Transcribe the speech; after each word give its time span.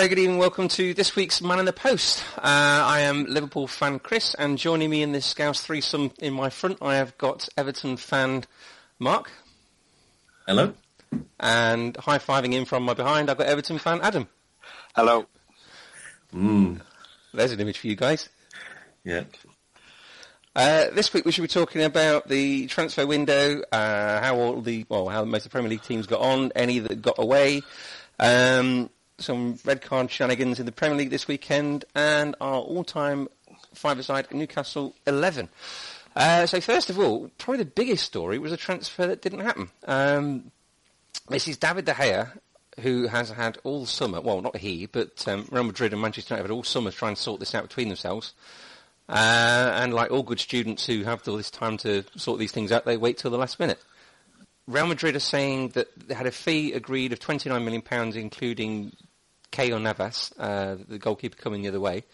Hello, 0.00 0.08
good 0.08 0.18
evening. 0.18 0.38
Welcome 0.38 0.68
to 0.68 0.94
this 0.94 1.14
week's 1.14 1.42
Man 1.42 1.58
in 1.58 1.66
the 1.66 1.74
Post. 1.74 2.24
Uh, 2.38 2.40
I 2.42 3.00
am 3.00 3.26
Liverpool 3.26 3.66
fan 3.66 3.98
Chris, 3.98 4.32
and 4.32 4.56
joining 4.56 4.88
me 4.88 5.02
in 5.02 5.12
this 5.12 5.26
Scouse 5.26 5.60
threesome 5.60 6.10
in 6.20 6.32
my 6.32 6.48
front, 6.48 6.78
I 6.80 6.94
have 6.94 7.18
got 7.18 7.50
Everton 7.54 7.98
fan 7.98 8.44
Mark, 8.98 9.30
Hello. 10.46 10.72
and 11.38 11.94
high-fiving 11.98 12.54
in 12.54 12.64
from 12.64 12.84
my 12.84 12.94
behind, 12.94 13.28
I've 13.28 13.36
got 13.36 13.46
Everton 13.46 13.76
fan 13.76 14.00
Adam. 14.00 14.26
Hello. 14.96 15.26
There's 16.32 17.52
an 17.52 17.60
image 17.60 17.76
for 17.76 17.88
you 17.88 17.94
guys. 17.94 18.30
Yeah. 19.04 19.24
Uh, 20.56 20.86
this 20.94 21.12
week 21.12 21.26
we 21.26 21.32
should 21.32 21.42
be 21.42 21.48
talking 21.48 21.82
about 21.82 22.26
the 22.26 22.68
transfer 22.68 23.06
window, 23.06 23.60
uh, 23.70 24.22
how 24.22 24.36
all 24.36 24.62
the 24.62 24.86
well, 24.88 25.10
how 25.10 25.26
most 25.26 25.44
of 25.44 25.50
the 25.50 25.52
Premier 25.52 25.68
League 25.68 25.82
teams 25.82 26.06
got 26.06 26.22
on, 26.22 26.52
any 26.56 26.78
that 26.78 27.02
got 27.02 27.18
away, 27.18 27.60
um, 28.18 28.88
some 29.20 29.58
red 29.64 29.82
card 29.82 30.10
shenanigans 30.10 30.58
in 30.60 30.66
the 30.66 30.72
Premier 30.72 30.96
League 30.96 31.10
this 31.10 31.28
weekend, 31.28 31.84
and 31.94 32.34
our 32.40 32.60
all-time 32.60 33.28
five-a-side 33.74 34.32
Newcastle 34.32 34.94
11. 35.06 35.48
Uh, 36.16 36.46
so 36.46 36.60
first 36.60 36.90
of 36.90 36.98
all, 36.98 37.30
probably 37.38 37.62
the 37.62 37.70
biggest 37.70 38.04
story 38.04 38.38
was 38.38 38.52
a 38.52 38.56
transfer 38.56 39.06
that 39.06 39.22
didn't 39.22 39.40
happen. 39.40 39.70
Um, 39.86 40.50
this 41.28 41.46
is 41.46 41.56
David 41.56 41.84
De 41.84 41.92
Gea, 41.92 42.30
who 42.80 43.06
has 43.06 43.30
had 43.30 43.58
all 43.62 43.86
summer, 43.86 44.20
well, 44.20 44.40
not 44.40 44.56
he, 44.56 44.86
but 44.86 45.26
um, 45.28 45.46
Real 45.50 45.64
Madrid 45.64 45.92
and 45.92 46.02
Manchester 46.02 46.34
United 46.34 46.48
had 46.48 46.54
all 46.54 46.64
summer 46.64 46.90
trying 46.90 47.14
to 47.14 47.20
sort 47.20 47.40
this 47.40 47.54
out 47.54 47.62
between 47.62 47.88
themselves. 47.88 48.34
Uh, 49.08 49.72
and 49.74 49.92
like 49.92 50.10
all 50.10 50.22
good 50.22 50.38
students 50.38 50.86
who 50.86 51.02
have 51.02 51.26
all 51.26 51.36
this 51.36 51.50
time 51.50 51.76
to 51.76 52.04
sort 52.16 52.38
these 52.38 52.52
things 52.52 52.70
out, 52.70 52.84
they 52.84 52.96
wait 52.96 53.18
till 53.18 53.30
the 53.30 53.38
last 53.38 53.58
minute. 53.58 53.82
Real 54.66 54.86
Madrid 54.86 55.16
are 55.16 55.20
saying 55.20 55.70
that 55.70 55.88
they 56.06 56.14
had 56.14 56.26
a 56.26 56.30
fee 56.30 56.72
agreed 56.72 57.12
of 57.12 57.18
£29 57.18 57.64
million, 57.64 58.16
including 58.16 58.92
Keylor 59.52 59.80
Navas, 59.80 60.32
uh, 60.38 60.76
the 60.88 60.98
goalkeeper 60.98 61.36
coming 61.36 61.62
the 61.62 61.68
other 61.68 61.80
way. 61.80 62.04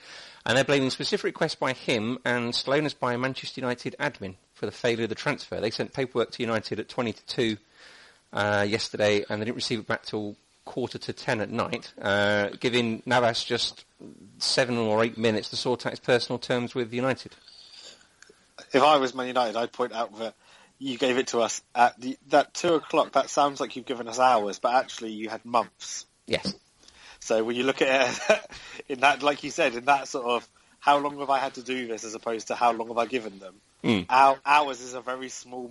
And 0.44 0.56
they're 0.56 0.64
blaming 0.64 0.90
specific 0.90 1.24
requests 1.24 1.56
by 1.56 1.72
him 1.72 2.18
and 2.24 2.54
slowness 2.54 2.94
by 2.94 3.14
a 3.14 3.18
Manchester 3.18 3.60
United 3.60 3.96
admin 3.98 4.36
for 4.54 4.66
the 4.66 4.72
failure 4.72 5.04
of 5.04 5.08
the 5.08 5.14
transfer. 5.14 5.60
They 5.60 5.70
sent 5.70 5.92
paperwork 5.92 6.30
to 6.32 6.42
United 6.42 6.78
at 6.78 6.88
20 6.88 7.12
to 7.12 7.26
2 7.26 7.56
uh, 8.32 8.66
yesterday 8.68 9.24
and 9.28 9.40
they 9.40 9.46
didn't 9.46 9.56
receive 9.56 9.80
it 9.80 9.86
back 9.86 10.04
till 10.04 10.36
quarter 10.64 10.98
to 10.98 11.12
10 11.12 11.40
at 11.40 11.50
night, 11.50 11.92
uh, 12.00 12.48
giving 12.60 13.02
Navas 13.06 13.42
just 13.42 13.84
seven 14.38 14.76
or 14.76 15.02
eight 15.02 15.16
minutes 15.16 15.48
to 15.50 15.56
sort 15.56 15.86
out 15.86 15.92
his 15.92 16.00
personal 16.00 16.38
terms 16.38 16.74
with 16.74 16.92
United. 16.92 17.32
If 18.72 18.82
I 18.82 18.98
was 18.98 19.14
Man 19.14 19.28
United, 19.28 19.56
I'd 19.56 19.72
point 19.72 19.92
out 19.92 20.18
that 20.18 20.34
you 20.78 20.98
gave 20.98 21.16
it 21.16 21.28
to 21.28 21.40
us 21.40 21.62
at 21.74 21.98
the, 22.00 22.18
that 22.28 22.52
two 22.52 22.74
o'clock. 22.74 23.12
That 23.12 23.30
sounds 23.30 23.60
like 23.60 23.76
you've 23.76 23.86
given 23.86 24.08
us 24.08 24.18
hours, 24.18 24.58
but 24.58 24.74
actually 24.74 25.12
you 25.12 25.28
had 25.28 25.44
months. 25.44 26.04
Yes. 26.26 26.54
So 27.20 27.42
when 27.44 27.56
you 27.56 27.64
look 27.64 27.82
at 27.82 28.20
it 28.30 28.50
in 28.88 29.00
that, 29.00 29.22
like 29.22 29.42
you 29.44 29.50
said, 29.50 29.74
in 29.74 29.84
that 29.86 30.08
sort 30.08 30.26
of 30.26 30.48
how 30.78 30.98
long 30.98 31.18
have 31.18 31.30
I 31.30 31.38
had 31.38 31.54
to 31.54 31.62
do 31.62 31.86
this, 31.86 32.04
as 32.04 32.14
opposed 32.14 32.48
to 32.48 32.54
how 32.54 32.72
long 32.72 32.88
have 32.88 32.98
I 32.98 33.06
given 33.06 33.38
them? 33.38 33.54
Mm. 33.82 34.06
Hou- 34.08 34.40
hours 34.44 34.80
is 34.80 34.94
a 34.94 35.00
very 35.00 35.28
small, 35.28 35.70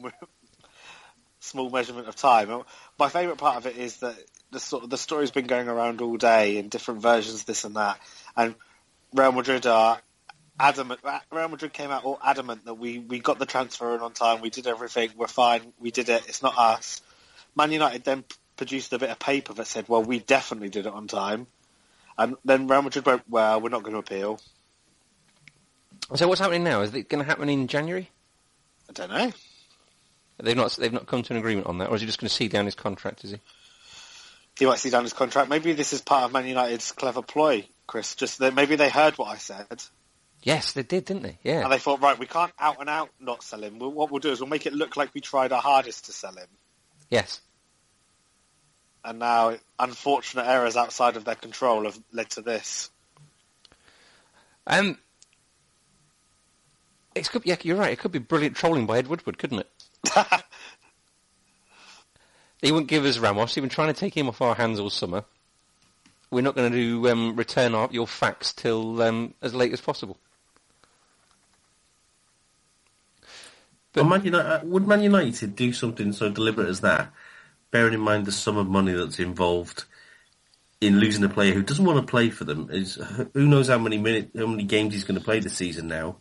small 1.39 1.69
measurement 1.69 2.07
of 2.07 2.15
time. 2.15 2.63
My 2.99 3.09
favourite 3.09 3.37
part 3.37 3.57
of 3.57 3.65
it 3.65 3.77
is 3.77 3.97
that 3.97 4.15
the 4.51 4.59
sort 4.59 4.83
of 4.83 4.89
the 4.89 4.97
story's 4.97 5.31
been 5.31 5.47
going 5.47 5.67
around 5.67 6.01
all 6.01 6.17
day 6.17 6.57
in 6.57 6.69
different 6.69 7.01
versions, 7.01 7.43
this 7.43 7.63
and 7.63 7.75
that, 7.75 7.99
and 8.35 8.55
Real 9.13 9.31
Madrid 9.31 9.65
are 9.65 10.01
adamant. 10.59 10.99
Real 11.31 11.47
Madrid 11.47 11.73
came 11.73 11.91
out 11.91 12.03
all 12.03 12.19
adamant 12.23 12.65
that 12.65 12.75
we, 12.75 12.99
we 12.99 13.19
got 13.19 13.39
the 13.39 13.45
transfer 13.45 13.95
in 13.95 14.01
on 14.01 14.13
time, 14.13 14.41
we 14.41 14.49
did 14.49 14.67
everything, 14.67 15.11
we're 15.15 15.27
fine, 15.27 15.73
we 15.79 15.91
did 15.91 16.09
it, 16.09 16.23
it's 16.27 16.43
not 16.43 16.57
us. 16.57 17.01
Man 17.55 17.71
United 17.71 18.03
then 18.03 18.23
produced 18.57 18.93
a 18.93 18.99
bit 18.99 19.09
of 19.09 19.19
paper 19.19 19.53
that 19.53 19.67
said, 19.67 19.87
well, 19.87 20.03
we 20.03 20.19
definitely 20.19 20.69
did 20.69 20.85
it 20.85 20.93
on 20.93 21.07
time. 21.07 21.47
And 22.17 22.35
then 22.45 22.67
Real 22.67 22.81
Madrid 22.81 23.05
went, 23.05 23.23
well, 23.29 23.59
we're 23.61 23.69
not 23.69 23.83
going 23.83 23.93
to 23.93 23.99
appeal. 23.99 24.39
So 26.15 26.27
what's 26.27 26.39
happening 26.39 26.63
now? 26.63 26.81
Is 26.81 26.93
it 26.93 27.09
going 27.09 27.23
to 27.23 27.29
happen 27.29 27.49
in 27.49 27.67
January? 27.67 28.09
I 28.89 28.93
don't 28.93 29.09
know. 29.09 29.33
They've 30.37 30.55
not 30.55 30.71
they've 30.73 30.91
not 30.91 31.07
come 31.07 31.23
to 31.23 31.33
an 31.33 31.39
agreement 31.39 31.67
on 31.67 31.77
that, 31.77 31.89
or 31.89 31.95
is 31.95 32.01
he 32.01 32.07
just 32.07 32.19
going 32.19 32.27
to 32.27 32.33
see 32.33 32.49
down 32.49 32.65
his 32.65 32.75
contract? 32.75 33.23
Is 33.23 33.31
he? 33.31 33.39
He 34.59 34.65
might 34.65 34.79
see 34.79 34.89
down 34.89 35.03
his 35.03 35.13
contract. 35.13 35.49
Maybe 35.49 35.71
this 35.71 35.93
is 35.93 36.01
part 36.01 36.25
of 36.25 36.33
Man 36.33 36.45
United's 36.45 36.91
clever 36.91 37.21
ploy, 37.21 37.65
Chris. 37.87 38.15
Just 38.15 38.39
that 38.39 38.53
maybe 38.53 38.75
they 38.75 38.89
heard 38.89 39.17
what 39.17 39.29
I 39.29 39.37
said 39.37 39.81
Yes, 40.45 40.73
they 40.73 40.83
did, 40.83 41.05
didn't 41.05 41.23
they? 41.23 41.39
Yeah. 41.41 41.63
and 41.63 41.71
they 41.71 41.79
thought, 41.79 42.01
right, 42.01 42.19
we 42.19 42.27
can't 42.27 42.53
out 42.59 42.79
and 42.79 42.87
out 42.87 43.09
not 43.19 43.41
sell 43.41 43.63
him. 43.63 43.79
What 43.79 44.11
we'll 44.11 44.19
do 44.19 44.29
is 44.29 44.39
we'll 44.39 44.47
make 44.47 44.67
it 44.67 44.73
look 44.73 44.95
like 44.95 45.09
we 45.15 45.19
tried 45.19 45.51
our 45.51 45.61
hardest 45.61 46.05
to 46.05 46.11
sell 46.13 46.35
him. 46.35 46.47
Yes. 47.09 47.41
And 49.05 49.19
now 49.19 49.55
unfortunate 49.79 50.47
errors 50.47 50.75
outside 50.75 51.15
of 51.15 51.23
their 51.23 51.35
control 51.35 51.85
have 51.85 51.97
led 52.11 52.29
to 52.31 52.41
this. 52.41 52.89
Um. 54.67 54.97
It's 57.13 57.29
could, 57.29 57.45
yeah, 57.45 57.55
you're 57.61 57.77
right. 57.77 57.93
It 57.93 57.99
could 57.99 58.11
be 58.11 58.19
brilliant 58.19 58.57
trolling 58.57 58.85
by 58.85 58.97
Ed 58.97 59.07
Woodward, 59.07 59.37
couldn't 59.37 59.59
it? 59.59 59.71
He 62.65 62.71
wouldn't 62.71 62.89
give 62.89 63.05
us 63.05 63.19
Ramos. 63.19 63.53
He's 63.53 63.61
been 63.61 63.69
trying 63.69 63.93
to 63.93 63.99
take 63.99 64.17
him 64.17 64.27
off 64.27 64.41
our 64.41 64.55
hands 64.55 64.79
all 64.79 64.89
summer. 64.89 65.23
We're 66.31 66.41
not 66.41 66.55
going 66.55 66.71
to 66.71 67.09
um, 67.11 67.35
return 67.35 67.75
our, 67.75 67.87
your 67.91 68.07
facts 68.07 68.53
till 68.53 69.03
um, 69.03 69.35
as 69.39 69.53
late 69.53 69.71
as 69.71 69.81
possible. 69.81 70.17
But 73.93 74.05
Man 74.05 74.25
United, 74.25 74.49
uh, 74.49 74.59
would 74.63 74.87
Man 74.87 75.03
United 75.03 75.55
do 75.55 75.71
something 75.73 76.11
so 76.11 76.29
deliberate 76.29 76.67
as 76.67 76.81
that, 76.81 77.13
bearing 77.75 77.93
in 77.93 77.99
mind 77.99 78.25
the 78.25 78.31
sum 78.31 78.55
of 78.55 78.69
money 78.69 78.93
that's 78.93 79.19
involved 79.19 79.83
in 80.79 80.97
losing 80.97 81.25
a 81.25 81.27
player 81.27 81.53
who 81.53 81.61
doesn't 81.61 81.83
want 81.83 81.99
to 81.99 82.09
play 82.09 82.29
for 82.29 82.45
them? 82.45 82.69
Is 82.71 82.95
who 83.33 83.45
knows 83.45 83.67
how 83.67 83.77
many 83.77 83.97
minute, 83.97 84.29
how 84.33 84.47
many 84.47 84.63
games 84.63 84.93
he's 84.93 85.03
going 85.03 85.19
to 85.19 85.25
play 85.25 85.41
this 85.41 85.57
season 85.57 85.89
now? 85.89 86.15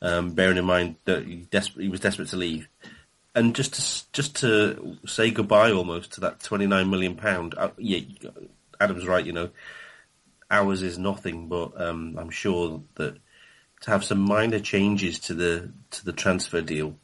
Um, 0.00 0.32
bearing 0.32 0.56
in 0.56 0.64
mind 0.64 0.96
that 1.04 1.26
he, 1.26 1.46
he 1.76 1.88
was 1.90 2.00
desperate 2.00 2.28
to 2.28 2.36
leave, 2.36 2.66
and 3.34 3.54
just 3.54 3.74
to 3.74 4.12
just 4.14 4.36
to 4.36 4.96
say 5.06 5.30
goodbye 5.30 5.70
almost 5.70 6.12
to 6.12 6.20
that 6.22 6.40
twenty 6.40 6.66
nine 6.66 6.88
million 6.88 7.14
pound. 7.14 7.54
Uh, 7.58 7.72
yeah, 7.76 8.00
Adam's 8.80 9.06
right. 9.06 9.26
You 9.26 9.32
know, 9.32 9.50
ours 10.50 10.80
is 10.80 10.96
nothing, 10.96 11.48
but 11.48 11.78
um, 11.78 12.16
I'm 12.18 12.30
sure 12.30 12.82
that 12.94 13.18
to 13.82 13.90
have 13.90 14.02
some 14.02 14.20
minor 14.20 14.60
changes 14.60 15.18
to 15.20 15.34
the 15.34 15.72
to 15.90 16.06
the 16.06 16.12
transfer 16.14 16.62
deal 16.62 16.96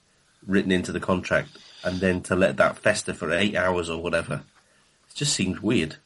written 0.46 0.72
into 0.72 0.92
the 0.92 1.00
contract, 1.00 1.50
and 1.84 2.00
then 2.00 2.22
to 2.22 2.36
let 2.36 2.56
that 2.58 2.78
fester 2.78 3.14
for 3.14 3.32
eight 3.32 3.56
hours 3.56 3.90
or 3.90 4.02
whatever, 4.02 4.42
it 5.08 5.14
just 5.14 5.34
seems 5.34 5.60
weird. 5.60 5.96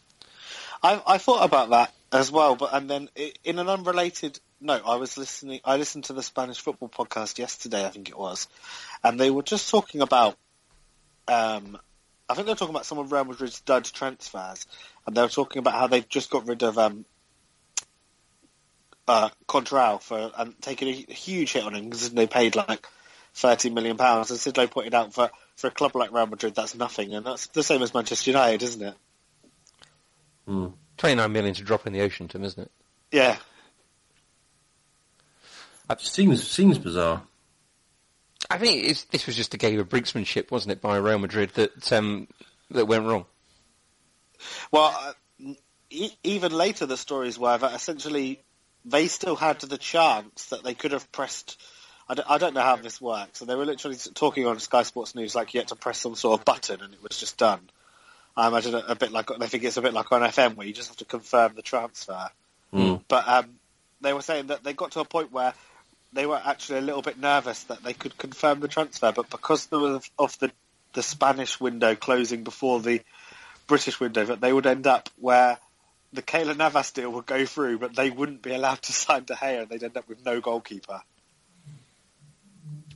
I, 0.83 1.03
I 1.07 1.19
thought 1.19 1.45
about 1.45 1.71
that 1.71 1.93
as 2.13 2.31
well, 2.31 2.57
but 2.57 2.73
and 2.73 2.89
then 2.89 3.09
in 3.45 3.59
an 3.59 3.69
unrelated 3.69 4.39
note, 4.61 4.83
I 4.87 4.97
was 4.97 5.17
listening. 5.19 5.61
I 5.65 5.77
listened 5.77 6.05
to 6.05 6.13
the 6.13 6.23
Spanish 6.23 6.61
football 6.61 6.89
podcast 6.89 7.39
yesterday, 7.39 7.85
I 7.85 7.91
think 7.91 8.09
it 8.09 8.19
was, 8.19 8.49
and 9.03 9.19
they 9.19 9.31
were 9.31 9.43
just 9.43 9.71
talking 9.71 10.01
about. 10.01 10.37
Um, 11.29 11.79
I 12.29 12.35
think 12.35 12.47
they 12.47 12.53
were 12.53 12.57
talking 12.57 12.75
about 12.75 12.87
some 12.87 12.99
of 12.99 13.13
Real 13.13 13.25
Madrid's 13.25 13.61
dud 13.61 13.85
transfers, 13.85 14.67
and 15.07 15.17
they 15.17 15.23
were 15.23 15.29
talking 15.29 15.61
about 15.61 15.75
how 15.75 15.87
they've 15.87 16.09
just 16.09 16.31
got 16.31 16.47
rid 16.47 16.63
of 16.63 16.79
um, 16.79 17.05
uh, 19.09 19.31
Coentrão 19.49 20.01
for 20.01 20.33
and 20.37 20.61
taking 20.61 20.89
a 20.89 21.13
huge 21.13 21.53
hit 21.53 21.65
on 21.65 21.75
him 21.75 21.85
because 21.85 22.11
they 22.11 22.27
paid 22.27 22.57
like 22.57 22.87
thirty 23.35 23.71
million 23.71 23.97
pounds. 23.97 24.31
And 24.31 24.41
Sid 24.41 24.57
Lowe 24.57 24.67
pointed 24.67 24.95
out 24.95 25.15
for 25.15 25.31
for 25.57 25.69
a 25.69 25.71
club 25.71 25.95
like 25.97 26.13
Real 26.13 26.27
Madrid, 26.27 26.55
that's 26.55 26.75
nothing, 26.75 27.15
and 27.15 27.27
that's 27.27 27.47
the 27.49 27.63
same 27.63 27.83
as 27.83 27.95
Manchester 27.95 28.31
United, 28.31 28.63
isn't 28.63 28.83
it? 28.83 28.95
29 30.99 31.33
million 31.33 31.55
to 31.55 31.63
drop 31.63 31.87
in 31.87 31.93
the 31.93 32.01
ocean 32.03 32.29
to 32.29 32.39
him, 32.39 32.45
isn't 32.45 32.63
it? 32.63 32.71
Yeah, 33.11 33.37
It 35.89 36.01
seems 36.01 36.47
seems 36.49 36.79
bizarre. 36.79 37.23
I 38.51 38.59
think 38.59 38.85
it's, 38.85 39.05
this 39.05 39.27
was 39.27 39.37
just 39.37 39.55
a 39.55 39.57
game 39.57 39.79
of 39.81 39.89
brinksmanship, 39.89 40.51
wasn't 40.51 40.73
it, 40.73 40.81
by 40.81 40.97
Real 40.97 41.19
Madrid 41.19 41.51
that 41.55 41.93
um, 41.93 42.29
that 42.71 42.87
went 42.87 43.05
wrong. 43.05 43.27
Well, 44.71 44.95
uh, 44.99 45.53
e- 45.91 46.17
even 46.23 46.53
later 46.53 46.87
the 46.87 46.97
stories 46.97 47.39
were 47.39 47.57
that 47.57 47.75
essentially 47.75 48.43
they 48.85 49.09
still 49.09 49.37
had 49.37 49.61
the 49.61 49.79
chance 49.79 50.47
that 50.47 50.63
they 50.63 50.75
could 50.75 50.93
have 50.93 51.11
pressed. 51.13 51.61
I 52.09 52.15
don't, 52.15 52.31
I 52.31 52.39
don't 52.39 52.55
know 52.55 52.63
how 52.63 52.77
this 52.77 53.01
works. 53.01 53.39
So 53.39 53.45
they 53.45 53.55
were 53.55 53.65
literally 53.65 53.97
talking 54.15 54.47
on 54.47 54.59
Sky 54.61 54.83
Sports 54.83 55.15
News 55.15 55.35
like 55.35 55.55
you 55.55 55.61
had 55.61 55.69
to 55.69 55.77
press 55.77 55.99
some 55.99 56.15
sort 56.15 56.39
of 56.39 56.45
button 56.45 56.81
and 56.81 56.95
it 56.95 57.03
was 57.03 57.19
just 57.19 57.37
done. 57.37 57.61
I 58.37 58.49
imagine 58.49 58.75
a, 58.75 58.85
a 58.89 58.95
bit 58.95 59.13
like 59.13 59.31
I 59.31 59.47
think 59.47 59.65
it's 59.65 59.77
a 59.77 59.83
bit 59.83 59.95
like 59.95 60.13
on 60.13 60.23
FM 60.23 60.57
where 60.57 60.67
you 60.67 60.73
just 60.73 60.89
have 60.89 60.99
to 60.99 61.05
confirm 61.05 61.55
the 61.55 61.63
transfer. 61.63 62.29
Mm. 62.73 63.03
But 63.09 63.27
um, 63.27 63.47
they 64.01 64.13
were 64.13 64.23
saying 64.23 64.49
that 64.49 64.63
they 64.63 64.73
got 64.73 64.93
to 64.93 65.01
a 65.01 65.05
point 65.05 65.33
where 65.33 65.55
they 66.13 66.27
were 66.27 66.41
actually 66.43 66.79
a 66.79 66.83
little 66.83 67.03
bit 67.03 67.19
nervous 67.19 67.65
that 67.65 67.83
they 67.83 67.93
could 67.93 68.17
confirm 68.17 68.61
the 68.61 68.69
transfer, 68.69 69.13
but 69.13 69.31
because 69.31 69.69
of, 69.73 70.09
of 70.19 70.39
the 70.39 70.51
the 70.93 71.03
Spanish 71.03 71.61
window 71.61 71.95
closing 71.95 72.43
before 72.43 72.81
the 72.81 73.03
British 73.67 74.01
window, 74.01 74.25
that 74.25 74.41
they 74.41 74.53
would 74.53 74.67
end 74.67 74.87
up 74.87 75.11
where 75.19 75.59
the 76.13 76.23
Keylor 76.23 76.57
Navas 76.57 76.93
deal 76.93 77.13
would 77.13 77.27
go 77.27 77.45
through, 77.45 77.79
but 77.79 77.95
they 77.95 78.11
wouldn't 78.11 78.43
be 78.43 78.55
allowed 78.55 78.81
to 78.83 78.93
sign 79.05 79.25
De 79.25 79.35
Gea, 79.35 79.63
and 79.63 79.69
they'd 79.69 79.83
end 79.83 79.97
up 79.97 80.09
with 80.09 80.25
no 80.25 80.41
goalkeeper. 80.41 81.03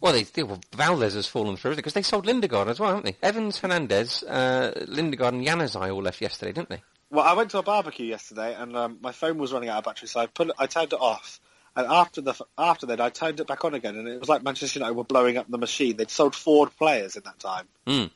Well, 0.00 0.12
they, 0.12 0.22
they 0.22 0.42
well, 0.42 0.60
Valdés 0.72 1.14
has 1.14 1.26
fallen 1.26 1.56
through 1.56 1.76
because 1.76 1.92
they 1.92 2.02
sold 2.02 2.26
Lindegaard 2.26 2.68
as 2.68 2.80
well, 2.80 2.90
haven't 2.90 3.04
they? 3.04 3.16
Evans, 3.26 3.58
Hernandez, 3.58 4.22
uh, 4.22 4.72
Lindegaard, 4.86 5.34
and 5.34 5.46
Januzaj 5.46 5.92
all 5.92 6.02
left 6.02 6.20
yesterday, 6.20 6.52
didn't 6.52 6.70
they? 6.70 6.82
Well, 7.10 7.24
I 7.24 7.34
went 7.34 7.50
to 7.50 7.58
a 7.58 7.62
barbecue 7.62 8.06
yesterday, 8.06 8.54
and 8.54 8.76
um, 8.76 8.98
my 9.02 9.12
phone 9.12 9.38
was 9.38 9.52
running 9.52 9.68
out 9.68 9.78
of 9.78 9.84
battery, 9.84 10.08
so 10.08 10.20
I 10.20 10.26
put 10.26 10.48
it, 10.48 10.54
I 10.58 10.66
turned 10.66 10.92
it 10.92 11.00
off. 11.00 11.40
And 11.76 11.86
after 11.86 12.20
the 12.20 12.34
after 12.58 12.86
that, 12.86 13.00
I 13.00 13.10
turned 13.10 13.40
it 13.40 13.46
back 13.46 13.64
on 13.64 13.74
again, 13.74 13.96
and 13.96 14.08
it 14.08 14.18
was 14.18 14.28
like 14.28 14.42
Manchester 14.42 14.80
United 14.80 14.94
were 14.94 15.04
blowing 15.04 15.36
up 15.36 15.46
the 15.48 15.58
machine. 15.58 15.96
They'd 15.96 16.10
sold 16.10 16.34
four 16.34 16.68
players 16.68 17.16
in 17.16 17.22
that 17.24 17.38
time. 17.38 17.68
Mm. 17.86 18.10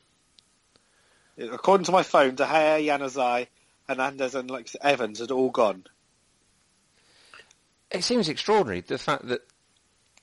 According 1.37 1.85
to 1.85 1.91
my 1.91 2.03
phone, 2.03 2.35
De 2.35 2.45
Gea, 2.45 2.85
Januzaj, 2.85 3.47
Hernandez, 3.87 4.35
and 4.35 4.49
like 4.49 4.69
Evans 4.81 5.19
had 5.19 5.31
all 5.31 5.51
gone. 5.51 5.85
It 7.91 8.03
seems 8.03 8.27
extraordinary 8.27 8.81
the 8.81 8.97
fact 8.97 9.27
that 9.27 9.41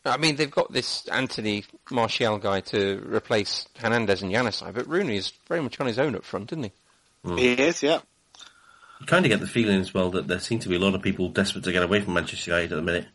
I 0.04 0.16
mean 0.16 0.36
they've 0.36 0.50
got 0.50 0.72
this 0.72 1.06
Anthony 1.08 1.64
Martial 1.90 2.38
guy 2.38 2.60
to 2.60 3.02
replace 3.06 3.68
Hernandez 3.78 4.22
and 4.22 4.32
Januzaj, 4.32 4.74
but 4.74 4.88
Rooney 4.88 5.16
is 5.16 5.32
very 5.48 5.62
much 5.62 5.78
on 5.80 5.86
his 5.86 5.98
own 5.98 6.16
up 6.16 6.24
front, 6.24 6.52
isn't 6.52 6.64
he? 6.64 6.72
Mm. 7.24 7.38
He 7.38 7.52
is, 7.52 7.82
yeah. 7.82 8.00
You 9.00 9.06
kind 9.06 9.24
of 9.24 9.30
get 9.30 9.40
the 9.40 9.46
feeling 9.46 9.80
as 9.80 9.94
well 9.94 10.10
that 10.10 10.28
there 10.28 10.40
seem 10.40 10.58
to 10.60 10.68
be 10.68 10.76
a 10.76 10.78
lot 10.78 10.94
of 10.94 11.02
people 11.02 11.28
desperate 11.28 11.64
to 11.64 11.72
get 11.72 11.82
away 11.82 12.00
from 12.00 12.14
Manchester 12.14 12.50
United 12.50 12.72
at 12.72 12.76
the 12.76 12.82
minute. 12.82 13.06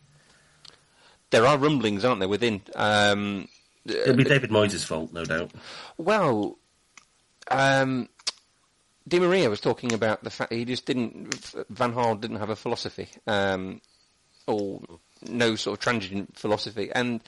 There 1.30 1.45
are 1.45 1.57
rumblings, 1.57 2.06
aren't 2.06 2.19
there, 2.19 2.30
within? 2.30 2.62
Um, 2.75 3.48
It'll 3.86 4.16
be 4.16 4.24
David 4.24 4.50
Moyes' 4.50 4.84
fault, 4.86 5.13
no 5.13 5.24
doubt. 5.24 5.51
Well, 5.98 6.57
um, 7.50 8.10
Di 9.07 9.19
Maria 9.19 9.50
was 9.50 9.62
talking 9.62 9.94
about 9.94 10.24
the 10.24 10.30
fact 10.30 10.51
he 10.51 10.66
just 10.66 10.86
didn't. 10.86 11.34
Van 11.69 11.94
Gaal 11.94 12.19
didn't 12.19 12.38
have 12.38 12.50
a 12.50 12.56
philosophy, 12.56 13.07
um, 13.25 13.81
or 14.45 14.81
no 15.27 15.55
sort 15.55 15.77
of 15.77 15.83
transient 15.83 16.37
philosophy, 16.37 16.89
and 16.93 17.21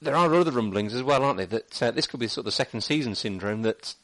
there 0.00 0.16
are 0.16 0.34
other 0.34 0.50
rumblings 0.50 0.94
as 0.94 1.02
well, 1.02 1.24
aren't 1.24 1.38
there? 1.38 1.46
That 1.46 1.82
uh, 1.82 1.90
this 1.92 2.06
could 2.06 2.20
be 2.20 2.28
sort 2.28 2.42
of 2.42 2.46
the 2.46 2.52
second 2.52 2.82
season 2.82 3.14
syndrome 3.14 3.62
that 3.62 3.94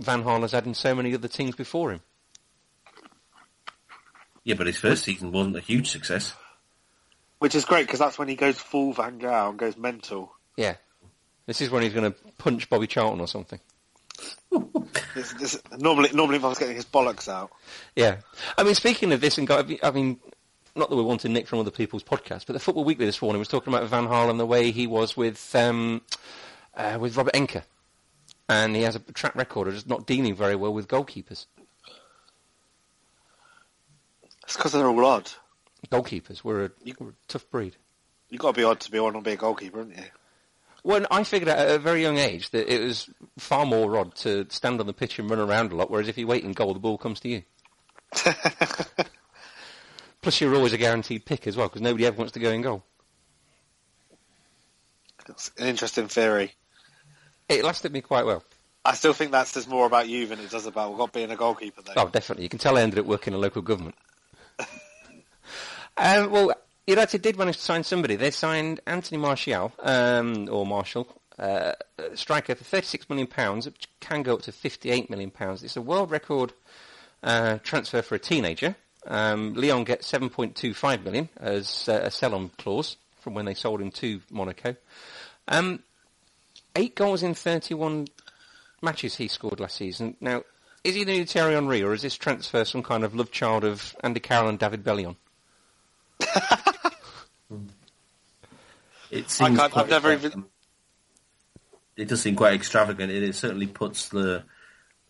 Van 0.00 0.24
Gaal 0.24 0.42
has 0.42 0.52
had 0.52 0.66
in 0.66 0.74
so 0.74 0.94
many 0.94 1.14
other 1.14 1.28
teams 1.28 1.54
before 1.54 1.92
him. 1.92 2.00
Yeah, 4.44 4.54
but 4.54 4.66
his 4.66 4.78
first 4.78 5.04
season 5.04 5.32
wasn't 5.32 5.56
a 5.56 5.60
huge 5.60 5.90
success. 5.90 6.34
Which 7.38 7.54
is 7.54 7.64
great 7.64 7.86
because 7.86 7.98
that's 7.98 8.18
when 8.18 8.28
he 8.28 8.36
goes 8.36 8.58
full 8.58 8.92
Van 8.92 9.18
Gaal 9.18 9.50
and 9.50 9.58
goes 9.58 9.76
mental. 9.76 10.32
Yeah, 10.56 10.76
this 11.46 11.60
is 11.60 11.70
when 11.70 11.82
he's 11.82 11.92
going 11.92 12.12
to 12.12 12.18
punch 12.38 12.68
Bobby 12.68 12.86
Charlton 12.86 13.20
or 13.20 13.28
something. 13.28 13.60
this, 15.14 15.32
this, 15.34 15.62
normally, 15.78 16.10
normally, 16.12 16.38
if 16.38 16.44
I 16.44 16.48
was 16.48 16.58
getting 16.58 16.76
his 16.76 16.86
bollocks 16.86 17.28
out. 17.28 17.50
Yeah, 17.94 18.16
I 18.56 18.62
mean, 18.62 18.74
speaking 18.74 19.12
of 19.12 19.20
this, 19.20 19.38
and 19.38 19.50
I 19.50 19.90
mean, 19.90 20.18
not 20.76 20.90
that 20.90 20.96
we 20.96 21.02
want 21.02 21.22
to 21.22 21.28
nick 21.28 21.46
from 21.46 21.58
other 21.58 21.70
people's 21.70 22.04
podcasts, 22.04 22.46
but 22.46 22.52
the 22.52 22.60
Football 22.60 22.84
Weekly 22.84 23.06
this 23.06 23.22
morning 23.22 23.38
was 23.38 23.48
talking 23.48 23.72
about 23.72 23.88
Van 23.88 24.06
Gaal 24.06 24.30
and 24.30 24.38
the 24.38 24.46
way 24.46 24.70
he 24.70 24.86
was 24.86 25.16
with 25.16 25.54
um, 25.54 26.02
uh, 26.76 26.98
with 27.00 27.16
Robert 27.16 27.34
Enke, 27.34 27.62
and 28.48 28.76
he 28.76 28.82
has 28.82 28.96
a 28.96 29.00
track 29.00 29.34
record 29.34 29.68
of 29.68 29.74
just 29.74 29.88
not 29.88 30.06
dealing 30.06 30.34
very 30.34 30.56
well 30.56 30.72
with 30.72 30.88
goalkeepers. 30.88 31.46
It's 34.44 34.56
because 34.56 34.72
they're 34.72 34.86
all 34.86 35.04
odd. 35.04 35.30
Goalkeepers 35.90 36.44
were 36.44 36.66
a, 36.66 36.70
you, 36.84 36.94
were 36.98 37.10
a 37.10 37.14
tough 37.28 37.48
breed. 37.50 37.76
You've 38.30 38.40
got 38.40 38.54
to 38.54 38.60
be 38.60 38.64
odd 38.64 38.80
to 38.80 38.90
be 38.90 38.98
want 38.98 39.16
to 39.16 39.22
be 39.22 39.32
a 39.32 39.36
goalkeeper, 39.36 39.78
haven't 39.78 39.96
you? 39.96 40.04
Well, 40.84 41.04
I 41.10 41.24
figured 41.24 41.48
out 41.48 41.58
at 41.58 41.74
a 41.74 41.78
very 41.78 42.02
young 42.02 42.18
age 42.18 42.50
that 42.50 42.72
it 42.72 42.84
was 42.84 43.10
far 43.38 43.66
more 43.66 43.96
odd 43.98 44.14
to 44.16 44.46
stand 44.50 44.78
on 44.78 44.86
the 44.86 44.92
pitch 44.92 45.18
and 45.18 45.28
run 45.28 45.40
around 45.40 45.72
a 45.72 45.76
lot, 45.76 45.90
whereas 45.90 46.06
if 46.08 46.16
you 46.16 46.26
wait 46.28 46.44
in 46.44 46.52
goal, 46.52 46.74
the 46.74 46.80
ball 46.80 46.96
comes 46.96 47.18
to 47.20 47.28
you. 47.28 47.42
Plus, 50.26 50.40
you're 50.40 50.56
always 50.56 50.72
a 50.72 50.76
guaranteed 50.76 51.24
pick 51.24 51.46
as 51.46 51.56
well, 51.56 51.68
because 51.68 51.82
nobody 51.82 52.04
ever 52.04 52.16
wants 52.16 52.32
to 52.32 52.40
go 52.40 52.50
in 52.50 52.60
goal. 52.60 52.82
That's 55.24 55.52
an 55.56 55.68
interesting 55.68 56.08
theory. 56.08 56.52
It 57.48 57.62
lasted 57.62 57.92
me 57.92 58.00
quite 58.00 58.26
well. 58.26 58.42
I 58.84 58.94
still 58.94 59.12
think 59.12 59.30
that 59.30 59.46
says 59.46 59.68
more 59.68 59.86
about 59.86 60.08
you 60.08 60.26
than 60.26 60.40
it 60.40 60.50
does 60.50 60.66
about 60.66 61.12
being 61.12 61.30
a 61.30 61.36
goalkeeper, 61.36 61.80
though. 61.80 61.92
Oh, 61.96 62.08
definitely. 62.08 62.42
You 62.42 62.48
can 62.48 62.58
tell 62.58 62.76
I 62.76 62.80
ended 62.80 62.98
up 62.98 63.06
working 63.06 63.34
in 63.34 63.40
local 63.40 63.62
government. 63.62 63.94
um, 65.96 66.32
well, 66.32 66.52
United 66.88 67.22
did 67.22 67.38
manage 67.38 67.58
to 67.58 67.62
sign 67.62 67.84
somebody. 67.84 68.16
They 68.16 68.32
signed 68.32 68.80
Anthony 68.84 69.18
Martial, 69.18 69.72
um, 69.78 70.48
or 70.50 70.66
Marshall, 70.66 71.06
uh, 71.38 71.74
striker 72.16 72.56
for 72.56 72.64
£36 72.64 73.08
million, 73.08 73.28
which 73.60 73.86
can 74.00 74.24
go 74.24 74.34
up 74.34 74.42
to 74.42 74.50
£58 74.50 75.08
million. 75.08 75.30
It's 75.38 75.76
a 75.76 75.80
world 75.80 76.10
record 76.10 76.52
uh, 77.22 77.58
transfer 77.62 78.02
for 78.02 78.16
a 78.16 78.18
teenager. 78.18 78.74
Um, 79.06 79.54
Lyon 79.54 79.84
gets 79.84 80.10
7.25 80.10 81.04
million 81.04 81.28
as 81.36 81.88
uh, 81.88 82.00
a 82.04 82.10
sell-on 82.10 82.50
clause 82.58 82.96
from 83.20 83.34
when 83.34 83.44
they 83.44 83.54
sold 83.54 83.80
him 83.80 83.90
to 83.92 84.20
Monaco. 84.30 84.76
Um, 85.48 85.82
eight 86.74 86.94
goals 86.94 87.22
in 87.22 87.34
31 87.34 88.08
matches 88.82 89.16
he 89.16 89.28
scored 89.28 89.60
last 89.60 89.76
season. 89.76 90.16
Now, 90.20 90.42
is 90.84 90.94
he 90.94 91.04
the 91.04 91.12
new 91.12 91.24
Thierry 91.24 91.54
Henry, 91.54 91.82
or 91.82 91.92
is 91.94 92.02
this 92.02 92.16
transfer 92.16 92.64
some 92.64 92.82
kind 92.82 93.02
of 93.04 93.14
love 93.14 93.30
child 93.32 93.64
of 93.64 93.96
Andy 94.02 94.20
Carroll 94.20 94.48
and 94.48 94.58
David 94.58 94.84
Bellion? 94.84 95.16
it 99.10 99.28
seems 99.30 99.58
I 99.58 99.68
have 99.68 99.90
never 99.90 100.12
even. 100.12 100.44
It 101.96 102.08
does 102.08 102.22
seem 102.22 102.36
quite 102.36 102.54
extravagant. 102.54 103.10
It, 103.10 103.22
it 103.22 103.34
certainly 103.34 103.66
puts 103.66 104.08
the 104.10 104.44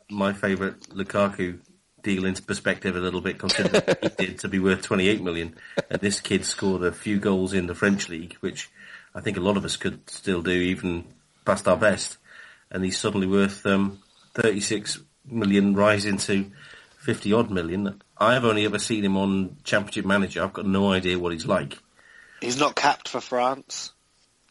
my 0.08 0.32
favourite 0.32 0.81
Lukaku 0.90 1.58
deal 2.06 2.25
into 2.25 2.41
perspective 2.41 2.94
a 2.94 3.00
little 3.00 3.20
bit, 3.20 3.37
considering 3.37 3.82
he 4.00 4.08
did 4.11 4.38
to 4.38 4.49
be 4.49 4.61
worth 4.61 4.81
28 4.81 5.20
million, 5.23 5.56
and 5.91 6.00
this 6.00 6.20
kid 6.20 6.44
scored 6.44 6.85
a 6.85 6.93
few 6.93 7.19
goals 7.19 7.53
in 7.53 7.67
the 7.67 7.75
French 7.75 8.08
league, 8.08 8.35
which 8.35 8.70
I 9.12 9.20
think 9.20 9.37
a 9.37 9.41
lot 9.41 9.56
of 9.56 9.64
us 9.64 9.76
could 9.76 10.08
still 10.08 10.41
do, 10.41 10.53
even 10.53 11.05
past 11.44 11.67
our 11.67 11.77
best, 11.77 12.19
and 12.70 12.84
he's 12.84 12.96
suddenly 12.96 13.27
worth 13.27 13.67
um, 13.67 14.01
36 14.34 15.01
million, 15.29 15.75
rising 15.75 16.19
to 16.19 16.48
50 17.01 17.32
odd 17.32 17.51
million. 17.51 18.01
I've 18.17 18.44
only 18.44 18.65
ever 18.65 18.79
seen 18.79 19.05
him 19.05 19.17
on 19.17 19.56
Championship 19.65 20.06
Manager. 20.06 20.44
I've 20.44 20.53
got 20.53 20.67
no 20.67 20.93
idea 20.93 21.19
what 21.19 21.32
he's 21.32 21.46
like. 21.46 21.77
He's 22.41 22.60
not 22.60 22.77
capped 22.77 23.08
for 23.08 23.20
France. 23.20 23.93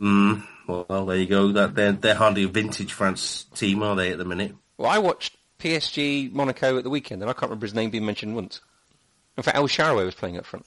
Mm, 0.02 0.44
well, 0.68 1.06
there 1.06 1.16
you 1.16 1.26
go. 1.26 1.54
That 1.54 1.74
they're 1.74 1.94
they're 1.94 2.16
hardly 2.16 2.44
a 2.44 2.50
vintage 2.50 2.92
France 2.92 3.46
team, 3.56 3.82
are 3.82 3.96
they, 3.96 4.12
at 4.12 4.18
the 4.18 4.26
minute? 4.26 4.56
Well, 4.78 4.92
I 4.92 4.98
watched 4.98 5.38
PSG 5.60 6.32
Monaco 6.32 6.78
at 6.78 6.84
the 6.84 6.90
weekend, 6.90 7.22
and 7.22 7.30
I 7.30 7.34
can't 7.34 7.44
remember 7.44 7.66
his 7.66 7.74
name 7.74 7.90
being 7.90 8.06
mentioned 8.06 8.36
once. 8.36 8.62
In 9.38 9.44
fact, 9.44 9.58
El 9.58 9.68
Shaarawy 9.68 10.06
was 10.06 10.16
playing 10.16 10.38
up 10.38 10.46
front. 10.46 10.66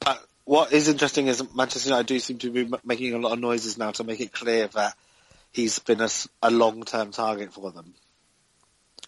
But 0.00 0.24
what 0.44 0.72
is 0.72 0.88
interesting 0.88 1.28
is 1.28 1.42
Manchester 1.54 1.88
United 1.88 2.06
do 2.06 2.18
seem 2.18 2.38
to 2.38 2.50
be 2.50 2.70
making 2.84 3.14
a 3.14 3.18
lot 3.18 3.32
of 3.32 3.40
noises 3.40 3.78
now 3.78 3.90
to 3.92 4.04
make 4.04 4.20
it 4.20 4.32
clear 4.32 4.66
that 4.68 4.94
he's 5.52 5.78
been 5.78 6.00
a, 6.00 6.08
a 6.42 6.50
long-term 6.50 7.12
target 7.12 7.52
for 7.52 7.70
them. 7.70 7.94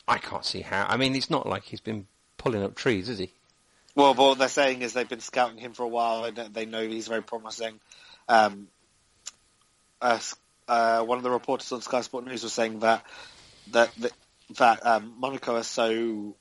I 0.07 0.19
can't 0.19 0.45
see 0.45 0.61
how. 0.61 0.87
I 0.89 0.97
mean, 0.97 1.15
it's 1.15 1.31
not 1.31 1.47
like 1.47 1.65
he's 1.65 1.81
been 1.81 2.07
pulling 2.37 2.63
up 2.63 2.75
trees, 2.75 3.09
is 3.09 3.19
he? 3.19 3.33
Well, 3.95 4.15
but 4.15 4.23
what 4.23 4.39
they're 4.39 4.49
saying 4.49 4.83
is 4.83 4.93
they've 4.93 5.09
been 5.09 5.21
scouting 5.21 5.59
him 5.59 5.73
for 5.73 5.85
a 5.85 5.89
while 5.89 6.25
and 6.25 6.37
they 6.37 6.67
know 6.67 6.87
he's 6.87 7.09
very 7.09 7.23
promising. 7.23 7.81
Um, 8.29 8.69
uh, 10.01 10.19
uh, 10.67 11.03
one 11.03 11.19
of 11.19 11.25
the 11.25 11.31
reporters 11.31 11.71
on 11.73 11.81
Sky 11.81 12.01
Sport 12.01 12.27
News 12.27 12.43
was 12.43 12.53
saying 12.53 12.81
that 12.81 13.05
that 13.71 13.91
that, 13.99 14.13
that 14.57 14.85
um, 14.87 15.15
Monaco 15.19 15.57
are 15.57 15.63
so 15.63 16.37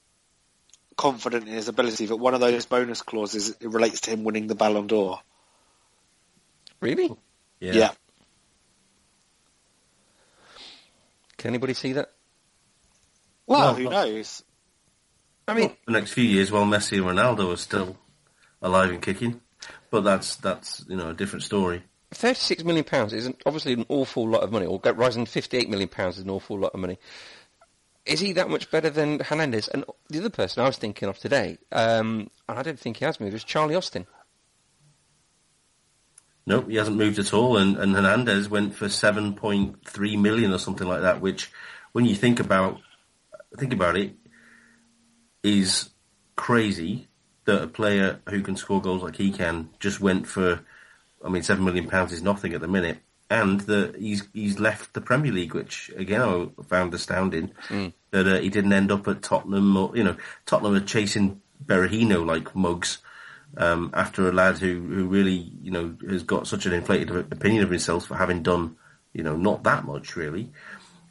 confident 0.95 1.48
in 1.48 1.53
his 1.53 1.67
ability 1.67 2.05
that 2.07 2.15
one 2.15 2.33
of 2.33 2.39
those 2.39 2.65
bonus 2.65 3.01
clauses 3.01 3.55
relates 3.62 4.01
to 4.01 4.12
him 4.12 4.24
winning 4.24 4.48
the 4.48 4.55
Ballon 4.55 4.88
d'Or. 4.88 5.19
Really? 6.79 7.15
Yeah. 7.60 7.74
yeah. 7.74 7.91
Can 11.38 11.50
anybody 11.50 11.74
see 11.74 11.93
that? 11.93 12.12
Well, 13.48 13.75
who 13.75 13.89
knows? 13.89 14.43
I 15.48 15.53
mean, 15.53 15.75
the 15.86 15.91
next 15.91 16.12
few 16.12 16.24
years, 16.24 16.51
while 16.51 16.65
Messi 16.65 16.98
and 16.98 17.05
Ronaldo 17.05 17.53
are 17.53 17.57
still 17.57 17.98
alive 18.62 18.91
and 18.91 19.01
kicking, 19.01 19.41
but 19.89 20.01
that's 20.01 20.38
that's 20.38 20.86
you 20.88 20.95
know 20.95 21.10
a 21.10 21.13
different 21.13 21.43
story. 21.43 21.83
Thirty-six 22.13 22.63
million 22.63 22.86
pounds 22.86 23.12
is 23.12 23.29
obviously 23.45 23.74
an 23.74 23.86
awful 23.89 24.27
lot 24.27 24.43
of 24.43 24.51
money, 24.51 24.65
or 24.65 24.79
rising 24.93 25.25
fifty-eight 25.25 25.69
million 25.69 25.89
pounds 25.89 26.17
is 26.17 26.24
an 26.24 26.29
awful 26.29 26.57
lot 26.57 26.74
of 26.74 26.79
money. 26.79 26.98
Is 28.05 28.19
he 28.19 28.33
that 28.33 28.50
much 28.50 28.69
better 28.69 28.89
than 28.89 29.19
Hernandez? 29.19 29.67
And 29.67 29.86
the 30.10 30.19
other 30.19 30.29
person 30.29 30.63
I 30.63 30.67
was 30.67 30.77
thinking 30.77 31.07
of 31.10 31.17
today, 31.17 31.57
um, 31.72 32.29
and 32.50 32.60
I 32.60 32.63
don't 32.63 32.79
think 32.79 32.98
he 32.98 33.05
has 33.05 33.19
moved, 33.19 33.33
is 33.33 33.43
Charlie 33.43 33.75
Austin. 33.75 34.05
No, 36.45 36.62
he 36.62 36.75
hasn't 36.75 36.98
moved 36.98 37.19
at 37.19 37.33
all, 37.33 37.57
and, 37.57 37.77
and 37.77 37.95
Hernandez 37.95 38.50
went 38.50 38.75
for 38.75 38.89
seven 38.89 39.33
point 39.33 39.88
three 39.88 40.17
million 40.17 40.51
or 40.51 40.57
something 40.57 40.88
like 40.88 41.01
that. 41.01 41.22
Which, 41.22 41.50
when 41.93 42.05
you 42.05 42.15
think 42.15 42.41
about 42.41 42.81
think 43.57 43.72
about 43.72 43.95
it, 43.95 44.13
is 45.41 45.89
crazy 46.36 47.07
that 47.45 47.62
a 47.62 47.67
player 47.67 48.19
who 48.29 48.41
can 48.41 48.57
score 48.57 48.81
goals 48.81 49.03
like 49.03 49.15
he 49.15 49.31
can 49.31 49.69
just 49.79 50.01
went 50.01 50.27
for. 50.27 50.60
I 51.24 51.29
mean, 51.29 51.43
seven 51.43 51.63
million 51.63 51.88
pounds 51.88 52.12
is 52.12 52.22
nothing 52.22 52.53
at 52.53 52.60
the 52.60 52.67
minute, 52.67 52.98
and 53.30 53.62
that 53.62 53.96
he's 53.96 54.27
he's 54.34 54.60
left 54.60 54.94
the 54.94 55.01
Premier 55.01 55.32
League, 55.32 55.53
which 55.53 55.92
again 55.96 56.22
I 56.22 56.63
found 56.63 56.94
astounding. 56.94 57.51
Mm. 57.70 57.94
That 58.12 58.27
uh, 58.27 58.39
he 58.39 58.50
didn't 58.50 58.74
end 58.74 58.92
up 58.92 59.08
at 59.08 59.24
Tottenham, 59.24 59.75
or 59.75 59.96
you 59.98 60.03
know, 60.03 60.15
Tottenham 60.46 60.75
are 60.75 60.86
chasing 60.86 61.42
Berahino 61.65 62.25
like 62.25 62.56
mugs 62.56 63.00
um, 63.58 63.92
after 63.94 64.27
a 64.27 64.32
lad 64.32 64.58
who, 64.58 64.80
who 64.82 65.08
really, 65.08 65.51
you 65.62 65.72
know, 65.72 65.96
has 66.08 66.24
got 66.24 66.48
such 66.48 66.65
an 66.65 66.74
inflated 66.74 67.10
opinion 67.32 67.63
of 67.63 67.70
himself 67.70 68.08
for 68.08 68.15
having 68.15 68.44
done, 68.44 68.75
you 69.13 69.24
know, 69.24 69.36
not 69.36 69.63
that 69.63 69.86
much 69.86 70.15
really. 70.15 70.51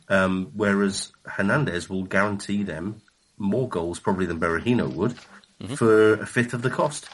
Um, 0.08 0.50
whereas 0.54 1.12
Hernandez 1.26 1.88
will 1.88 2.02
guarantee 2.02 2.64
them 2.64 3.00
more 3.38 3.68
goals 3.68 3.98
probably 3.98 4.26
than 4.26 4.40
Berahino 4.40 4.92
would 4.92 5.14
mm-hmm. 5.60 5.74
for 5.74 6.14
a 6.14 6.26
fifth 6.26 6.54
of 6.54 6.62
the 6.62 6.70
cost. 6.70 7.08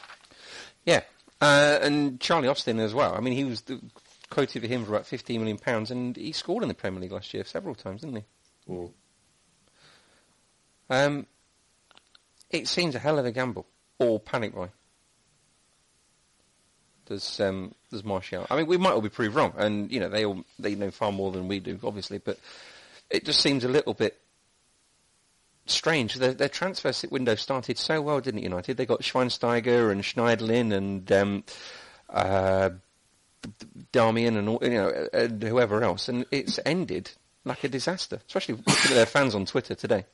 Yeah, 0.85 1.01
uh, 1.39 1.79
and 1.81 2.19
Charlie 2.19 2.47
Austin 2.47 2.79
as 2.79 2.93
well. 2.93 3.15
I 3.15 3.19
mean, 3.19 3.33
he 3.33 3.43
was 3.43 3.63
quoted 4.29 4.61
for 4.61 4.67
him 4.67 4.85
for 4.85 4.91
about 4.91 5.05
fifteen 5.05 5.39
million 5.39 5.57
pounds, 5.57 5.91
and 5.91 6.15
he 6.15 6.31
scored 6.31 6.63
in 6.63 6.69
the 6.69 6.75
Premier 6.75 7.01
League 7.01 7.11
last 7.11 7.33
year 7.33 7.43
several 7.43 7.75
times, 7.75 8.01
didn't 8.01 8.17
he? 8.17 8.73
Mm. 8.73 8.91
Um, 10.89 11.27
it 12.49 12.67
seems 12.67 12.95
a 12.95 12.99
hell 12.99 13.19
of 13.19 13.25
a 13.25 13.31
gamble, 13.31 13.67
or 13.99 14.19
panic 14.19 14.55
buy. 14.55 14.69
There's 17.05 17.39
um, 17.39 17.73
there's 17.89 18.03
Martial. 18.03 18.45
I 18.49 18.55
mean, 18.55 18.67
we 18.67 18.77
might 18.77 18.91
all 18.91 19.01
be 19.01 19.09
proved 19.09 19.35
wrong, 19.35 19.53
and 19.57 19.91
you 19.91 19.99
know 19.99 20.09
they 20.09 20.25
all 20.25 20.43
they 20.57 20.75
know 20.75 20.91
far 20.91 21.11
more 21.11 21.31
than 21.31 21.47
we 21.47 21.59
do, 21.59 21.79
obviously. 21.83 22.19
But 22.19 22.39
it 23.09 23.25
just 23.25 23.41
seems 23.41 23.63
a 23.63 23.69
little 23.69 23.93
bit 23.93 24.19
strange. 25.65 26.15
Their, 26.15 26.33
their 26.33 26.49
transfer 26.49 26.91
window 27.09 27.35
started 27.35 27.77
so 27.77 28.01
well, 28.01 28.21
didn't 28.21 28.39
it, 28.39 28.43
United? 28.43 28.77
They 28.77 28.85
got 28.85 29.01
Schweinsteiger 29.01 29.91
and 29.91 30.01
Schneiderlin 30.01 30.73
and 30.73 31.11
um, 31.11 31.43
uh, 32.09 32.69
Darmian 33.93 34.37
and 34.37 34.49
all, 34.49 34.59
you 34.61 34.69
know 34.71 35.07
and 35.13 35.41
whoever 35.41 35.83
else, 35.83 36.09
and 36.09 36.25
it's 36.31 36.59
ended 36.65 37.11
like 37.45 37.63
a 37.63 37.69
disaster. 37.69 38.19
Especially 38.27 38.55
looking 38.55 38.73
at 38.91 38.93
their 38.93 39.05
fans 39.05 39.35
on 39.35 39.45
Twitter 39.45 39.75
today. 39.75 40.05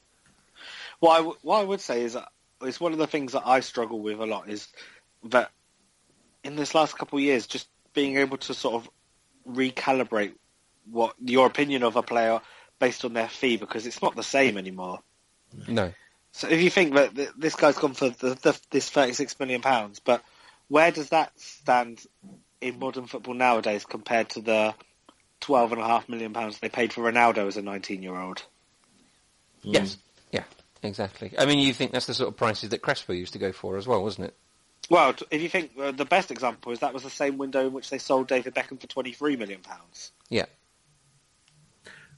What 1.00 1.12
I, 1.12 1.18
w- 1.18 1.38
what 1.42 1.60
I 1.60 1.64
would 1.64 1.82
say 1.82 2.04
is 2.04 2.14
that 2.14 2.30
it's 2.62 2.80
one 2.80 2.94
of 2.94 2.98
the 2.98 3.08
things 3.08 3.34
that 3.34 3.44
I 3.46 3.60
struggle 3.60 4.00
with 4.00 4.20
a 4.20 4.26
lot 4.26 4.50
is 4.50 4.68
that 5.26 5.52
in 6.44 6.56
this 6.56 6.74
last 6.74 6.98
couple 6.98 7.18
of 7.18 7.24
years, 7.24 7.48
just 7.48 7.68
being 7.94 8.18
able 8.18 8.38
to 8.38 8.54
sort 8.54 8.76
of 8.76 8.90
recalibrate 9.50 10.34
what 10.90 11.16
your 11.20 11.48
opinion 11.48 11.84
of 11.84 11.96
a 11.96 12.04
player 12.04 12.40
based 12.80 13.06
on 13.06 13.14
their 13.14 13.28
fee 13.28 13.58
because 13.58 13.86
it's 13.86 14.02
not 14.02 14.16
the 14.16 14.24
same 14.24 14.58
anymore. 14.58 15.00
No. 15.68 15.92
So 16.32 16.48
if 16.50 16.62
you 16.62 16.70
think 16.70 16.94
that 16.96 17.16
this 17.38 17.56
guy's 17.56 17.78
gone 17.78 17.94
for 17.94 18.10
the, 18.10 18.36
the, 18.36 18.60
this 18.70 18.90
36 18.90 19.40
million 19.40 19.62
pounds, 19.62 20.00
but 20.00 20.24
where 20.68 20.92
does 20.92 21.10
that 21.10 21.32
stand 21.40 22.06
in 22.66 22.80
modern 22.80 23.06
football 23.06 23.34
nowadays 23.34 23.86
compared 23.86 24.30
to 24.30 24.42
the 24.42 24.74
12 25.42 25.74
and 25.74 25.82
a 25.82 25.86
half 25.86 26.10
million 26.10 26.34
pounds 26.34 26.60
they 26.60 26.70
paid 26.70 26.92
for 26.92 27.02
Ronaldo 27.02 27.48
as 27.48 27.58
a 27.58 27.62
19 27.62 28.04
year 28.04 28.16
old? 28.16 28.44
Yes. 29.62 29.98
Yeah. 30.32 30.44
Exactly. 30.84 31.34
I 31.38 31.46
mean, 31.46 31.60
you 31.60 31.74
think 31.74 31.92
that's 31.92 32.06
the 32.06 32.14
sort 32.14 32.30
of 32.30 32.38
prices 32.38 32.70
that 32.70 32.82
Crespo 32.82 33.14
used 33.14 33.34
to 33.34 33.40
go 33.40 33.52
for 33.52 33.78
as 33.78 33.88
well, 33.88 34.04
wasn't 34.04 34.28
it? 34.28 34.36
Well, 34.90 35.16
if 35.32 35.42
you 35.42 35.50
think 35.50 35.72
uh, 35.80 35.92
the 35.92 36.06
best 36.06 36.30
example 36.30 36.72
is 36.72 36.80
that 36.80 36.94
was 36.94 37.04
the 37.04 37.10
same 37.10 37.38
window 37.38 37.66
in 37.66 37.74
which 37.74 37.90
they 37.90 37.98
sold 37.98 38.28
David 38.28 38.54
Beckham 38.54 38.80
for 38.80 38.86
twenty 38.86 39.14
three 39.14 39.36
million 39.36 39.62
pounds. 39.62 40.12
Yeah. 40.30 40.46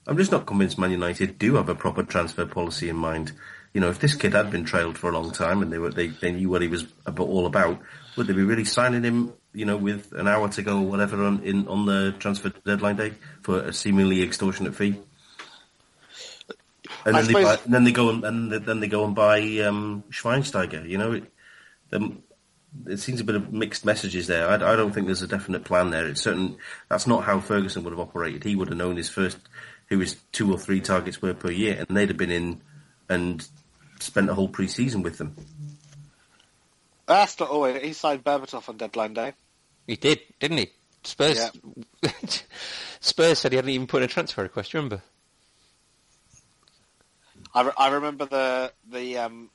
I'm 0.06 0.18
just 0.18 0.32
not 0.32 0.46
convinced 0.46 0.78
Man 0.78 0.92
United 0.92 1.38
do 1.38 1.56
have 1.56 1.70
a 1.70 1.76
proper 1.76 2.04
transfer 2.04 2.46
policy 2.46 2.90
in 2.90 2.96
mind. 2.96 3.32
You 3.74 3.82
know, 3.82 3.90
if 3.90 4.00
this 4.00 4.16
kid 4.16 4.34
had 4.34 4.52
been 4.52 4.64
trailed 4.64 4.98
for 4.98 5.10
a 5.10 5.14
long 5.14 5.32
time 5.32 5.62
and 5.62 5.72
they 5.72 5.78
were 5.78 5.92
they, 5.92 6.08
they 6.08 6.32
knew 6.32 6.50
what 6.50 6.62
he 6.62 6.68
was 6.68 6.86
all 7.18 7.46
about, 7.46 7.80
would 8.16 8.28
they 8.28 8.34
be 8.34 8.44
really 8.44 8.66
signing 8.66 9.04
him? 9.04 9.34
You 9.54 9.66
know, 9.66 9.78
with 9.78 10.12
an 10.14 10.28
hour 10.28 10.50
to 10.50 10.62
go 10.62 10.80
or 10.80 10.88
whatever 10.88 11.24
on 11.24 11.44
in 11.44 11.68
on 11.68 11.86
the 11.86 12.14
transfer 12.20 12.50
deadline 12.66 12.96
day 12.96 13.14
for 13.42 13.60
a 13.60 13.74
seemingly 13.74 14.22
extortionate 14.22 14.76
fee. 14.76 15.00
And 17.06 17.16
then, 17.16 17.26
they 17.26 17.34
buy, 17.34 17.58
and 17.64 17.74
then 17.74 17.84
they 17.84 17.92
go 17.92 18.10
and, 18.10 18.24
and 18.24 18.52
then 18.52 18.80
they 18.80 18.88
go 18.88 19.06
and 19.06 19.16
buy 19.16 19.40
um, 19.60 20.04
Schweinsteiger. 20.10 20.88
You 20.88 20.98
know, 20.98 21.12
it, 21.14 21.24
it 22.86 23.00
seems 23.00 23.20
a 23.20 23.24
bit 23.24 23.36
of 23.36 23.52
mixed 23.52 23.86
messages 23.86 24.28
there. 24.28 24.48
I, 24.48 24.56
I, 24.56 24.76
don't 24.76 24.94
think 24.94 25.08
there's 25.08 25.22
a 25.22 25.28
definite 25.28 25.64
plan 25.64 25.90
there. 25.90 26.08
It's 26.08 26.22
certain 26.22 26.58
that's 26.90 27.08
not 27.08 27.24
how 27.24 27.40
Ferguson 27.40 27.84
would 27.84 27.92
have 27.92 28.00
operated. 28.00 28.44
He 28.44 28.56
would 28.56 28.70
have 28.70 28.78
known 28.78 28.98
his 28.98 29.10
first, 29.10 29.38
who 29.88 30.00
his 30.00 30.18
two 30.32 30.52
or 30.52 30.58
three 30.58 30.82
targets 30.82 31.22
were 31.22 31.34
per 31.34 31.52
year, 31.52 31.86
and 31.88 31.98
they'd 31.98 32.10
have 32.10 32.18
been 32.18 32.32
in 32.32 32.62
and 33.10 33.48
spent 34.00 34.30
a 34.30 34.34
whole 34.34 34.50
pre-season 34.50 35.02
with 35.02 35.18
them. 35.18 35.36
That's 37.08 37.40
not 37.40 37.50
always. 37.50 37.82
He 37.82 37.94
signed 37.94 38.24
Berbatov 38.24 38.68
on 38.70 38.78
deadline 38.78 39.14
day. 39.14 39.34
He 39.88 39.96
did, 39.96 40.20
didn't 40.40 40.58
he? 40.58 40.72
Spurs. 41.04 41.52
Yeah. 42.04 42.12
Spurs 43.00 43.40
said 43.40 43.54
he 43.54 43.56
hadn't 43.56 43.72
even 43.72 43.88
put 43.88 44.02
in 44.02 44.06
a 44.06 44.08
transfer 44.08 44.44
request. 44.44 44.74
Remember? 44.74 45.02
I, 47.54 47.62
re- 47.62 47.72
I 47.78 47.88
remember 47.90 48.26
the 48.26 48.74
the 48.92 49.18
um, 49.20 49.50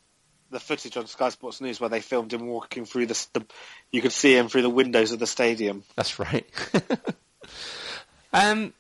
the 0.51 0.59
footage 0.59 0.97
on 0.97 1.07
Sky 1.07 1.29
Sports 1.29 1.61
News 1.61 1.79
where 1.79 1.91
they 1.91 2.01
filmed 2.01 2.33
him 2.33 2.47
walking 2.47 2.87
through 2.87 3.07
the, 3.07 3.27
the 3.35 3.45
you 3.91 4.01
could 4.01 4.13
see 4.13 4.37
him 4.37 4.49
through 4.49 4.63
the 4.63 4.71
windows 4.71 5.13
of 5.13 5.19
the 5.19 5.27
stadium. 5.27 5.85
That's 5.95 6.19
right. 6.19 6.47
um, 8.33 8.73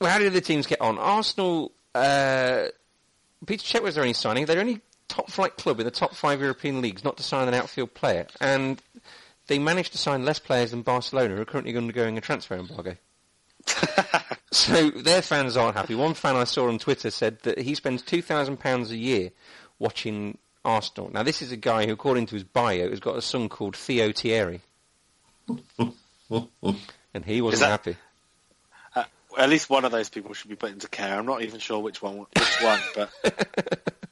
well, 0.00 0.10
how 0.10 0.18
did 0.18 0.32
the 0.32 0.40
teams 0.40 0.66
get 0.66 0.80
on? 0.80 0.98
Arsenal, 0.98 1.72
uh, 1.94 2.66
Petr 3.46 3.62
Cech 3.62 3.82
was 3.82 3.94
there 3.94 4.04
any 4.04 4.14
signing? 4.14 4.46
They're 4.46 4.60
only 4.60 4.80
top 5.14 5.30
flight 5.30 5.56
club 5.56 5.78
in 5.78 5.84
the 5.84 5.92
top 5.92 6.14
five 6.14 6.40
European 6.40 6.80
leagues 6.80 7.04
not 7.04 7.16
to 7.16 7.22
sign 7.22 7.46
an 7.46 7.54
outfield 7.54 7.94
player, 7.94 8.26
and 8.40 8.82
they 9.46 9.58
managed 9.60 9.92
to 9.92 9.98
sign 9.98 10.24
less 10.24 10.40
players 10.40 10.72
than 10.72 10.82
Barcelona, 10.82 11.36
who 11.36 11.42
are 11.42 11.44
currently 11.44 11.76
undergoing 11.76 12.18
a 12.18 12.20
transfer 12.20 12.56
embargo. 12.56 12.96
so 14.50 14.90
their 14.90 15.22
fans 15.22 15.56
aren't 15.56 15.76
happy. 15.76 15.94
One 15.94 16.14
fan 16.14 16.34
I 16.34 16.44
saw 16.44 16.68
on 16.68 16.78
Twitter 16.78 17.10
said 17.10 17.38
that 17.42 17.58
he 17.58 17.76
spends 17.76 18.02
two 18.02 18.22
thousand 18.22 18.58
pounds 18.58 18.90
a 18.90 18.96
year 18.96 19.30
watching 19.78 20.36
Arsenal. 20.64 21.10
Now, 21.12 21.22
this 21.22 21.42
is 21.42 21.52
a 21.52 21.56
guy 21.56 21.86
who, 21.86 21.92
according 21.92 22.26
to 22.26 22.34
his 22.34 22.44
bio, 22.44 22.90
has 22.90 23.00
got 23.00 23.16
a 23.16 23.22
son 23.22 23.48
called 23.48 23.76
Theo 23.76 24.12
Thierry. 24.12 24.62
and 25.48 27.24
he 27.24 27.40
wasn't 27.40 27.60
that, 27.60 27.70
happy. 27.70 27.96
Uh, 28.96 29.04
at 29.38 29.48
least 29.48 29.70
one 29.70 29.84
of 29.84 29.92
those 29.92 30.08
people 30.08 30.34
should 30.34 30.50
be 30.50 30.56
put 30.56 30.72
into 30.72 30.88
care. 30.88 31.16
I'm 31.18 31.26
not 31.26 31.42
even 31.42 31.60
sure 31.60 31.78
which 31.78 32.02
one, 32.02 32.26
which 32.34 32.62
one, 32.62 32.80
but. 32.96 33.94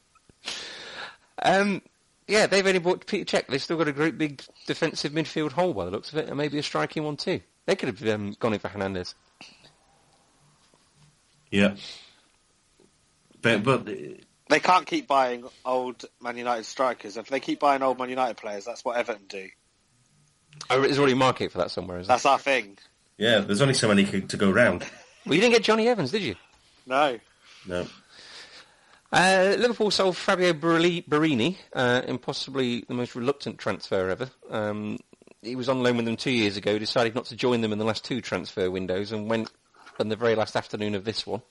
um, 1.43 1.81
yeah, 2.27 2.47
they've 2.47 2.65
only 2.65 2.79
bought 2.79 3.05
Petr 3.05 3.25
Cech. 3.25 3.47
They've 3.47 3.61
still 3.61 3.77
got 3.77 3.87
a 3.87 3.91
great 3.91 4.17
big 4.17 4.41
defensive 4.65 5.11
midfield 5.11 5.51
hole 5.51 5.73
by 5.73 5.85
the 5.85 5.91
looks 5.91 6.11
of 6.11 6.17
it, 6.17 6.29
and 6.29 6.37
maybe 6.37 6.57
a 6.57 6.63
striking 6.63 7.03
one 7.03 7.17
too. 7.17 7.41
They 7.65 7.75
could 7.75 7.89
have 7.89 8.09
um, 8.09 8.35
gone 8.39 8.53
in 8.53 8.59
for 8.59 8.69
Hernandez. 8.69 9.13
Yeah. 11.51 11.75
But, 13.41 13.63
but 13.63 13.85
they 13.85 14.59
can't 14.59 14.85
keep 14.85 15.07
buying 15.07 15.45
old 15.65 16.05
Man 16.21 16.37
United 16.37 16.65
strikers. 16.65 17.17
If 17.17 17.27
they 17.27 17.39
keep 17.39 17.59
buying 17.59 17.83
old 17.83 17.99
Man 17.99 18.09
United 18.09 18.37
players, 18.37 18.65
that's 18.65 18.83
what 18.83 18.97
Everton 18.97 19.25
do. 19.27 19.49
Oh, 20.69 20.81
there's 20.81 20.97
already 20.97 21.13
a 21.13 21.17
market 21.17 21.51
for 21.51 21.57
that 21.59 21.71
somewhere, 21.71 21.99
is 21.99 22.07
That's 22.07 22.25
our 22.25 22.39
thing. 22.39 22.77
Yeah, 23.17 23.39
there's 23.39 23.61
only 23.61 23.73
so 23.73 23.87
many 23.87 24.05
to 24.05 24.37
go 24.37 24.49
round. 24.49 24.85
well, 25.25 25.35
you 25.35 25.41
didn't 25.41 25.53
get 25.53 25.63
Johnny 25.63 25.87
Evans, 25.87 26.11
did 26.11 26.21
you? 26.21 26.35
No. 26.85 27.19
No. 27.67 27.85
Uh, 29.13 29.55
Liverpool 29.59 29.91
sold 29.91 30.17
Fabio 30.17 30.53
Borini 30.53 31.55
uh, 31.73 32.17
possibly 32.17 32.83
the 32.87 32.95
most 32.95 33.13
reluctant 33.13 33.59
transfer 33.59 34.09
ever. 34.09 34.31
Um, 34.49 34.97
he 35.43 35.55
was 35.55 35.69
on 35.69 35.83
loan 35.83 35.97
with 35.97 36.05
them 36.05 36.17
two 36.17 36.31
years 36.31 36.57
ago, 36.57 36.79
decided 36.79 37.13
not 37.13 37.25
to 37.25 37.35
join 37.35 37.61
them 37.61 37.71
in 37.71 37.77
the 37.77 37.85
last 37.85 38.03
two 38.03 38.21
transfer 38.21 38.71
windows, 38.71 39.11
and 39.11 39.29
went 39.29 39.51
on 39.99 40.09
the 40.09 40.15
very 40.15 40.33
last 40.33 40.55
afternoon 40.55 40.95
of 40.95 41.05
this 41.05 41.27
one. 41.27 41.43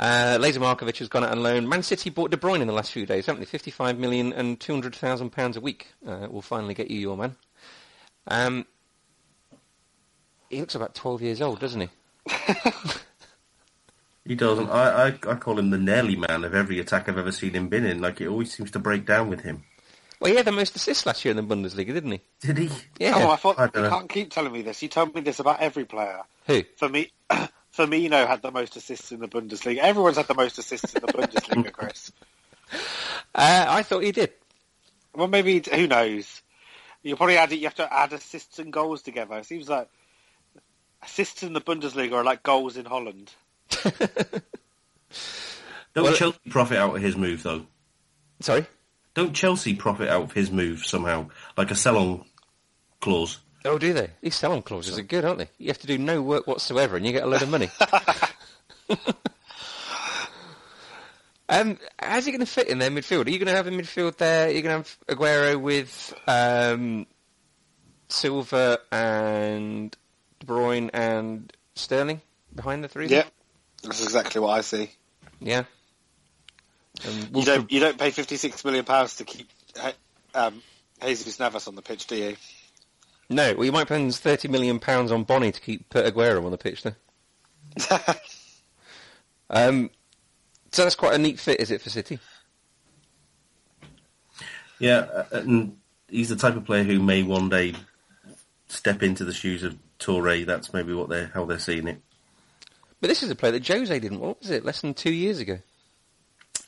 Uh, 0.00 0.38
Lazar 0.40 0.60
Markovic 0.60 0.96
has 0.96 1.08
gone 1.08 1.24
out 1.24 1.32
on 1.32 1.42
loan. 1.42 1.68
Man 1.68 1.82
City 1.82 2.08
bought 2.08 2.30
De 2.30 2.38
Bruyne 2.38 2.62
in 2.62 2.68
the 2.68 2.72
last 2.72 2.90
few 2.90 3.04
days, 3.04 3.26
haven't 3.26 3.40
they? 3.40 3.46
55 3.46 3.98
million 3.98 4.32
and 4.32 4.58
200,000 4.58 5.28
pounds 5.28 5.58
a 5.58 5.60
week 5.60 5.88
uh, 6.06 6.26
will 6.30 6.40
finally 6.40 6.72
get 6.72 6.90
you 6.90 6.98
your 6.98 7.18
man. 7.18 7.36
Um, 8.28 8.64
he 10.48 10.58
looks 10.58 10.74
about 10.74 10.94
12 10.94 11.20
years 11.20 11.42
old, 11.42 11.60
doesn't 11.60 11.82
he? 11.82 11.88
he 14.24 14.34
doesn't. 14.34 14.68
I, 14.70 15.06
I, 15.06 15.06
I 15.08 15.34
call 15.34 15.58
him 15.58 15.70
the 15.70 15.78
nearly 15.78 16.16
man 16.16 16.44
of 16.44 16.54
every 16.54 16.78
attack 16.78 17.08
I've 17.08 17.18
ever 17.18 17.32
seen 17.32 17.54
him 17.54 17.68
been 17.68 17.84
in. 17.84 18.00
Like, 18.00 18.20
it 18.20 18.28
always 18.28 18.52
seems 18.52 18.70
to 18.72 18.78
break 18.78 19.04
down 19.06 19.28
with 19.28 19.40
him. 19.40 19.64
Well, 20.20 20.30
he 20.30 20.36
had 20.36 20.46
the 20.46 20.52
most 20.52 20.76
assists 20.76 21.04
last 21.04 21.24
year 21.24 21.36
in 21.36 21.36
the 21.36 21.54
Bundesliga, 21.54 21.92
didn't 21.92 22.12
he? 22.12 22.20
Did 22.40 22.58
he? 22.58 22.70
Yeah. 23.00 23.14
Oh, 23.16 23.30
I 23.30 23.36
thought 23.36 23.58
I 23.58 23.64
you 23.64 23.88
can't 23.88 24.08
keep 24.08 24.30
telling 24.30 24.52
me 24.52 24.62
this. 24.62 24.80
You 24.80 24.88
told 24.88 25.14
me 25.14 25.20
this 25.20 25.40
about 25.40 25.60
every 25.60 25.84
player. 25.84 26.20
Who? 26.46 26.62
For 26.76 26.88
me, 26.88 27.10
Firmino 27.76 28.26
had 28.26 28.42
the 28.42 28.52
most 28.52 28.76
assists 28.76 29.10
in 29.10 29.18
the 29.18 29.28
Bundesliga. 29.28 29.78
Everyone's 29.78 30.18
had 30.18 30.28
the 30.28 30.34
most 30.34 30.58
assists 30.58 30.94
in 30.94 31.00
the 31.00 31.12
Bundesliga, 31.12 31.72
Chris. 31.72 32.12
Uh, 33.34 33.66
I 33.68 33.82
thought 33.82 34.04
he 34.04 34.12
did. 34.12 34.32
Well, 35.14 35.28
maybe 35.28 35.62
who 35.72 35.86
knows? 35.88 36.42
You 37.02 37.16
probably 37.16 37.36
add 37.36 37.50
you 37.50 37.64
have 37.64 37.74
to 37.74 37.92
add 37.92 38.12
assists 38.12 38.60
and 38.60 38.72
goals 38.72 39.02
together. 39.02 39.36
It 39.38 39.46
seems 39.46 39.68
like 39.68 39.88
assists 41.02 41.42
in 41.42 41.52
the 41.52 41.60
Bundesliga 41.60 42.12
are 42.12 42.24
like 42.24 42.42
goals 42.42 42.76
in 42.76 42.84
Holland. 42.84 43.32
Don't 45.94 46.04
Well- 46.04 46.14
Chelsea 46.14 46.38
profit 46.48 46.78
out 46.78 46.96
of 46.96 47.02
his 47.02 47.16
move 47.16 47.42
though? 47.42 47.66
Sorry. 48.40 48.66
Don't 49.14 49.34
Chelsea 49.34 49.74
profit 49.74 50.08
out 50.08 50.22
of 50.22 50.32
his 50.32 50.50
move 50.50 50.86
somehow, 50.86 51.28
like 51.56 51.70
a 51.70 51.74
sell-on 51.74 52.24
clause? 53.00 53.38
Oh, 53.64 53.78
do 53.78 53.92
they? 53.92 54.10
These 54.22 54.34
sell-on 54.36 54.62
clauses 54.62 54.98
are 54.98 55.02
good, 55.02 55.24
aren't 55.24 55.38
they? 55.38 55.48
You 55.58 55.68
have 55.68 55.78
to 55.78 55.86
do 55.86 55.98
no 55.98 56.22
work 56.22 56.46
whatsoever, 56.46 56.96
and 56.96 57.06
you 57.06 57.12
get 57.12 57.22
a 57.22 57.26
load 57.26 57.42
of 57.42 57.50
money. 57.50 57.70
um, 61.48 61.78
how's 61.98 62.24
he 62.24 62.32
going 62.32 62.40
to 62.40 62.46
fit 62.46 62.68
in 62.68 62.78
their 62.78 62.90
midfield? 62.90 63.26
Are 63.26 63.30
you 63.30 63.38
going 63.38 63.48
to 63.48 63.54
have 63.54 63.66
a 63.66 63.70
midfield 63.70 64.16
there? 64.16 64.48
Are 64.48 64.50
you 64.50 64.62
going 64.62 64.82
to 64.82 64.88
have 64.88 64.98
Aguero 65.18 65.60
with 65.60 66.14
um, 66.26 67.06
Silva 68.08 68.80
and 68.90 69.96
De 70.40 70.46
Bruyne 70.46 70.90
and 70.92 71.52
Sterling 71.74 72.20
behind 72.54 72.82
the 72.82 72.88
three? 72.88 73.06
Yeah, 73.08 73.24
that's 73.82 74.02
exactly 74.02 74.40
what 74.40 74.58
I 74.58 74.60
see. 74.60 74.90
Yeah. 75.40 75.64
Um, 77.06 77.26
You 77.34 77.44
don't 77.44 77.72
you 77.72 77.80
don't 77.80 77.98
pay 77.98 78.10
fifty 78.10 78.36
six 78.36 78.64
million 78.64 78.84
pounds 78.84 79.16
to 79.16 79.24
keep 79.24 79.48
um, 80.34 80.62
Jesus 81.02 81.38
Navas 81.38 81.66
on 81.68 81.74
the 81.74 81.82
pitch, 81.82 82.06
do 82.06 82.16
you? 82.16 82.36
No, 83.28 83.54
well, 83.54 83.64
you 83.64 83.72
might 83.72 83.86
spend 83.86 84.14
thirty 84.14 84.48
million 84.48 84.78
pounds 84.78 85.10
on 85.10 85.24
Bony 85.24 85.52
to 85.52 85.60
keep 85.60 85.88
put 85.88 86.04
Aguero 86.04 86.44
on 86.44 86.50
the 86.50 86.58
pitch, 86.58 86.82
though. 86.82 88.14
Um, 89.52 89.90
so 90.72 90.82
that's 90.82 90.94
quite 90.94 91.14
a 91.14 91.18
neat 91.18 91.38
fit, 91.38 91.60
is 91.60 91.70
it, 91.70 91.82
for 91.82 91.90
City? 91.90 92.18
Yeah, 94.78 95.00
uh, 95.00 95.24
and 95.32 95.76
he's 96.08 96.30
the 96.30 96.36
type 96.36 96.56
of 96.56 96.64
player 96.64 96.82
who 96.82 97.00
may 97.00 97.22
one 97.22 97.50
day 97.50 97.74
step 98.68 99.02
into 99.02 99.24
the 99.24 99.34
shoes 99.34 99.62
of 99.62 99.78
Touré. 99.98 100.46
That's 100.46 100.72
maybe 100.72 100.94
what 100.94 101.08
they're 101.08 101.30
how 101.34 101.44
they're 101.44 101.58
seeing 101.58 101.86
it. 101.86 102.00
But 103.02 103.08
this 103.08 103.24
is 103.24 103.30
a 103.30 103.34
player 103.34 103.50
that 103.50 103.66
Jose 103.66 103.98
didn't. 103.98 104.20
What 104.20 104.38
was 104.38 104.50
it? 104.50 104.64
Less 104.64 104.80
than 104.80 104.94
two 104.94 105.12
years 105.12 105.40
ago. 105.40 105.58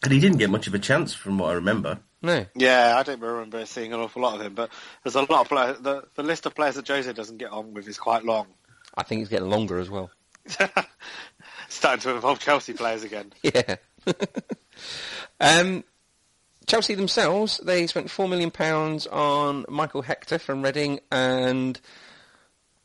And 0.03 0.13
he 0.13 0.19
didn't 0.19 0.39
get 0.39 0.51
much 0.51 0.67
of 0.67 0.75
a 0.75 0.81
chance, 0.81 1.15
from 1.15 1.39
what 1.39 1.51
I 1.51 1.53
remember. 1.55 2.01
No. 2.23 2.45
yeah, 2.57 2.97
I 2.97 3.05
don't 3.05 3.21
remember 3.21 3.65
seeing 3.67 3.93
an 3.93 4.01
awful 4.01 4.23
lot 4.23 4.35
of 4.35 4.41
him, 4.45 4.55
but 4.55 4.71
there's 5.05 5.15
a 5.15 5.21
lot 5.21 5.43
of 5.43 5.49
players. 5.49 5.79
The, 5.79 6.03
the 6.17 6.25
list 6.25 6.45
of 6.45 6.57
players 6.57 6.75
that 6.75 6.89
Jose 6.89 7.13
doesn't 7.13 7.37
get 7.37 7.53
on 7.53 7.73
with 7.73 7.87
is 7.87 7.99
quite 7.99 8.25
long. 8.25 8.49
I 8.97 9.05
think 9.05 9.21
he's 9.21 9.29
getting 9.29 9.49
longer 9.49 9.79
as 9.79 9.89
well. 9.89 10.11
Starting 11.69 12.01
to 12.01 12.11
involve 12.17 12.41
Chelsea 12.41 12.73
players 12.73 13.05
again. 13.05 13.33
Yeah. 13.43 13.77
um, 15.41 15.85
Chelsea 16.67 16.95
themselves, 16.95 17.59
they 17.59 17.87
spent 17.87 18.11
four 18.11 18.29
million 18.29 18.51
pounds 18.51 19.07
on 19.07 19.67
Michael 19.69 20.03
Hector 20.03 20.41
from 20.41 20.63
Reading, 20.63 20.99
and 21.13 21.81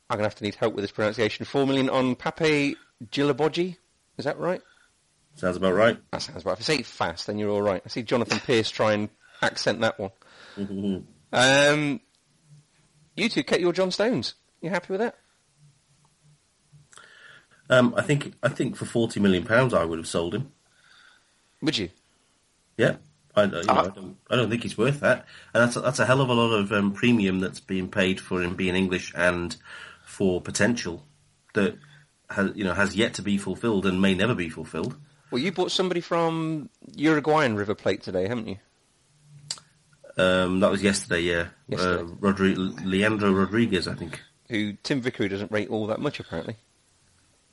I'm 0.07 0.17
gonna 0.17 0.27
have 0.27 0.35
to 0.35 0.43
need 0.43 0.55
help 0.55 0.75
with 0.75 0.83
this 0.83 0.91
pronunciation. 0.91 1.45
Four 1.45 1.65
million 1.65 1.89
on 1.89 2.15
Papy 2.15 2.75
Djilobodji. 3.05 3.77
Is 4.17 4.25
that 4.25 4.39
right? 4.39 4.61
Sounds 5.35 5.55
about 5.57 5.73
right. 5.73 5.97
That 6.11 6.21
sounds 6.21 6.43
right. 6.45 6.53
If 6.53 6.59
I 6.59 6.63
say 6.63 6.75
it 6.77 6.85
fast, 6.85 7.27
then 7.27 7.37
you're 7.37 7.49
all 7.49 7.61
right. 7.61 7.81
I 7.85 7.89
see 7.89 8.03
Jonathan 8.03 8.39
Pearce 8.39 8.69
try 8.69 8.93
and 8.93 9.09
accent 9.41 9.81
that 9.81 9.99
one. 9.99 10.11
Um, 11.31 11.99
you 13.15 13.29
two 13.29 13.43
kept 13.43 13.61
your 13.61 13.71
John 13.71 13.91
Stones. 13.91 14.33
You 14.61 14.71
happy 14.71 14.87
with 14.91 14.99
that? 15.01 15.15
Um, 17.69 17.93
I 17.95 18.01
think 18.01 18.33
I 18.41 18.49
think 18.49 18.75
for 18.75 18.85
forty 18.85 19.19
million 19.19 19.45
pounds, 19.45 19.73
I 19.75 19.85
would 19.85 19.99
have 19.99 20.07
sold 20.07 20.33
him. 20.33 20.51
Would 21.61 21.77
you? 21.77 21.89
Yeah, 22.77 22.95
I, 23.35 23.43
you 23.43 23.51
know, 23.51 23.59
Uh-huh. 23.59 23.81
I 23.81 23.89
don't. 23.89 24.17
I 24.31 24.35
don't 24.35 24.49
think 24.49 24.63
he's 24.63 24.77
worth 24.77 25.01
that, 25.01 25.27
and 25.53 25.61
that's 25.63 25.75
a, 25.75 25.81
that's 25.81 25.99
a 25.99 26.05
hell 26.07 26.21
of 26.21 26.29
a 26.29 26.33
lot 26.33 26.51
of 26.51 26.71
um, 26.71 26.93
premium 26.93 27.39
that's 27.41 27.59
being 27.59 27.89
paid 27.89 28.19
for 28.19 28.41
him 28.41 28.55
being 28.55 28.75
English 28.75 29.13
and 29.15 29.55
for 30.03 30.41
potential 30.41 31.05
that 31.53 31.77
has 32.29 32.51
you 32.55 32.63
know 32.63 32.73
has 32.73 32.95
yet 32.95 33.13
to 33.15 33.21
be 33.21 33.37
fulfilled 33.37 33.85
and 33.85 34.01
may 34.01 34.13
never 34.15 34.35
be 34.35 34.49
fulfilled. 34.49 34.95
Well, 35.31 35.41
you 35.41 35.51
bought 35.51 35.71
somebody 35.71 36.01
from 36.01 36.69
Uruguayan 36.95 37.55
River 37.55 37.75
Plate 37.75 38.01
today, 38.01 38.27
haven't 38.27 38.47
you? 38.47 38.57
Um, 40.17 40.59
that 40.59 40.71
was 40.71 40.83
yesterday, 40.83 41.21
yeah. 41.21 41.47
Yesterday. 41.67 42.01
Uh, 42.03 42.05
Rodri- 42.15 42.85
Leandro 42.85 43.31
Rodriguez, 43.31 43.87
I 43.87 43.93
think. 43.93 44.21
Who 44.49 44.73
Tim 44.83 45.01
Vickery 45.01 45.27
doesn't 45.29 45.51
rate 45.51 45.69
all 45.69 45.87
that 45.87 45.99
much, 45.99 46.19
apparently. 46.19 46.57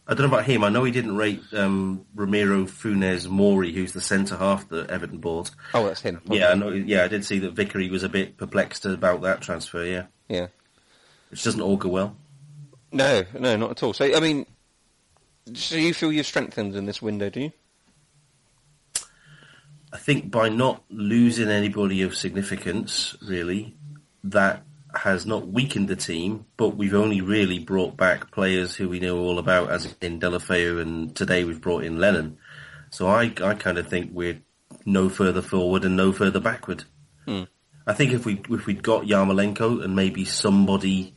I 0.08 0.14
don't 0.14 0.28
know 0.30 0.34
about 0.36 0.46
him. 0.46 0.64
I 0.64 0.68
know 0.68 0.84
he 0.84 0.92
didn't 0.92 1.16
rate 1.16 1.42
um, 1.52 2.06
Ramiro 2.14 2.64
Funes 2.64 3.28
Mori, 3.28 3.72
who's 3.72 3.92
the 3.92 4.00
centre 4.00 4.36
half 4.36 4.68
that 4.70 4.88
Everton 4.88 5.18
bought. 5.18 5.50
Oh, 5.74 5.86
that's 5.86 6.00
him. 6.00 6.20
Yeah, 6.26 6.48
I 6.50 6.54
know. 6.54 6.70
Yeah, 6.70 7.04
I 7.04 7.08
did 7.08 7.24
see 7.24 7.40
that 7.40 7.52
Vickery 7.52 7.90
was 7.90 8.02
a 8.04 8.08
bit 8.08 8.36
perplexed 8.36 8.86
about 8.86 9.20
that 9.22 9.40
transfer. 9.42 9.84
Yeah, 9.84 10.04
Yeah. 10.28 10.46
which 11.30 11.42
doesn't 11.44 11.60
augur 11.60 11.88
well. 11.88 12.16
No, 12.92 13.24
no, 13.38 13.56
not 13.56 13.72
at 13.72 13.82
all. 13.82 13.92
So, 13.92 14.04
I 14.16 14.20
mean, 14.20 14.46
so 15.54 15.76
you 15.76 15.94
feel 15.94 16.12
you've 16.12 16.26
strengthened 16.26 16.74
in 16.74 16.86
this 16.86 17.00
window, 17.00 17.30
do 17.30 17.40
you? 17.40 17.52
I 19.92 19.98
think 19.98 20.30
by 20.30 20.48
not 20.48 20.82
losing 20.90 21.48
anybody 21.48 22.02
of 22.02 22.14
significance, 22.14 23.16
really, 23.22 23.76
that 24.24 24.62
has 24.94 25.26
not 25.26 25.48
weakened 25.48 25.88
the 25.88 25.96
team, 25.96 26.46
but 26.56 26.70
we've 26.76 26.94
only 26.94 27.20
really 27.20 27.58
brought 27.58 27.96
back 27.96 28.30
players 28.30 28.74
who 28.74 28.88
we 28.88 29.00
know 29.00 29.18
all 29.18 29.38
about, 29.38 29.70
as 29.70 29.94
in 30.00 30.18
Deulofeu, 30.18 30.80
and 30.80 31.14
today 31.14 31.44
we've 31.44 31.60
brought 31.60 31.84
in 31.84 31.98
Lennon. 31.98 32.38
So 32.90 33.06
I, 33.06 33.32
I 33.42 33.54
kind 33.54 33.78
of 33.78 33.88
think 33.88 34.10
we're 34.12 34.40
no 34.84 35.08
further 35.08 35.42
forward 35.42 35.84
and 35.84 35.96
no 35.96 36.12
further 36.12 36.40
backward. 36.40 36.84
I 37.86 37.92
think 37.92 38.12
if 38.12 38.24
we 38.26 38.40
if 38.50 38.66
we'd 38.66 38.82
got 38.82 39.04
Yarmolenko 39.04 39.84
and 39.84 39.94
maybe 39.94 40.24
somebody, 40.24 41.14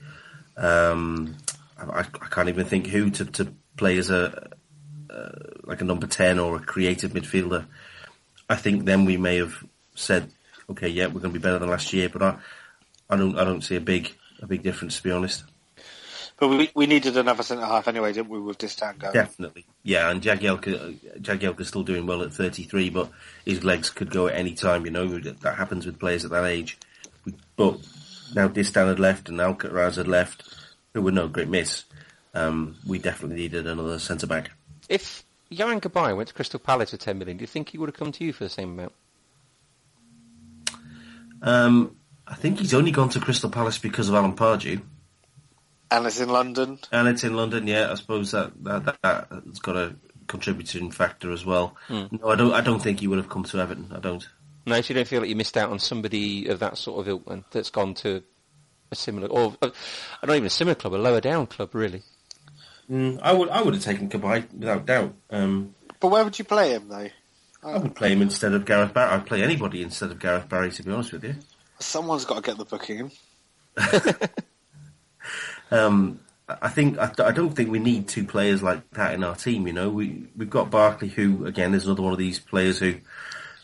um, 0.58 1.36
I, 1.78 2.00
I 2.00 2.28
can't 2.30 2.50
even 2.50 2.66
think 2.66 2.88
who 2.88 3.10
to, 3.12 3.26
to 3.26 3.54
play 3.80 3.98
as 3.98 4.10
a 4.10 4.50
uh, 5.10 5.30
like 5.64 5.82
a 5.82 5.86
number 5.86 6.06
ten 6.06 6.38
or 6.38 6.58
a 6.58 6.60
creative 6.60 7.12
midfielder. 7.12 7.66
I 8.50 8.56
think 8.56 8.86
then 8.86 9.06
we 9.06 9.18
may 9.18 9.38
have 9.38 9.64
said, 9.96 10.30
okay, 10.70 10.90
yeah, 10.90 11.06
we're 11.08 11.22
going 11.22 11.34
to 11.34 11.40
be 11.40 11.44
better 11.44 11.60
than 11.60 11.70
last 11.70 11.94
year. 11.94 12.10
But 12.10 12.22
I, 12.22 12.38
I 13.10 13.16
don't, 13.16 13.38
I 13.38 13.44
don't 13.44 13.62
see 13.62 13.76
a 13.76 13.82
big, 13.82 14.14
a 14.42 14.48
big 14.48 14.64
difference 14.64 14.98
to 14.98 15.04
be 15.04 15.12
honest. 15.12 15.44
But 16.40 16.48
we 16.48 16.72
we 16.74 16.86
needed 16.86 17.18
another 17.18 17.44
centre 17.44 17.66
half 17.66 17.88
anyway, 17.90 18.14
didn't 18.14 18.30
we, 18.30 18.40
with 18.40 18.58
Distin 18.58 18.98
going? 18.98 19.14
Definitely, 19.14 19.66
yeah. 19.84 20.10
And 20.10 20.22
Jagielka, 20.22 21.20
Jagielka's 21.20 21.68
still 21.68 21.84
doing 21.84 22.06
well 22.06 22.22
at 22.24 22.34
33, 22.34 22.90
but 22.92 23.12
his 23.46 23.66
legs 23.66 23.90
could 23.90 24.10
go 24.10 24.28
at 24.28 24.36
any 24.36 24.54
time. 24.54 24.86
You 24.86 24.92
know 24.92 25.20
that 25.20 25.56
happens 25.56 25.86
with 25.86 26.00
players 26.00 26.24
at 26.24 26.32
that 26.32 26.46
age. 26.46 26.78
But 27.58 27.80
now 28.34 28.48
Distin 28.48 28.88
had 28.88 29.00
left 29.00 29.28
and 29.28 29.38
Alcaraz 29.40 29.98
had 29.98 30.08
left, 30.08 30.44
who 30.94 31.02
were 31.02 31.12
no 31.12 31.28
great 31.28 31.50
miss. 31.50 31.84
Um, 32.40 32.78
we 32.88 33.00
definitely 33.00 33.38
needed 33.38 33.68
another 33.68 34.00
centre 34.00 34.28
back. 34.28 34.52
If 34.88 35.26
Yohan 35.52 35.82
Cabaye 35.82 36.16
went 36.16 36.30
to 36.30 36.34
Crystal 36.34 36.60
Palace 36.60 36.92
for 36.92 36.98
10 36.98 37.18
million, 37.18 37.38
do 37.38 37.44
you 37.44 37.48
think 37.48 37.70
he 37.70 37.78
would 37.78 37.90
have 37.90 37.98
come 37.98 38.12
to 38.14 38.24
you 38.24 38.32
for 38.32 38.46
the 38.46 38.50
same 38.50 38.72
amount? 38.72 38.94
Um, 41.42 41.98
I 42.28 42.36
think 42.36 42.60
he's 42.60 42.74
only 42.74 42.92
gone 42.92 43.10
to 43.10 43.20
Crystal 43.20 43.50
Palace 43.50 43.78
because 43.78 44.08
of 44.08 44.16
Alan 44.16 44.36
Pardew. 44.36 44.82
And 45.92 46.06
it's 46.06 46.20
in 46.20 46.30
London. 46.30 46.80
And 46.92 47.08
it's 47.08 47.24
in 47.24 47.36
London, 47.36 47.68
yeah. 47.68 47.92
I 47.92 47.96
suppose 47.96 48.32
that 48.32 48.52
that, 48.64 48.86
that 49.02 49.28
that's 49.30 49.60
got 49.60 49.76
a 49.76 49.96
contributing 50.28 50.92
factor 50.92 51.32
as 51.32 51.44
well. 51.44 51.76
No, 51.90 52.08
I 52.26 52.36
don't. 52.36 52.54
I 52.54 52.62
don't 52.62 52.80
think 52.80 53.00
he 53.00 53.08
would 53.08 53.18
have 53.18 53.30
come 53.30 53.44
to 53.46 53.58
Everton. 53.58 53.92
I 53.92 54.00
don't. 54.00 54.28
No, 54.68 54.80
so 54.80 54.94
you 54.94 54.96
don't 54.96 55.08
feel 55.08 55.22
like 55.22 55.30
you 55.30 55.36
missed 55.36 55.58
out 55.58 55.72
on 55.72 55.80
somebody 55.80 56.48
of 56.48 56.60
that 56.60 56.78
sort 56.78 57.00
of 57.00 57.08
ilk 57.08 57.26
then, 57.26 57.44
that's 57.52 57.72
gone 57.72 57.96
to 57.96 58.22
a 58.92 58.96
similar, 58.96 59.28
or 59.28 59.56
uh, 59.64 59.70
not 60.24 60.36
even 60.36 60.46
a 60.46 60.52
similar 60.52 60.76
club, 60.76 60.94
a 60.94 60.98
lower 60.98 61.22
down 61.22 61.48
club, 61.48 61.74
really. 61.74 62.04
Mm, 62.90 63.20
I 63.22 63.34
would. 63.34 63.50
I 63.50 63.62
would 63.62 63.74
have 63.76 63.84
taken 63.84 64.10
Cabaye 64.10 64.52
without 64.54 64.86
doubt. 64.86 65.14
Um, 65.30 65.76
But 66.00 66.08
where 66.08 66.24
would 66.24 66.38
you 66.40 66.46
play 66.46 66.72
him 66.72 66.90
though? 66.90 67.10
I 67.62 67.78
would 67.78 67.96
play 67.96 68.12
him 68.14 68.22
instead 68.22 68.54
of 68.54 68.66
Gareth 68.66 68.94
Barry. 68.94 69.12
I'd 69.12 69.26
play 69.26 69.44
anybody 69.44 69.82
instead 69.82 70.12
of 70.12 70.20
Gareth 70.20 70.48
Barry. 70.50 70.72
To 70.72 70.84
be 70.84 70.92
honest 70.92 71.12
with 71.12 71.24
you, 71.24 71.36
Someone's 71.80 72.26
got 72.26 72.36
to 72.36 72.42
get 72.42 72.58
the 72.58 72.66
booking. 72.66 73.12
um, 75.72 76.20
I 76.48 76.70
think 76.70 76.98
I, 76.98 77.12
I 77.20 77.32
don't 77.32 77.52
think 77.52 77.70
we 77.70 77.80
need 77.80 78.08
two 78.08 78.24
players 78.24 78.64
like 78.64 78.90
that 78.92 79.14
in 79.14 79.24
our 79.24 79.36
team. 79.36 79.68
You 79.68 79.74
know, 79.74 79.90
we 79.90 80.26
we've 80.36 80.50
got 80.50 80.72
Barkley, 80.72 81.10
who 81.10 81.46
again 81.46 81.74
is 81.74 81.86
another 81.86 82.02
one 82.02 82.14
of 82.14 82.20
these 82.20 82.40
players 82.40 82.80
who 82.80 82.96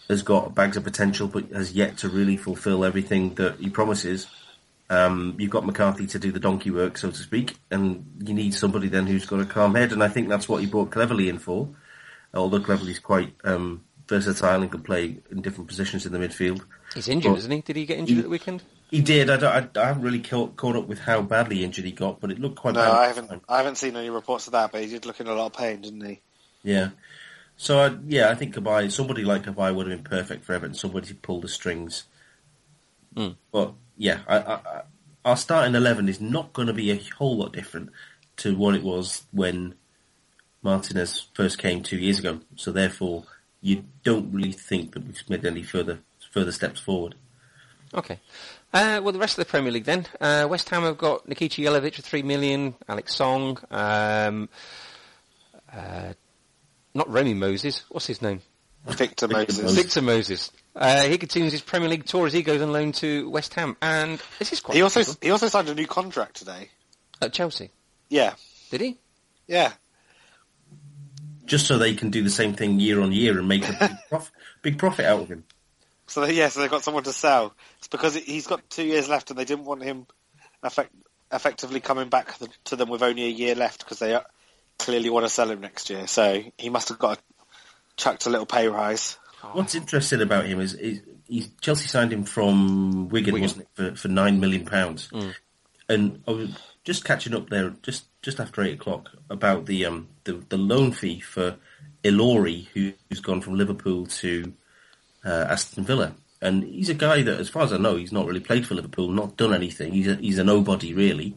has 0.07 0.21
got 0.21 0.53
bags 0.53 0.77
of 0.77 0.83
potential, 0.83 1.27
but 1.27 1.49
has 1.49 1.73
yet 1.73 1.97
to 1.97 2.09
really 2.09 2.38
fulfil 2.38 2.85
everything 2.85 3.33
that 3.35 3.59
he 3.59 3.69
promises. 3.69 4.27
Um, 4.89 5.36
you've 5.39 5.52
got 5.52 5.65
McCarthy 5.65 6.06
to 6.08 6.19
do 6.19 6.32
the 6.32 6.39
donkey 6.39 6.69
work, 6.69 6.98
so 6.98 7.10
to 7.10 7.17
speak, 7.17 7.58
and 7.71 8.06
you 8.24 8.34
need 8.34 8.54
somebody 8.54 8.88
then 8.88 9.08
who's 9.08 9.26
got 9.26 9.39
a 9.39 9.45
calm 9.45 9.74
head, 9.76 9.91
and 9.91 10.04
I 10.04 10.10
think 10.10 10.30
that's 10.30 10.48
what 10.48 10.62
he 10.62 10.67
brought 10.67 10.91
Cleverley 10.91 11.28
in 11.28 11.39
for. 11.39 11.69
Although 12.34 12.60
Cleverley's 12.60 13.00
quite 13.00 13.34
um, 13.43 13.84
versatile 14.08 14.62
and 14.62 14.71
can 14.71 14.82
play 14.82 15.17
in 15.32 15.41
different 15.41 15.67
positions 15.67 16.06
in 16.06 16.13
the 16.13 16.19
midfield. 16.19 16.62
He's 16.93 17.08
injured, 17.08 17.32
Well, 17.32 17.39
isn't 17.39 17.52
he? 17.52 17.62
Did 17.62 17.76
he 17.76 17.86
get 17.86 17.98
injured 17.98 18.19
at 18.19 18.24
the 18.26 18.30
weekend? 18.30 18.63
He 18.91 19.02
did. 19.02 19.30
I, 19.30 19.38
don't, 19.38 19.78
I, 19.78 19.82
I 19.82 19.88
haven't 19.88 20.04
really 20.04 20.19
caught, 20.19 20.56
caught, 20.56 20.76
up 20.76 20.88
with 20.88 21.00
how 21.00 21.21
badly 21.21 21.63
injured 21.63 21.86
he 21.86 21.91
got, 21.91 22.19
but 22.19 22.32
it 22.32 22.39
looked 22.39 22.58
quite 22.58 22.76
no, 22.76 22.82
bad. 22.82 22.91
I 22.91 23.08
haven't. 23.08 23.43
I 23.50 23.58
haven't 23.58 23.78
seen 23.78 23.95
any 23.95 24.10
reports 24.10 24.48
of 24.48 24.54
that, 24.54 24.71
but 24.71 24.82
he 24.82 24.88
did 24.88 25.06
look 25.06 25.19
in 25.19 25.28
a 25.28 25.34
lot 25.34 25.48
of 25.48 25.54
pain, 25.54 25.82
didn't 25.82 26.06
he? 26.06 26.21
Yeah. 26.63 26.89
So 27.58 27.80
I, 27.80 27.95
yeah, 28.08 28.30
I 28.30 28.36
think 28.36 28.54
Cabaye, 28.54 28.91
somebody 28.91 29.24
like 29.24 29.43
Cabaye 29.43 29.74
would 29.74 29.88
have 29.88 30.04
been 30.04 30.10
perfect 30.10 30.45
for 30.45 30.54
Everton. 30.54 30.76
Somebody 30.76 31.08
to 31.08 31.15
pull 31.15 31.41
the 31.41 31.48
strings. 31.48 32.04
Mm. 33.15 33.38
But 33.52 33.74
yeah, 33.97 34.19
I, 34.27 34.38
I, 34.38 34.81
our 35.23 35.38
starting 35.38 35.75
eleven 35.75 36.10
is 36.10 36.21
not 36.21 36.53
going 36.53 36.67
to 36.67 36.73
be 36.73 36.91
a 36.91 37.01
whole 37.17 37.38
lot 37.38 37.53
different 37.53 37.89
to 38.38 38.55
what 38.55 38.75
it 38.75 38.84
was 38.84 39.23
when 39.31 39.75
Martinez 40.62 41.27
first 41.34 41.58
came 41.58 41.81
two 41.81 41.97
years 41.97 42.19
ago. 42.19 42.41
So 42.55 42.71
therefore, 42.71 43.23
you 43.62 43.86
don't 44.03 44.31
really 44.31 44.51
think 44.51 44.93
that 44.93 45.05
we've 45.05 45.29
made 45.29 45.45
any 45.45 45.63
further 45.63 45.99
further 46.31 46.51
steps 46.51 46.79
forward. 46.79 47.15
Okay. 47.93 48.19
Uh, 48.73 48.99
well, 49.01 49.13
the 49.13 49.19
rest 49.19 49.38
of 49.38 49.45
the 49.45 49.49
Premier 49.49 49.71
League 49.71 49.86
then. 49.86 50.05
Uh, 50.19 50.47
West 50.49 50.67
Ham 50.69 50.84
have 50.84 50.97
got 50.97 51.25
Nikica 51.27 51.63
Jelavic 51.63 51.95
for 51.95 52.01
three 52.01 52.23
million, 52.23 52.75
Alex 52.89 53.15
Song, 53.15 53.58
um, 53.71 54.49
uh, 55.71 56.12
not 56.93 57.10
Remy 57.10 57.36
Moses. 57.36 57.86
What's 57.89 58.08
his 58.08 58.21
name? 58.21 58.41
Victor 58.86 59.28
Moses. 59.28 59.76
Victor 59.76 60.02
Moses. 60.02 60.52
Uh, 60.76 61.04
he 61.04 61.17
continues 61.17 61.52
his 61.52 61.62
Premier 61.62 61.89
League 61.89 62.06
tour 62.06 62.28
as 62.28 62.34
he 62.34 62.43
goes 62.43 62.62
on 62.62 62.71
loan 62.71 62.91
to 62.93 63.30
West 63.30 63.54
Ham, 63.56 63.78
and 63.82 64.21
this 64.39 64.54
is 64.54 64.60
quite. 64.60 64.76
He 64.76 64.82
also 64.82 65.02
he 65.21 65.32
also 65.32 65.48
signed 65.48 65.69
a 65.69 65.76
new 65.76 65.88
contract 65.88 66.36
today 66.36 66.69
at 67.21 67.34
Chelsea. 67.34 67.71
Yeah. 68.10 68.36
Did 68.71 68.82
he? 68.82 68.98
Yeah. 69.48 69.74
Just 71.45 71.67
so 71.67 71.78
they 71.78 71.93
can 71.93 72.10
do 72.10 72.24
the 72.24 72.30
same 72.30 72.54
thing 72.54 72.80
year 72.80 73.02
on 73.02 73.12
year 73.12 73.38
and 73.38 73.48
make 73.48 73.67
a 73.67 73.74
big, 73.74 73.91
prof- 74.10 74.32
big 74.62 74.78
profit 74.78 75.06
out 75.06 75.21
of 75.21 75.30
him. 75.30 75.43
So 76.08 76.26
yes, 76.26 76.36
yeah, 76.36 76.50
so 76.50 76.60
they've 76.60 76.69
got 76.69 76.84
someone 76.84 77.04
to 77.04 77.13
sell. 77.13 77.54
It's 77.80 77.88
because 77.88 78.15
he's 78.15 78.48
got 78.48 78.67
two 78.69 78.84
years 78.84 79.10
left, 79.10 79.30
and 79.30 79.39
they 79.39 79.45
didn't 79.45 79.65
want 79.65 79.84
him 79.84 80.08
effect- 80.63 80.93
effectively 81.32 81.80
coming 81.80 82.10
back 82.10 82.36
to 82.65 82.76
them 82.76 82.89
with 82.89 83.02
only 83.02 83.24
a 83.26 83.30
year 83.30 83.56
left 83.56 83.80
because 83.80 84.00
they 84.00 84.19
clearly 84.78 85.10
want 85.10 85.26
to 85.26 85.30
sell 85.30 85.50
him 85.50 85.62
next 85.62 85.89
year. 85.89 86.08
So 86.08 86.43
he 86.58 86.69
must 86.69 86.89
have 86.89 87.00
got 87.00 87.17
a, 87.17 87.21
chucked 87.97 88.25
a 88.25 88.29
little 88.29 88.45
pay 88.45 88.67
rise. 88.67 89.17
What's 89.53 89.75
interesting 89.75 90.21
about 90.21 90.45
him 90.45 90.60
is, 90.60 90.73
is 90.73 91.01
he, 91.27 91.47
Chelsea 91.62 91.88
signed 91.88 92.12
him 92.12 92.23
from 92.23 93.10
Wigan, 93.10 93.34
Wigan. 93.34 93.41
wasn't 93.41 93.62
it, 93.62 93.67
for, 93.73 93.95
for 93.95 94.08
nine 94.08 94.39
million 94.39 94.65
pounds? 94.65 95.10
Mm. 95.12 95.36
And 95.88 96.23
I 96.27 96.31
was 96.31 96.49
just 96.84 97.05
catching 97.05 97.36
up 97.36 97.49
there 97.49 97.69
just 97.84 98.05
just 98.21 98.39
after 98.39 98.63
eight 98.63 98.73
o'clock 98.73 99.12
about 99.29 99.65
the 99.67 99.86
um 99.86 100.08
the, 100.23 100.43
the 100.49 100.58
loan 100.58 100.91
fee 100.91 101.19
for 101.19 101.58
Ilori, 102.03 102.67
who, 102.73 102.93
who's 103.10 103.19
gone 103.19 103.41
from 103.41 103.55
Liverpool 103.55 104.05
to 104.05 104.53
uh, 105.25 105.47
Aston 105.49 105.84
Villa. 105.84 106.15
And 106.41 106.63
he's 106.63 106.89
a 106.89 106.93
guy 106.93 107.23
that, 107.23 107.39
as 107.39 107.49
far 107.49 107.63
as 107.63 107.73
I 107.73 107.77
know, 107.77 107.95
he's 107.95 108.12
not 108.12 108.27
really 108.27 108.39
played 108.39 108.67
for 108.67 108.75
Liverpool, 108.75 109.10
not 109.10 109.38
done 109.38 109.53
anything. 109.53 109.93
He's 109.93 110.08
a, 110.08 110.15
he's 110.15 110.38
a 110.38 110.43
nobody 110.43 110.93
really. 110.93 111.36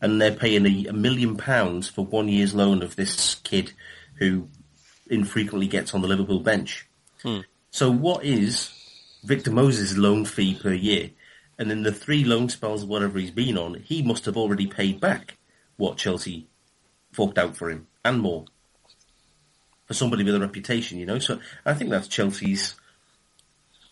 And 0.00 0.20
they're 0.20 0.30
paying 0.30 0.66
a, 0.66 0.90
a 0.90 0.92
million 0.92 1.36
pounds 1.36 1.88
for 1.88 2.04
one 2.04 2.28
year's 2.28 2.54
loan 2.54 2.82
of 2.82 2.94
this 2.94 3.34
kid 3.36 3.72
who 4.16 4.48
infrequently 5.08 5.66
gets 5.66 5.94
on 5.94 6.02
the 6.02 6.08
Liverpool 6.08 6.40
bench. 6.40 6.86
Hmm. 7.22 7.40
So 7.70 7.90
what 7.90 8.24
is 8.24 8.70
Victor 9.24 9.50
Moses' 9.50 9.96
loan 9.96 10.24
fee 10.24 10.54
per 10.54 10.72
year? 10.72 11.10
And 11.58 11.72
in 11.72 11.82
the 11.82 11.92
three 11.92 12.24
loan 12.24 12.48
spells, 12.48 12.84
whatever 12.84 13.18
he's 13.18 13.30
been 13.30 13.56
on, 13.56 13.74
he 13.74 14.02
must 14.02 14.26
have 14.26 14.36
already 14.36 14.66
paid 14.66 15.00
back 15.00 15.38
what 15.76 15.96
Chelsea 15.96 16.46
forked 17.12 17.38
out 17.38 17.56
for 17.56 17.70
him 17.70 17.86
and 18.04 18.20
more 18.20 18.44
for 19.86 19.94
somebody 19.94 20.24
with 20.24 20.34
a 20.34 20.40
reputation, 20.40 20.98
you 20.98 21.06
know. 21.06 21.18
So 21.18 21.40
I 21.64 21.74
think 21.74 21.90
that's 21.90 22.08
Chelsea's 22.08 22.74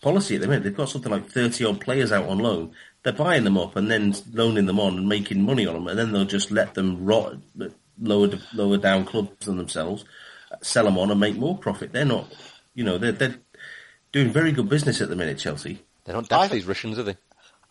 policy 0.01 0.35
at 0.35 0.41
the 0.41 0.47
minute. 0.47 0.63
They've 0.63 0.75
got 0.75 0.89
something 0.89 1.11
like 1.11 1.29
30 1.29 1.65
odd 1.65 1.81
players 1.81 2.11
out 2.11 2.27
on 2.27 2.39
loan. 2.39 2.71
They're 3.03 3.13
buying 3.13 3.43
them 3.43 3.57
up 3.57 3.75
and 3.75 3.89
then 3.89 4.13
loaning 4.33 4.65
them 4.65 4.79
on 4.79 4.97
and 4.97 5.09
making 5.09 5.41
money 5.41 5.65
on 5.65 5.75
them, 5.75 5.87
and 5.87 5.97
then 5.97 6.11
they'll 6.11 6.25
just 6.25 6.51
let 6.51 6.73
them 6.73 7.05
rot, 7.05 7.37
lower 7.99 8.29
lower 8.53 8.77
down 8.77 9.05
clubs 9.05 9.45
than 9.45 9.57
themselves, 9.57 10.05
sell 10.61 10.85
them 10.85 10.97
on 10.97 11.11
and 11.11 11.19
make 11.19 11.35
more 11.35 11.57
profit. 11.57 11.91
They're 11.91 12.05
not, 12.05 12.27
you 12.73 12.83
know, 12.83 12.97
they're 12.97 13.11
they're 13.11 13.35
doing 14.11 14.31
very 14.31 14.51
good 14.51 14.69
business 14.69 15.01
at 15.01 15.09
the 15.09 15.15
minute. 15.15 15.37
Chelsea. 15.37 15.81
They're 16.03 16.15
not 16.15 16.29
daft 16.29 16.51
these 16.51 16.65
Russians, 16.65 16.99
are 16.99 17.03
they? 17.03 17.17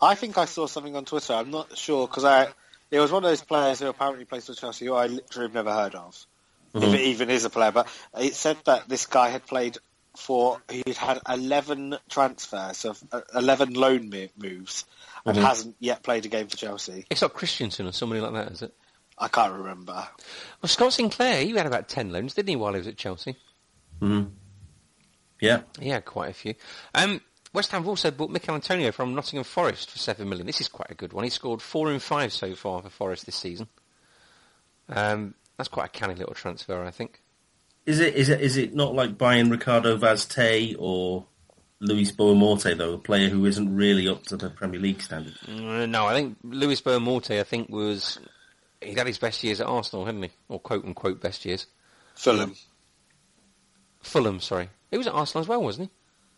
I 0.00 0.14
think 0.14 0.38
I 0.38 0.44
saw 0.44 0.66
something 0.66 0.96
on 0.96 1.04
Twitter. 1.04 1.34
I'm 1.34 1.50
not 1.50 1.76
sure 1.76 2.06
because 2.06 2.24
I 2.24 2.48
it 2.90 3.00
was 3.00 3.10
one 3.10 3.24
of 3.24 3.30
those 3.30 3.42
players 3.42 3.80
who 3.80 3.88
apparently 3.88 4.24
plays 4.24 4.46
for 4.46 4.54
Chelsea 4.54 4.86
who 4.86 4.94
I 4.94 5.06
literally 5.06 5.46
have 5.46 5.54
never 5.54 5.72
heard 5.72 5.94
of, 5.94 6.26
mm-hmm. 6.74 6.84
if 6.84 6.94
it 6.94 7.00
even 7.00 7.30
is 7.30 7.44
a 7.44 7.50
player. 7.50 7.72
But 7.72 7.88
it 8.18 8.34
said 8.34 8.56
that 8.64 8.88
this 8.88 9.06
guy 9.06 9.30
had 9.30 9.46
played 9.46 9.78
for 10.16 10.60
he'd 10.70 10.96
had 10.96 11.18
11 11.28 11.96
transfers 12.08 12.84
of 12.84 13.02
uh, 13.10 13.22
11 13.34 13.74
loan 13.74 14.10
moves 14.36 14.84
and 15.26 15.36
mm-hmm. 15.36 15.44
hasn't 15.44 15.76
yet 15.80 16.02
played 16.02 16.24
a 16.24 16.28
game 16.28 16.46
for 16.46 16.56
Chelsea. 16.56 17.06
It's 17.10 17.22
not 17.22 17.32
Christensen 17.32 17.86
or 17.86 17.92
somebody 17.92 18.20
like 18.20 18.32
that, 18.34 18.52
is 18.52 18.62
it? 18.62 18.74
I 19.18 19.28
can't 19.28 19.52
remember. 19.52 20.06
Well, 20.60 20.68
Scott 20.68 20.92
Sinclair, 20.92 21.42
he 21.44 21.52
had 21.52 21.66
about 21.66 21.88
10 21.88 22.10
loans, 22.10 22.34
didn't 22.34 22.48
he, 22.48 22.56
while 22.56 22.72
he 22.72 22.78
was 22.78 22.88
at 22.88 22.96
Chelsea? 22.96 23.36
Mm-hmm. 24.00 24.30
Yeah. 25.40 25.62
He 25.80 25.90
had 25.90 26.04
quite 26.04 26.30
a 26.30 26.34
few. 26.34 26.54
Um, 26.94 27.20
West 27.52 27.70
Ham 27.70 27.82
have 27.82 27.88
also 27.88 28.10
bought 28.10 28.30
Michail 28.30 28.56
Antonio 28.56 28.90
from 28.90 29.14
Nottingham 29.14 29.44
Forest 29.44 29.90
for 29.90 29.98
seven 29.98 30.28
million. 30.28 30.46
This 30.46 30.60
is 30.60 30.68
quite 30.68 30.90
a 30.90 30.94
good 30.94 31.12
one. 31.12 31.24
He 31.24 31.30
scored 31.30 31.62
four 31.62 31.92
in 31.92 32.00
five 32.00 32.32
so 32.32 32.54
far 32.54 32.82
for 32.82 32.90
Forest 32.90 33.26
this 33.26 33.36
season. 33.36 33.68
Um, 34.88 35.34
that's 35.56 35.68
quite 35.68 35.86
a 35.86 35.90
canny 35.90 36.14
little 36.14 36.34
transfer, 36.34 36.84
I 36.84 36.90
think. 36.90 37.20
Is 37.86 38.00
it? 38.00 38.14
Is 38.14 38.28
it? 38.28 38.40
Is 38.40 38.56
it 38.56 38.74
not 38.74 38.94
like 38.94 39.16
buying 39.16 39.50
Ricardo 39.50 39.96
Vaz 39.96 40.26
Tê 40.26 40.74
or 40.78 41.26
Luis 41.80 42.10
Boa-Morte 42.10 42.74
though, 42.74 42.94
a 42.94 42.98
player 42.98 43.28
who 43.28 43.44
isn't 43.46 43.74
really 43.74 44.08
up 44.08 44.24
to 44.24 44.36
the 44.36 44.50
Premier 44.50 44.80
League 44.80 45.02
standard? 45.02 45.34
Uh, 45.46 45.86
no, 45.86 46.06
I 46.06 46.14
think 46.14 46.38
Luis 46.42 46.80
Boa-Morte, 46.80 47.38
I 47.38 47.44
think 47.44 47.68
was 47.68 48.18
he'd 48.84 48.98
had 48.98 49.06
his 49.06 49.18
best 49.18 49.42
years 49.42 49.60
at 49.60 49.66
Arsenal, 49.66 50.04
hadn't 50.06 50.22
he? 50.22 50.30
Or 50.48 50.58
quote 50.58 50.84
unquote 50.84 51.20
best 51.20 51.44
years. 51.44 51.66
Fulham. 52.14 52.54
Fulham, 54.00 54.40
sorry. 54.40 54.68
He 54.90 54.98
was 54.98 55.06
at 55.06 55.14
Arsenal 55.14 55.42
as 55.42 55.48
well, 55.48 55.62
wasn't 55.62 55.90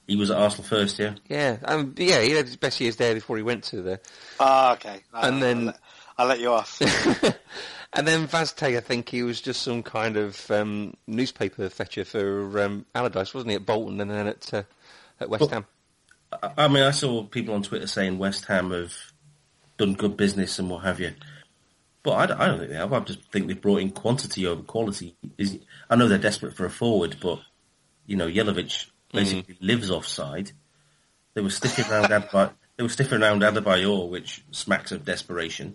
he? 0.06 0.12
He 0.14 0.16
was 0.16 0.30
at 0.30 0.38
Arsenal 0.38 0.64
first, 0.64 0.98
yeah. 0.98 1.14
Yeah, 1.28 1.56
um, 1.64 1.94
yeah, 1.96 2.22
he 2.22 2.30
had 2.30 2.46
his 2.46 2.56
best 2.56 2.80
years 2.80 2.96
there 2.96 3.14
before 3.14 3.36
he 3.36 3.42
went 3.42 3.64
to 3.64 3.82
there. 3.82 4.00
Ah, 4.38 4.74
okay. 4.74 5.00
and 5.12 5.42
then 5.42 5.58
I'll 5.58 5.64
let, 5.64 5.78
I'll 6.18 6.26
let, 6.26 6.40
you 6.40 6.52
off. 6.52 6.80
and 7.92 8.06
then 8.06 8.28
Vaz 8.28 8.52
Tê, 8.52 8.76
I 8.76 8.80
think 8.80 9.08
he 9.08 9.24
was 9.24 9.40
just 9.40 9.62
some 9.62 9.82
kind 9.82 10.16
of 10.16 10.48
um, 10.50 10.94
newspaper 11.08 11.68
fetcher 11.68 12.04
for 12.04 12.60
um, 12.62 12.86
Allardyce, 12.94 13.34
wasn't 13.34 13.50
he, 13.50 13.56
at 13.56 13.66
Bolton 13.66 14.00
and 14.00 14.10
then 14.10 14.28
at 14.28 14.54
uh, 14.54 14.62
at 15.20 15.28
West 15.28 15.40
well, 15.40 15.50
Ham? 15.50 15.66
I 16.56 16.68
mean, 16.68 16.82
I 16.82 16.90
saw 16.92 17.24
people 17.24 17.54
on 17.54 17.62
Twitter 17.62 17.86
saying 17.86 18.18
West 18.18 18.44
Ham 18.46 18.70
have 18.70 18.94
done 19.76 19.94
good 19.94 20.16
business 20.16 20.58
and 20.58 20.70
what 20.70 20.84
have 20.84 21.00
you. 21.00 21.12
But 22.06 22.12
I 22.12 22.26
don't, 22.26 22.40
I 22.40 22.46
don't 22.46 22.58
think 22.60 22.70
they 22.70 22.76
have. 22.76 22.92
I 22.92 23.00
just 23.00 23.32
think 23.32 23.48
they've 23.48 23.60
brought 23.60 23.80
in 23.80 23.90
quantity 23.90 24.46
over 24.46 24.62
quality. 24.62 25.16
Is 25.36 25.58
I 25.90 25.96
know 25.96 26.06
they're 26.06 26.18
desperate 26.18 26.54
for 26.54 26.64
a 26.64 26.70
forward, 26.70 27.16
but 27.20 27.40
you 28.06 28.14
know, 28.14 28.28
Jelavic 28.28 28.86
basically 29.12 29.54
mm. 29.54 29.58
lives 29.60 29.90
offside. 29.90 30.52
They 31.34 31.40
were 31.40 31.50
sniffing 31.50 31.84
around 31.86 32.04
Adebayor, 32.04 32.52
they 32.76 32.84
were 32.84 32.88
sniffing 32.90 33.20
around 33.20 33.42
Adebayor, 33.42 34.08
which 34.08 34.44
smacks 34.52 34.92
of 34.92 35.04
desperation. 35.04 35.74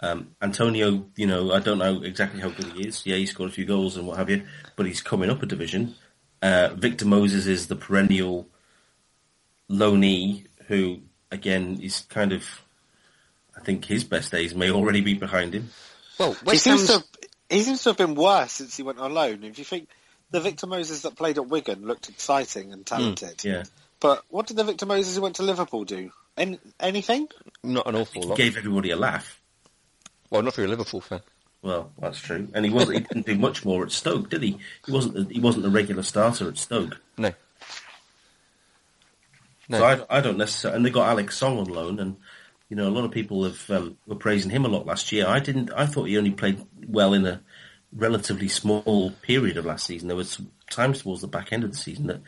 Um, 0.00 0.36
Antonio, 0.42 1.06
you 1.16 1.26
know, 1.26 1.50
I 1.52 1.60
don't 1.60 1.78
know 1.78 2.02
exactly 2.02 2.42
how 2.42 2.50
good 2.50 2.66
he 2.74 2.86
is. 2.86 3.06
Yeah, 3.06 3.16
he 3.16 3.24
scored 3.24 3.48
a 3.48 3.54
few 3.54 3.64
goals 3.64 3.96
and 3.96 4.06
what 4.06 4.18
have 4.18 4.28
you, 4.28 4.42
but 4.76 4.84
he's 4.84 5.00
coming 5.00 5.30
up 5.30 5.42
a 5.42 5.46
division. 5.46 5.94
Uh, 6.42 6.74
Victor 6.76 7.06
Moses 7.06 7.46
is 7.46 7.68
the 7.68 7.76
perennial 7.76 8.48
loanee 9.70 10.44
who, 10.66 11.00
again, 11.30 11.78
is 11.80 12.00
kind 12.10 12.34
of, 12.34 12.44
I 13.56 13.60
think 13.60 13.84
his 13.84 14.04
best 14.04 14.32
days 14.32 14.54
may 14.54 14.70
already 14.70 15.00
be 15.00 15.14
behind 15.14 15.54
him. 15.54 15.70
Well, 16.18 16.36
he 16.48 16.56
seems, 16.56 16.86
to 16.86 16.92
have, 16.94 17.04
he 17.48 17.60
seems 17.62 17.82
to 17.82 17.90
have 17.90 17.96
been 17.96 18.14
worse 18.14 18.52
since 18.52 18.76
he 18.76 18.82
went 18.82 18.98
on 18.98 19.12
loan. 19.14 19.42
If 19.44 19.58
you 19.58 19.64
think 19.64 19.88
the 20.30 20.40
Victor 20.40 20.66
Moses 20.66 21.02
that 21.02 21.16
played 21.16 21.38
at 21.38 21.48
Wigan 21.48 21.86
looked 21.86 22.08
exciting 22.08 22.72
and 22.72 22.84
talented. 22.84 23.38
Mm, 23.38 23.44
yeah. 23.44 23.62
But 24.00 24.24
what 24.28 24.46
did 24.46 24.56
the 24.56 24.64
Victor 24.64 24.86
Moses 24.86 25.16
who 25.16 25.22
went 25.22 25.36
to 25.36 25.42
Liverpool 25.42 25.84
do? 25.84 26.10
Any, 26.36 26.58
anything? 26.80 27.28
Not 27.62 27.86
an 27.86 27.96
awful 27.96 28.22
lot. 28.22 28.36
Gave 28.36 28.56
everybody 28.56 28.90
a 28.90 28.96
laugh. 28.96 29.40
Well, 30.30 30.42
not 30.42 30.52
if 30.52 30.56
you're 30.58 30.66
a 30.66 30.70
Liverpool 30.70 31.00
fan. 31.00 31.20
Well, 31.62 31.92
that's 31.98 32.18
true. 32.18 32.48
And 32.52 32.64
he 32.64 32.70
was 32.70 32.90
he 32.90 33.00
didn't 33.00 33.24
do 33.24 33.38
much 33.38 33.64
more 33.64 33.84
at 33.84 33.92
Stoke, 33.92 34.28
did 34.28 34.42
he? 34.42 34.58
He 34.84 34.92
wasn't 34.92 35.16
a, 35.16 35.32
he 35.32 35.40
wasn't 35.40 35.64
a 35.64 35.70
regular 35.70 36.02
starter 36.02 36.48
at 36.48 36.58
Stoke. 36.58 36.98
No. 37.16 37.32
No. 39.68 39.78
So 39.78 39.84
I, 39.84 40.18
I 40.18 40.20
don't 40.20 40.36
necessarily. 40.36 40.76
And 40.76 40.84
they 40.84 40.90
got 40.90 41.08
Alex 41.08 41.38
Song 41.38 41.58
on 41.58 41.66
loan, 41.66 41.98
and 42.00 42.16
you 42.68 42.76
know 42.76 42.88
a 42.88 42.90
lot 42.90 43.04
of 43.04 43.10
people 43.10 43.44
have 43.44 43.70
um, 43.70 43.96
were 44.06 44.14
praising 44.14 44.50
him 44.50 44.64
a 44.64 44.68
lot 44.68 44.86
last 44.86 45.12
year. 45.12 45.26
I 45.26 45.40
didn't. 45.40 45.70
I 45.72 45.86
thought 45.86 46.04
he 46.04 46.18
only 46.18 46.32
played 46.32 46.64
well 46.86 47.14
in 47.14 47.26
a 47.26 47.40
relatively 47.92 48.48
small 48.48 49.12
period 49.22 49.56
of 49.56 49.64
last 49.64 49.86
season. 49.86 50.08
There 50.08 50.16
was 50.16 50.40
times 50.70 51.02
towards 51.02 51.20
the 51.20 51.28
back 51.28 51.52
end 51.52 51.64
of 51.64 51.70
the 51.70 51.76
season 51.76 52.06
that 52.08 52.20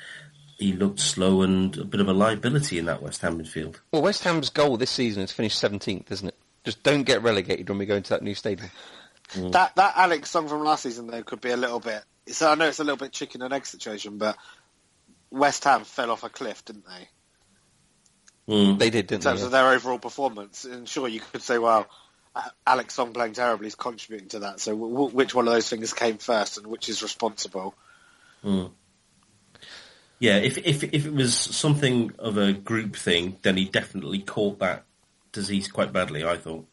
he 0.58 0.72
looked 0.72 1.00
slow 1.00 1.42
and 1.42 1.76
a 1.76 1.84
bit 1.84 2.00
of 2.00 2.08
a 2.08 2.12
liability 2.12 2.78
in 2.78 2.86
that 2.86 3.02
West 3.02 3.22
Ham 3.22 3.38
midfield. 3.38 3.80
Well, 3.92 4.02
West 4.02 4.24
Ham's 4.24 4.50
goal 4.50 4.76
this 4.76 4.90
season 4.90 5.22
is 5.22 5.32
finished 5.32 5.62
17th, 5.62 6.10
isn't 6.10 6.28
it? 6.28 6.36
Just 6.64 6.82
don't 6.82 7.02
get 7.02 7.22
relegated 7.22 7.68
when 7.68 7.78
we 7.78 7.86
go 7.86 7.96
into 7.96 8.10
that 8.10 8.22
new 8.22 8.34
stadium. 8.34 8.70
Mm. 9.30 9.52
That 9.52 9.74
that 9.76 9.94
Alex 9.96 10.30
Song 10.30 10.48
from 10.48 10.62
last 10.62 10.84
season 10.84 11.08
though 11.08 11.22
could 11.22 11.40
be 11.40 11.50
a 11.50 11.56
little 11.56 11.80
bit. 11.80 12.02
So 12.28 12.50
I 12.50 12.54
know 12.54 12.68
it's 12.68 12.78
a 12.78 12.84
little 12.84 12.96
bit 12.96 13.12
chicken 13.12 13.42
and 13.42 13.52
egg 13.52 13.66
situation, 13.66 14.18
but 14.18 14.36
West 15.30 15.64
Ham 15.64 15.84
fell 15.84 16.10
off 16.10 16.24
a 16.24 16.28
cliff, 16.28 16.64
didn't 16.64 16.86
they? 16.86 17.08
Mm. 18.48 18.78
They 18.78 18.90
did, 18.90 19.08
didn't 19.08 19.12
in 19.12 19.20
terms 19.30 19.40
they? 19.40 19.46
of 19.46 19.52
their 19.52 19.70
overall 19.70 19.98
performance. 19.98 20.64
And 20.64 20.88
sure, 20.88 21.08
you 21.08 21.20
could 21.20 21.42
say, 21.42 21.58
well, 21.58 21.86
Alex 22.66 22.94
Song 22.94 23.12
playing 23.12 23.32
terribly 23.32 23.66
is 23.66 23.74
contributing 23.74 24.28
to 24.30 24.38
that. 24.40 24.60
So 24.60 24.72
w- 24.72 24.92
w- 24.92 25.14
which 25.14 25.34
one 25.34 25.48
of 25.48 25.54
those 25.54 25.68
things 25.68 25.92
came 25.92 26.18
first 26.18 26.58
and 26.58 26.66
which 26.66 26.88
is 26.88 27.02
responsible? 27.02 27.74
Yeah, 30.18 30.36
if 30.36 30.58
if 30.58 30.84
if 30.84 31.06
it 31.06 31.12
was 31.12 31.34
something 31.34 32.12
of 32.18 32.38
a 32.38 32.52
group 32.52 32.96
thing, 32.96 33.36
then 33.42 33.56
he 33.56 33.64
definitely 33.64 34.20
caught 34.20 34.60
that 34.60 34.84
disease 35.32 35.68
quite 35.68 35.92
badly. 35.92 36.24
I 36.24 36.36
thought. 36.36 36.66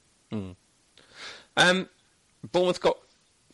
Um, 1.58 1.90
Bournemouth 2.52 2.82
got 2.82 2.98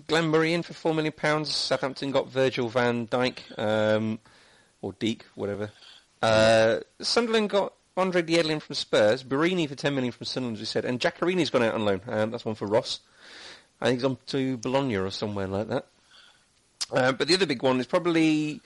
Glenn 0.07 0.27
Murray 0.27 0.53
in 0.53 0.63
for 0.63 0.73
four 0.73 0.93
million 0.93 1.13
pounds. 1.13 1.53
Southampton 1.53 2.11
got 2.11 2.29
Virgil 2.29 2.69
van 2.69 3.07
Dijk, 3.07 3.39
um, 3.57 4.19
or 4.81 4.93
Deek, 4.93 5.25
whatever. 5.35 5.71
Uh, 6.21 6.79
Sunderland 7.01 7.49
got 7.49 7.73
Andre 7.99 8.21
Diedlin 8.21 8.61
from 8.61 8.75
Spurs. 8.75 9.23
Borini 9.23 9.67
for 9.67 9.75
ten 9.75 9.95
million 9.95 10.11
from 10.11 10.25
Sunderland, 10.25 10.57
as 10.57 10.61
we 10.61 10.65
said, 10.65 10.85
and 10.85 10.99
Giaccherini's 10.99 11.49
gone 11.49 11.63
out 11.63 11.73
on 11.73 11.85
loan. 11.85 12.01
Um, 12.07 12.31
that's 12.31 12.45
one 12.45 12.55
for 12.55 12.67
Ross. 12.67 12.99
I 13.81 13.87
think 13.87 13.97
he's 13.99 14.05
on 14.05 14.17
to 14.27 14.57
Bologna 14.57 14.97
or 14.97 15.09
somewhere 15.11 15.47
like 15.47 15.67
that. 15.69 15.85
Uh, 16.91 17.11
but 17.11 17.27
the 17.27 17.35
other 17.35 17.45
big 17.45 17.61
one 17.61 17.79
is 17.79 17.85
probably 17.85 18.61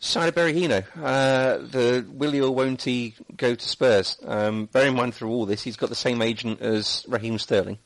Saido 0.00 0.32
Berahino. 0.32 0.84
Uh, 0.96 1.58
the 1.58 2.06
will 2.10 2.32
he 2.32 2.40
or 2.40 2.54
won't 2.54 2.82
he 2.82 3.14
go 3.36 3.54
to 3.54 3.68
Spurs? 3.68 4.18
Um, 4.24 4.66
bear 4.66 4.88
in 4.88 4.94
mind 4.94 5.14
through 5.14 5.30
all 5.30 5.46
this, 5.46 5.62
he's 5.62 5.76
got 5.76 5.90
the 5.90 5.94
same 5.94 6.22
agent 6.22 6.60
as 6.60 7.04
Raheem 7.08 7.38
Sterling 7.38 7.78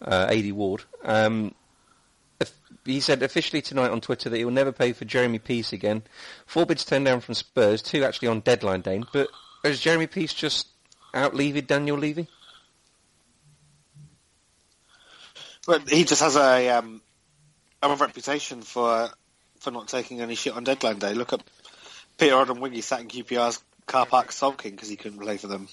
uh, 0.00 0.28
Aidy 0.28 0.52
Ward. 0.52 0.84
Um, 1.04 1.54
he 2.84 3.00
said 3.00 3.22
officially 3.22 3.60
tonight 3.60 3.90
on 3.90 4.00
Twitter 4.00 4.30
that 4.30 4.36
he 4.36 4.44
will 4.44 4.52
never 4.52 4.70
pay 4.70 4.92
for 4.92 5.04
Jeremy 5.04 5.40
Peace 5.40 5.72
again. 5.72 6.04
Four 6.46 6.66
bids 6.66 6.84
turned 6.84 7.04
down 7.04 7.20
from 7.20 7.34
Spurs, 7.34 7.82
two 7.82 8.04
actually 8.04 8.28
on 8.28 8.40
deadline 8.40 8.80
day. 8.80 9.02
But 9.12 9.28
has 9.66 9.80
Jeremy 9.80 10.06
Peace 10.06 10.32
just 10.32 10.68
out-levied 11.14 11.66
Daniel 11.66 11.98
Levy? 11.98 12.28
But 15.66 15.88
he 15.88 16.04
just 16.04 16.22
has 16.22 16.36
a 16.36 16.68
um, 16.70 17.00
a 17.82 17.94
reputation 17.94 18.62
for 18.62 19.10
for 19.58 19.70
not 19.70 19.88
taking 19.88 20.20
any 20.20 20.36
shit 20.36 20.54
on 20.54 20.64
deadline 20.64 20.98
day. 20.98 21.14
Look 21.14 21.32
at 21.32 21.42
Peter 22.18 22.34
Odemwingie 22.34 22.82
sat 22.82 23.00
in 23.00 23.08
QPR's 23.08 23.60
car 23.86 24.06
park 24.06 24.32
sulking 24.32 24.72
because 24.72 24.88
he 24.88 24.96
couldn't 24.96 25.20
play 25.20 25.36
for 25.36 25.46
them 25.46 25.68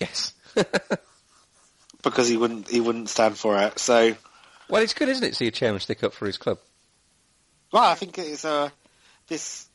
Yes. 0.00 0.32
because 2.02 2.28
he 2.28 2.36
wouldn't 2.36 2.68
he 2.68 2.80
wouldn't 2.80 3.08
stand 3.08 3.36
for 3.36 3.58
it. 3.58 3.78
So 3.78 4.14
well, 4.68 4.82
it's 4.82 4.94
good, 4.94 5.08
isn't 5.08 5.24
it, 5.24 5.30
to 5.30 5.34
see 5.34 5.46
a 5.46 5.50
chairman 5.50 5.80
stick 5.80 6.02
up 6.02 6.14
for 6.14 6.26
his 6.26 6.38
club? 6.38 6.58
well, 7.72 7.84
I 7.84 7.94
think 7.94 8.16
it's 8.18 8.44
a 8.44 8.72
this 9.28 9.66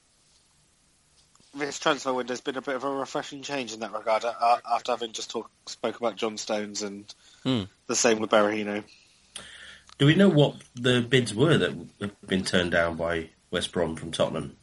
this 1.65 1.80
transfer 1.80 2.13
window 2.13 2.34
has 2.34 2.41
been 2.41 2.58
a 2.58 2.62
bit 2.62 2.76
of 2.76 2.84
a 2.84 2.89
refreshing 2.89 3.41
change 3.41 3.74
in 3.74 3.80
that 3.82 3.93
regard. 3.93 4.26
Uh, 4.26 4.58
after 4.69 4.91
having 4.91 5.12
just 5.12 5.30
talk, 5.32 5.50
spoke 5.65 5.98
about 5.98 6.15
John 6.15 6.38
Stones 6.38 6.82
and 6.82 7.13
Hmm. 7.43 7.63
the 7.88 7.95
same 7.95 8.19
with 8.19 8.30
Berahino. 8.30 8.84
Do 9.98 10.06
we 10.06 10.15
know 10.15 10.30
what 10.30 10.56
the 10.76 11.02
bids 11.02 11.34
were 11.34 11.58
that 11.58 11.74
have 12.00 12.22
been 12.22 12.45
turned 12.45 12.72
down 12.72 12.95
by 12.95 13.30
West 13.52 13.72
Brom 13.72 13.95
from 13.95 14.12
Tottenham? 14.12 14.56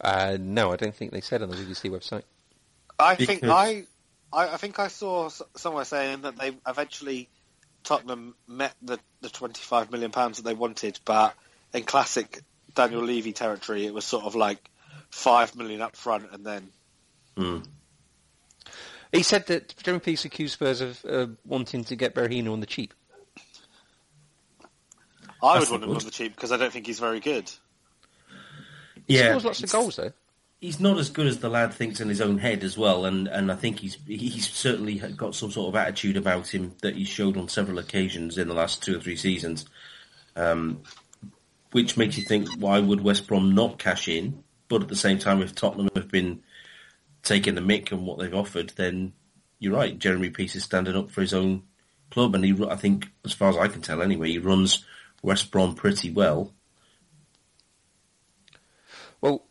Uh, 0.00 0.36
no, 0.40 0.72
I 0.72 0.76
don't 0.76 0.94
think 0.94 1.12
they 1.12 1.20
said 1.20 1.42
on 1.42 1.50
the 1.50 1.56
BBC 1.56 1.90
website. 1.90 2.24
I 2.98 3.14
think 3.14 3.44
I, 3.44 3.84
I 4.32 4.48
I 4.48 4.56
think 4.56 4.78
I 4.78 4.88
saw 4.88 5.30
somewhere 5.56 5.84
saying 5.84 6.22
that 6.22 6.36
they 6.36 6.56
eventually 6.66 7.28
Tottenham 7.84 8.34
met 8.48 8.74
the 8.82 8.98
the 9.20 9.28
twenty 9.28 9.62
five 9.62 9.92
million 9.92 10.10
pounds 10.10 10.38
that 10.38 10.44
they 10.44 10.54
wanted, 10.54 10.98
but 11.04 11.34
in 11.72 11.84
classic 11.84 12.42
Daniel 12.74 13.02
Levy 13.02 13.32
territory, 13.32 13.86
it 13.86 13.94
was 13.94 14.04
sort 14.04 14.24
of 14.24 14.34
like 14.34 14.70
five 15.12 15.54
million 15.54 15.80
up 15.80 15.94
front 15.94 16.32
and 16.32 16.44
then 16.44 16.68
Hmm. 17.36 17.58
He 19.12 19.22
said 19.22 19.46
that 19.46 19.74
Jeremy 19.82 20.00
Peace 20.00 20.24
accused 20.24 20.54
Spurs 20.54 20.80
of 20.80 21.04
uh, 21.04 21.26
wanting 21.46 21.84
to 21.84 21.96
get 21.96 22.14
Berahino 22.14 22.52
on 22.52 22.60
the 22.60 22.66
cheap. 22.66 22.94
I 25.42 25.54
That's 25.54 25.70
would 25.70 25.80
want 25.80 25.82
not 25.82 25.90
him 25.90 25.96
on 25.96 26.04
the 26.04 26.10
cheap 26.10 26.34
because 26.34 26.52
I 26.52 26.56
don't 26.56 26.72
think 26.72 26.86
he's 26.86 27.00
very 27.00 27.20
good. 27.20 27.50
He 29.06 29.16
Yeah, 29.16 29.28
scores 29.28 29.44
lots 29.44 29.62
of 29.62 29.70
goals, 29.70 29.96
though. 29.96 30.12
He's 30.60 30.78
not 30.78 30.98
as 30.98 31.10
good 31.10 31.26
as 31.26 31.40
the 31.40 31.48
lad 31.48 31.74
thinks 31.74 32.00
in 32.00 32.08
his 32.08 32.20
own 32.20 32.38
head 32.38 32.62
as 32.62 32.78
well, 32.78 33.04
and, 33.04 33.26
and 33.26 33.50
I 33.50 33.56
think 33.56 33.80
he's 33.80 33.98
he's 34.06 34.48
certainly 34.48 34.94
got 34.94 35.34
some 35.34 35.50
sort 35.50 35.68
of 35.68 35.74
attitude 35.74 36.16
about 36.16 36.54
him 36.54 36.76
that 36.82 36.94
he 36.94 37.04
showed 37.04 37.36
on 37.36 37.48
several 37.48 37.80
occasions 37.80 38.38
in 38.38 38.46
the 38.46 38.54
last 38.54 38.82
two 38.82 38.96
or 38.96 39.00
three 39.00 39.16
seasons, 39.16 39.66
um, 40.36 40.82
which 41.72 41.96
makes 41.96 42.16
you 42.16 42.22
think 42.22 42.48
why 42.60 42.78
would 42.78 43.00
West 43.00 43.26
Brom 43.26 43.54
not 43.54 43.78
cash 43.78 44.06
in? 44.06 44.44
But 44.72 44.84
at 44.84 44.88
the 44.88 44.96
same 44.96 45.18
time, 45.18 45.42
if 45.42 45.54
Tottenham 45.54 45.90
have 45.94 46.10
been 46.10 46.42
taking 47.22 47.56
the 47.56 47.60
mick 47.60 47.92
and 47.92 48.06
what 48.06 48.18
they've 48.18 48.34
offered, 48.34 48.70
then 48.76 49.12
you're 49.58 49.74
right. 49.74 49.98
Jeremy 49.98 50.30
Peace 50.30 50.56
is 50.56 50.64
standing 50.64 50.96
up 50.96 51.10
for 51.10 51.20
his 51.20 51.34
own 51.34 51.64
club, 52.10 52.34
and 52.34 52.42
he 52.42 52.56
I 52.64 52.76
think, 52.76 53.08
as 53.22 53.34
far 53.34 53.50
as 53.50 53.58
I 53.58 53.68
can 53.68 53.82
tell, 53.82 54.00
anyway, 54.00 54.30
he 54.30 54.38
runs 54.38 54.82
West 55.20 55.50
Brom 55.50 55.74
pretty 55.74 56.10
well. 56.10 56.54
Well, 59.20 59.44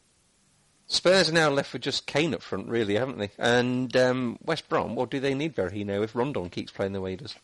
Spurs 0.88 1.30
are 1.30 1.34
now 1.34 1.52
left 1.52 1.72
with 1.72 1.84
just 1.84 2.08
Kane 2.08 2.34
up 2.34 2.42
front, 2.42 2.68
really, 2.68 2.96
haven't 2.96 3.20
they? 3.20 3.30
And 3.38 3.96
um, 3.96 4.40
West 4.42 4.68
Brom, 4.70 4.96
well, 4.96 5.06
do 5.06 5.20
they 5.20 5.36
need 5.36 5.56
Berahino 5.56 6.04
if 6.04 6.16
Rondon 6.16 6.50
keeps 6.50 6.72
playing 6.72 6.94
the 6.94 7.02
way 7.02 7.12
he 7.12 7.18
does? 7.18 7.36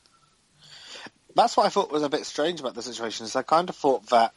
That's 1.36 1.56
what 1.56 1.68
I 1.68 1.70
thought 1.70 1.92
was 1.92 2.02
a 2.02 2.10
bit 2.10 2.26
strange 2.26 2.60
about 2.60 2.74
the 2.74 2.82
situation. 2.82 3.28
Is 3.28 3.36
I 3.36 3.44
kind 3.44 3.70
of 3.70 3.76
thought 3.76 4.08
that 4.08 4.34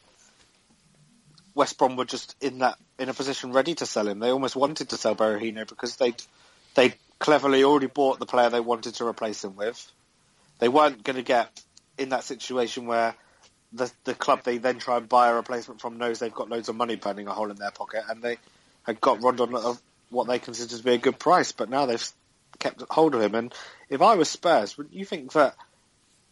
West 1.53 1.77
Brom 1.77 1.95
were 1.95 2.05
just 2.05 2.35
in 2.41 2.59
that 2.59 2.77
in 2.97 3.09
a 3.09 3.13
position 3.13 3.51
ready 3.51 3.75
to 3.75 3.85
sell 3.85 4.07
him. 4.07 4.19
They 4.19 4.31
almost 4.31 4.55
wanted 4.55 4.89
to 4.89 4.97
sell 4.97 5.15
Berahino 5.15 5.67
because 5.67 5.95
they 5.97 6.13
they 6.75 6.93
cleverly 7.19 7.63
already 7.63 7.87
bought 7.87 8.19
the 8.19 8.25
player 8.25 8.49
they 8.49 8.59
wanted 8.59 8.95
to 8.95 9.05
replace 9.05 9.43
him 9.43 9.55
with. 9.55 9.91
They 10.59 10.69
weren't 10.69 11.03
going 11.03 11.17
to 11.17 11.23
get 11.23 11.61
in 11.97 12.09
that 12.09 12.23
situation 12.23 12.85
where 12.85 13.15
the 13.73 13.91
the 14.03 14.13
club 14.13 14.43
they 14.43 14.57
then 14.57 14.79
try 14.79 14.97
and 14.97 15.09
buy 15.09 15.29
a 15.29 15.35
replacement 15.35 15.81
from 15.81 15.97
knows 15.97 16.19
they've 16.19 16.33
got 16.33 16.49
loads 16.49 16.69
of 16.69 16.75
money 16.75 16.95
burning 16.95 17.27
a 17.27 17.33
hole 17.33 17.51
in 17.51 17.57
their 17.57 17.71
pocket, 17.71 18.03
and 18.09 18.21
they 18.21 18.37
had 18.83 19.01
got 19.01 19.21
Rondon 19.21 19.55
at 19.55 19.77
what 20.09 20.27
they 20.27 20.39
consider 20.39 20.77
to 20.77 20.83
be 20.83 20.93
a 20.93 20.97
good 20.97 21.19
price. 21.19 21.51
But 21.51 21.69
now 21.69 21.85
they've 21.85 22.11
kept 22.59 22.83
hold 22.89 23.15
of 23.15 23.21
him. 23.21 23.35
And 23.35 23.53
if 23.89 24.01
I 24.01 24.15
was 24.15 24.29
Spurs, 24.29 24.77
wouldn't 24.77 24.95
you 24.95 25.05
think 25.05 25.33
that? 25.33 25.55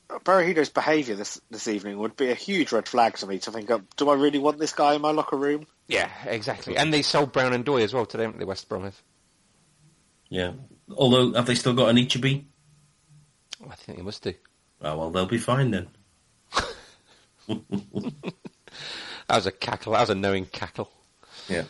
Berahino's 0.10 0.70
behaviour 0.70 1.16
this 1.16 1.40
this 1.52 1.68
evening 1.68 1.98
would 2.00 2.16
be 2.16 2.32
a 2.32 2.36
huge 2.36 2.72
red 2.72 2.88
flag 2.88 3.16
to 3.18 3.28
me 3.28 3.40
to 3.40 3.52
think, 3.52 3.70
of, 3.70 3.84
do 3.96 4.10
I 4.10 4.16
really 4.16 4.40
want 4.40 4.58
this 4.58 4.74
guy 4.74 4.96
in 4.96 5.02
my 5.02 5.12
locker 5.12 5.38
room? 5.38 5.68
Yeah, 5.88 6.10
exactly. 6.26 6.78
And 6.78 6.94
they 6.94 7.02
sold 7.02 7.32
Brown 7.32 7.54
and 7.54 7.64
Doy 7.64 7.84
as 7.84 7.94
well 7.94 8.06
today, 8.06 8.24
haven't 8.24 8.40
they, 8.40 8.46
West 8.46 8.68
Brom 8.68 8.84
have? 8.84 9.02
Yeah. 10.30 10.54
Although, 10.96 11.34
have 11.34 11.46
they 11.46 11.56
still 11.56 11.74
got 11.74 11.94
Anichebe? 11.94 12.46
I 13.70 13.76
think 13.76 13.98
they 13.98 14.04
must 14.04 14.24
do. 14.24 14.34
Oh 14.82 14.98
well, 14.98 15.12
they'll 15.12 15.26
be 15.26 15.38
fine 15.38 15.72
then. 15.72 15.88
That 19.30 19.36
was 19.36 19.46
a 19.46 19.52
cackle. 19.52 19.94
That 19.94 20.02
was 20.02 20.10
a 20.10 20.16
knowing 20.16 20.48
cackle. 20.48 20.90
Yeah. 21.48 21.66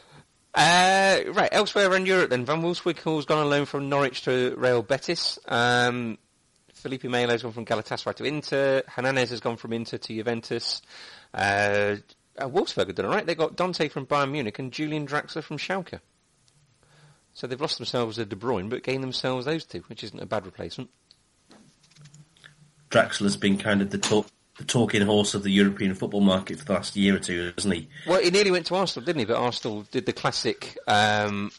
Uh, 0.56 1.30
right, 1.34 1.50
elsewhere 1.52 1.92
around 1.92 2.08
Europe 2.08 2.30
then, 2.30 2.46
Van 2.46 2.62
Wolfswinkel's 2.62 3.26
gone 3.26 3.38
on 3.40 3.50
loan 3.50 3.66
from 3.66 3.90
Norwich 3.90 4.24
to 4.24 4.56
Real 4.58 4.82
Betis. 4.82 5.38
Um, 5.46 6.18
Felipe 6.80 7.04
Melo's 7.04 7.44
gone 7.44 7.52
from 7.52 7.66
Galatasaray 7.66 8.16
to 8.16 8.24
Inter. 8.24 8.84
Hernandez 8.88 9.32
has 9.32 9.42
gone 9.42 9.58
from 9.58 9.74
Inter 9.74 9.98
to 9.98 10.14
Juventus. 10.16 10.82
Uh, 11.34 11.98
uh, 12.38 12.48
Wolfsburg 12.48 12.88
have 12.88 12.96
done 12.96 13.06
all 13.06 13.14
right. 13.14 13.26
They 13.26 13.36
got 13.36 13.58
Dante 13.58 13.90
from 13.90 14.06
Bayern 14.06 14.32
Munich 14.32 14.60
and 14.60 14.72
Julian 14.72 15.06
Draxler 15.06 15.44
from 15.44 15.58
Schalke. 15.58 16.00
So 17.34 17.48
they've 17.48 17.60
lost 17.60 17.78
themselves 17.78 18.18
a 18.18 18.26
De 18.26 18.36
Bruyne, 18.36 18.70
but 18.70 18.84
gained 18.84 19.04
themselves 19.04 19.46
those 19.46 19.66
two, 19.66 19.84
which 19.88 20.04
isn't 20.04 20.20
a 20.20 20.26
bad 20.26 20.46
replacement. 20.46 20.90
Draxler's 22.90 23.38
been 23.38 23.58
kind 23.58 23.82
of 23.82 23.92
the 23.92 23.98
talk, 23.98 24.28
the 24.58 24.64
talking 24.64 25.02
horse 25.02 25.34
of 25.34 25.44
the 25.44 25.52
European 25.52 25.94
football 25.96 26.22
market 26.22 26.60
for 26.60 26.66
the 26.66 26.74
last 26.74 26.96
year 26.96 27.16
or 27.16 27.20
two, 27.20 27.52
hasn't 27.56 27.74
he? 27.74 27.90
Well, 28.08 28.22
he 28.22 28.32
nearly 28.32 28.52
went 28.52 28.66
to 28.68 28.76
Arsenal, 28.76 29.06
didn't 29.06 29.20
he? 29.20 29.26
But 29.26 29.38
Arsenal 29.38 29.84
did 29.92 30.06
the 30.06 30.14
classic. 30.14 30.78
Um, 30.88 31.52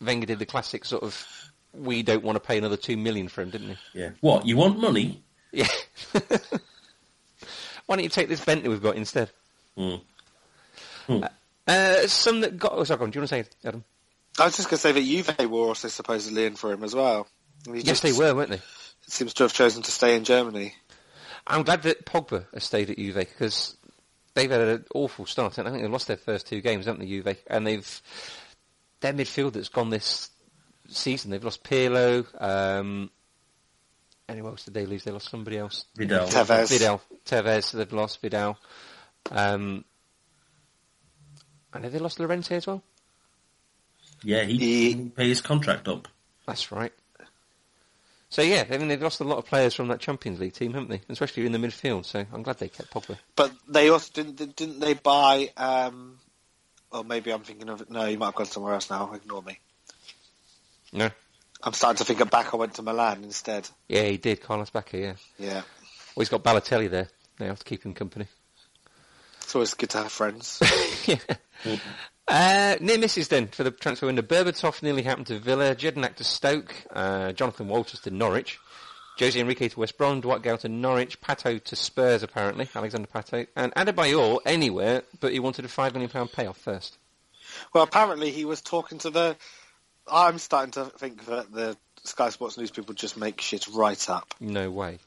Wenger 0.00 0.26
did 0.26 0.38
the 0.38 0.46
classic 0.46 0.84
sort 0.84 1.02
of. 1.02 1.26
We 1.72 2.02
don't 2.02 2.24
want 2.24 2.36
to 2.36 2.40
pay 2.40 2.58
another 2.58 2.76
two 2.76 2.96
million 2.96 3.28
for 3.28 3.42
him, 3.42 3.50
didn't 3.50 3.68
we? 3.68 3.76
Yeah. 3.94 4.10
What? 4.20 4.46
You 4.46 4.56
want 4.56 4.80
money? 4.80 5.22
Yeah. 5.52 5.68
Why 7.86 7.96
don't 7.96 8.02
you 8.04 8.08
take 8.08 8.28
this 8.28 8.44
Bentley 8.44 8.68
we've 8.68 8.82
got 8.82 8.96
instead? 8.96 9.30
Mm. 9.76 10.00
Uh, 11.66 12.06
some 12.06 12.40
that 12.40 12.58
got. 12.58 12.72
Oh, 12.72 12.84
sorry, 12.84 12.98
go 12.98 13.04
on. 13.04 13.10
do 13.10 13.16
you 13.18 13.20
want 13.20 13.28
to 13.30 13.34
say 13.34 13.40
it, 13.40 13.56
Adam? 13.64 13.84
I 14.38 14.44
was 14.44 14.56
just 14.56 14.68
going 14.68 14.78
to 14.78 14.82
say 14.82 14.92
that 14.92 15.02
Juve 15.36 15.50
were 15.50 15.58
also 15.68 15.88
supposedly 15.88 16.46
in 16.46 16.54
for 16.56 16.72
him 16.72 16.84
as 16.84 16.94
well. 16.94 17.26
And 17.66 17.74
he 17.76 17.82
Yes, 17.82 18.00
just 18.00 18.02
they 18.02 18.12
were, 18.12 18.34
weren't 18.34 18.50
they? 18.50 18.60
Seems 19.08 19.34
to 19.34 19.42
have 19.44 19.52
chosen 19.52 19.82
to 19.82 19.90
stay 19.90 20.16
in 20.16 20.24
Germany. 20.24 20.74
I'm 21.46 21.64
glad 21.64 21.82
that 21.82 22.06
Pogba 22.06 22.46
has 22.54 22.64
stayed 22.64 22.90
at 22.90 22.96
Juve 22.96 23.16
because 23.16 23.76
they've 24.34 24.50
had 24.50 24.60
an 24.60 24.84
awful 24.94 25.26
start. 25.26 25.58
and 25.58 25.66
I 25.66 25.70
think 25.70 25.82
they've 25.82 25.90
lost 25.90 26.06
their 26.06 26.16
first 26.16 26.46
two 26.46 26.60
games, 26.60 26.86
haven't 26.86 27.00
they, 27.00 27.06
Juve? 27.08 27.36
And 27.48 27.66
they've 27.66 28.02
their 29.00 29.12
midfield 29.12 29.54
that's 29.54 29.68
gone 29.68 29.90
this 29.90 30.30
season. 30.90 31.30
They've 31.30 31.42
lost 31.44 31.62
Pirlo. 31.64 32.26
Um, 32.40 33.10
anyone 34.28 34.52
else 34.52 34.64
did 34.64 34.74
they 34.74 34.86
lose? 34.86 35.04
They 35.04 35.10
lost 35.10 35.30
somebody 35.30 35.58
else. 35.58 35.84
Vidal. 35.96 36.28
Tevez. 36.28 36.68
Vidal. 36.68 37.00
Tevez. 37.24 37.72
They've 37.72 37.92
lost 37.92 38.20
Vidal. 38.20 38.58
Um, 39.30 39.84
and 41.72 41.84
have 41.84 41.92
they 41.92 41.98
lost 41.98 42.18
Llorente 42.18 42.56
as 42.56 42.66
well? 42.66 42.82
Yeah, 44.22 44.42
he 44.44 44.58
He- 44.58 44.94
didn't 44.94 45.16
pay 45.16 45.28
his 45.28 45.40
contract 45.40 45.88
up. 45.88 46.08
That's 46.46 46.72
right. 46.72 46.92
So 48.28 48.42
yeah, 48.42 48.64
I 48.70 48.78
mean 48.78 48.86
they've 48.88 49.02
lost 49.02 49.20
a 49.20 49.24
lot 49.24 49.38
of 49.38 49.46
players 49.46 49.74
from 49.74 49.88
that 49.88 49.98
Champions 49.98 50.38
League 50.38 50.52
team, 50.52 50.72
haven't 50.74 50.88
they? 50.88 51.00
Especially 51.08 51.46
in 51.46 51.52
the 51.52 51.58
midfield. 51.58 52.04
So 52.04 52.24
I'm 52.32 52.42
glad 52.44 52.58
they 52.58 52.68
kept 52.68 52.92
Pogba. 52.92 53.18
But 53.34 53.52
they 53.66 53.88
also 53.88 54.12
didn't 54.12 54.54
didn't 54.56 54.78
they 54.78 54.94
buy? 54.94 55.50
Um, 55.56 56.18
or 56.92 57.02
maybe 57.02 57.32
I'm 57.32 57.42
thinking 57.42 57.68
of 57.68 57.80
it. 57.80 57.90
No, 57.90 58.04
you 58.04 58.18
might 58.18 58.26
have 58.26 58.34
gone 58.36 58.46
somewhere 58.46 58.74
else 58.74 58.88
now. 58.88 59.12
Ignore 59.12 59.42
me. 59.42 59.58
No. 60.92 61.10
I'm 61.62 61.72
starting 61.72 61.98
to 61.98 62.04
think 62.04 62.20
of 62.20 62.30
back. 62.30 62.54
I 62.54 62.56
went 62.56 62.74
to 62.74 62.82
Milan 62.82 63.22
instead. 63.24 63.68
Yeah, 63.88 64.04
he 64.04 64.16
did. 64.16 64.40
Carlos 64.40 64.70
Bacca. 64.70 65.00
Yeah. 65.00 65.14
Yeah. 65.38 65.62
Well, 66.14 66.22
he's 66.22 66.28
got 66.28 66.42
Balotelli 66.42 66.90
there 66.90 67.08
now 67.38 67.54
to 67.54 67.64
keep 67.64 67.84
him 67.84 67.94
company. 67.94 68.26
It's 69.42 69.54
always 69.54 69.74
good 69.74 69.90
to 69.90 69.98
have 69.98 70.12
friends. 70.12 70.62
yeah. 71.06 71.76
Uh, 72.26 72.76
near 72.80 72.98
misses 72.98 73.28
then 73.28 73.48
for 73.48 73.64
the 73.64 73.72
transfer 73.72 74.06
window. 74.06 74.22
Berbatov 74.22 74.82
nearly 74.82 75.02
happened 75.02 75.26
to 75.26 75.38
Villa, 75.38 75.74
Jedinak 75.74 76.14
to 76.16 76.24
Stoke, 76.24 76.74
uh, 76.92 77.32
Jonathan 77.32 77.68
Walters 77.68 78.00
to 78.00 78.10
Norwich, 78.10 78.60
Jose 79.18 79.38
Enrique 79.38 79.68
to 79.68 79.80
West 79.80 79.98
Brom, 79.98 80.20
Dwight 80.20 80.42
Gayle 80.42 80.58
to 80.58 80.68
Norwich, 80.68 81.20
Pato 81.20 81.62
to 81.62 81.76
Spurs 81.76 82.22
apparently, 82.22 82.68
Alexandre 82.74 83.08
Pato, 83.12 83.46
and 83.56 83.74
Adebayor 83.74 84.38
anywhere, 84.46 85.02
but 85.18 85.32
he 85.32 85.40
wanted 85.40 85.64
a 85.64 85.68
£5 85.68 85.92
million 85.94 86.28
payoff 86.28 86.56
first. 86.56 86.96
Well, 87.74 87.82
apparently 87.82 88.30
he 88.30 88.44
was 88.44 88.60
talking 88.60 88.98
to 88.98 89.10
the... 89.10 89.36
I'm 90.10 90.38
starting 90.38 90.72
to 90.72 90.84
think 90.86 91.26
that 91.26 91.52
the 91.52 91.76
Sky 92.04 92.30
Sports 92.30 92.58
News 92.58 92.70
people 92.70 92.94
just 92.94 93.16
make 93.16 93.40
shit 93.40 93.66
right 93.68 94.10
up. 94.10 94.34
No 94.40 94.70
way. 94.70 94.98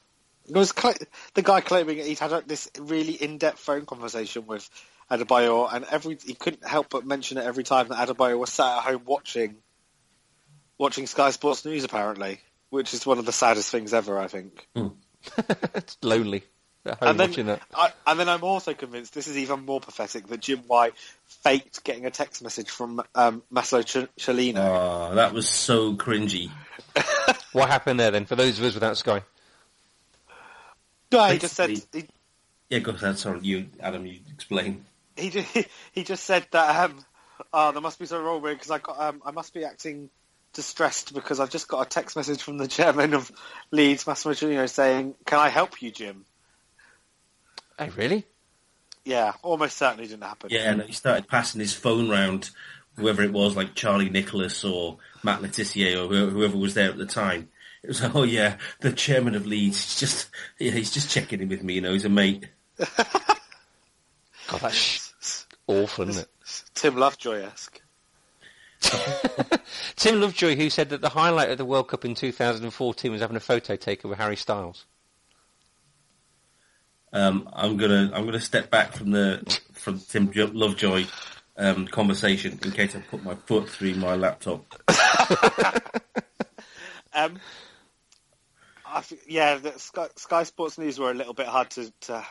It 0.48 0.54
was 0.54 0.72
cl- 0.76 0.94
the 1.34 1.42
guy 1.42 1.60
claiming 1.60 1.98
he'd 1.98 2.18
had 2.18 2.46
this 2.46 2.70
really 2.78 3.12
in-depth 3.12 3.58
phone 3.58 3.86
conversation 3.86 4.46
with 4.46 4.68
Adebayor, 5.10 5.72
and 5.72 5.84
every 5.90 6.18
he 6.24 6.34
couldn't 6.34 6.66
help 6.66 6.90
but 6.90 7.06
mention 7.06 7.38
it 7.38 7.44
every 7.44 7.64
time 7.64 7.88
that 7.88 8.08
Adebayor 8.08 8.38
was 8.38 8.52
sat 8.52 8.78
at 8.78 8.84
home 8.84 9.02
watching 9.06 9.56
watching 10.78 11.06
Sky 11.06 11.30
Sports 11.30 11.64
News, 11.64 11.84
apparently, 11.84 12.40
which 12.70 12.94
is 12.94 13.06
one 13.06 13.18
of 13.18 13.26
the 13.26 13.32
saddest 13.32 13.70
things 13.70 13.94
ever, 13.94 14.18
I 14.18 14.28
think. 14.28 14.66
Hmm. 14.74 14.88
it's 15.74 15.96
lonely. 16.02 16.44
At 16.86 16.98
home 16.98 17.08
And 17.08 17.20
then, 17.20 17.46
that. 17.46 17.62
I, 17.74 17.92
and 18.06 18.20
then 18.20 18.28
I'm 18.28 18.44
also 18.44 18.74
convinced 18.74 19.14
this 19.14 19.26
is 19.26 19.38
even 19.38 19.64
more 19.64 19.80
pathetic 19.80 20.26
that 20.28 20.40
Jim 20.40 20.58
White 20.66 20.94
faked 21.26 21.82
getting 21.82 22.04
a 22.04 22.10
text 22.10 22.42
message 22.42 22.68
from 22.68 23.02
um, 23.14 23.42
Maslow 23.52 23.84
Ch- 23.84 24.08
Cellino. 24.20 25.10
Oh, 25.10 25.14
that 25.14 25.32
was 25.32 25.48
so 25.48 25.94
cringy. 25.94 26.50
What 27.52 27.68
happened 27.70 28.00
there 28.00 28.10
then? 28.10 28.24
For 28.26 28.34
those 28.34 28.58
of 28.58 28.64
us 28.64 28.74
without 28.74 28.96
Sky, 28.96 29.22
no, 31.12 31.24
he 31.26 31.38
just 31.38 31.54
said 31.54 31.70
he, 31.92 32.06
Yeah, 32.68 32.80
go 32.80 32.90
ahead. 32.90 33.16
Sorry, 33.16 33.38
you, 33.42 33.66
Adam, 33.78 34.04
you 34.04 34.18
explain. 34.32 34.84
he 35.16 35.30
ju- 35.30 35.44
he 35.92 36.02
just 36.02 36.24
said 36.24 36.44
that 36.50 36.90
um, 36.90 37.04
oh, 37.52 37.70
there 37.70 37.80
must 37.80 38.00
be 38.00 38.06
something 38.06 38.24
wrong 38.26 38.42
with 38.42 38.50
me 38.50 38.54
because 38.56 38.72
I 38.72 38.78
got 38.78 38.98
um, 38.98 39.22
I 39.24 39.30
must 39.30 39.54
be 39.54 39.64
acting 39.64 40.10
distressed 40.52 41.14
because 41.14 41.38
I've 41.38 41.50
just 41.50 41.68
got 41.68 41.86
a 41.86 41.88
text 41.88 42.16
message 42.16 42.42
from 42.42 42.58
the 42.58 42.66
chairman 42.66 43.14
of 43.14 43.30
Leeds, 43.70 44.04
Massimo 44.06 44.34
Cellino, 44.34 44.68
saying, 44.68 45.14
"Can 45.26 45.38
I 45.38 45.50
help 45.50 45.80
you, 45.80 45.92
Jim?" 45.92 46.24
Oh 47.78 47.88
really? 47.96 48.26
Yeah, 49.04 49.32
almost 49.42 49.76
certainly 49.76 50.06
didn't 50.06 50.24
happen. 50.24 50.50
Yeah, 50.50 50.70
and 50.70 50.82
he 50.82 50.92
started 50.92 51.28
passing 51.28 51.60
his 51.60 51.74
phone 51.74 52.08
round, 52.08 52.50
whoever 52.96 53.22
it 53.22 53.32
was, 53.32 53.54
like 53.56 53.74
Charlie 53.74 54.08
Nicholas 54.08 54.64
or 54.64 54.98
Matt 55.22 55.42
Le 55.42 55.48
Tissier 55.48 55.96
or 55.96 56.08
whoever 56.08 56.56
was 56.56 56.74
there 56.74 56.90
at 56.90 56.96
the 56.96 57.06
time. 57.06 57.48
It 57.82 57.88
was 57.88 58.02
like, 58.02 58.14
oh 58.14 58.22
yeah, 58.22 58.56
the 58.80 58.92
chairman 58.92 59.34
of 59.34 59.46
Leeds, 59.46 59.82
he's 59.82 60.00
just, 60.00 60.30
yeah, 60.58 60.70
he's 60.70 60.90
just 60.90 61.10
checking 61.10 61.42
in 61.42 61.50
with 61.50 61.62
me, 61.62 61.74
you 61.74 61.80
know, 61.82 61.92
he's 61.92 62.06
a 62.06 62.08
mate. 62.08 62.48
God, 62.78 64.60
that's 64.60 65.46
awful, 65.66 66.08
isn't 66.08 66.22
it? 66.22 66.62
Tim 66.74 66.96
Lovejoy-esque. 66.96 67.82
Tim 69.96 70.20
Lovejoy, 70.20 70.56
who 70.56 70.70
said 70.70 70.88
that 70.90 71.02
the 71.02 71.10
highlight 71.10 71.50
of 71.50 71.58
the 71.58 71.64
World 71.66 71.88
Cup 71.88 72.06
in 72.06 72.14
2014 72.14 73.12
was 73.12 73.20
having 73.20 73.36
a 73.36 73.40
photo 73.40 73.76
taken 73.76 74.08
with 74.08 74.18
Harry 74.18 74.36
Styles. 74.36 74.86
Um, 77.14 77.48
I'm 77.52 77.78
gonna, 77.78 78.10
I'm 78.12 78.26
gonna 78.26 78.40
step 78.40 78.70
back 78.70 78.92
from 78.92 79.12
the, 79.12 79.60
from 79.72 80.00
Tim 80.00 80.30
Jo- 80.32 80.50
Lovejoy, 80.52 81.06
um, 81.56 81.86
conversation 81.86 82.58
in 82.62 82.72
case 82.72 82.94
I 82.94 83.00
put 83.00 83.24
my 83.24 83.36
foot 83.36 83.70
through 83.70 83.94
my 83.94 84.16
laptop. 84.16 84.66
Um, 87.16 87.38
think, 89.00 89.22
yeah, 89.28 89.56
the 89.56 89.78
Sky, 89.78 90.08
Sky 90.16 90.42
Sports 90.42 90.78
News 90.78 90.98
were 90.98 91.10
a 91.10 91.14
little 91.14 91.34
bit 91.34 91.46
hard 91.46 91.70
to 91.70 91.92
to, 92.02 92.26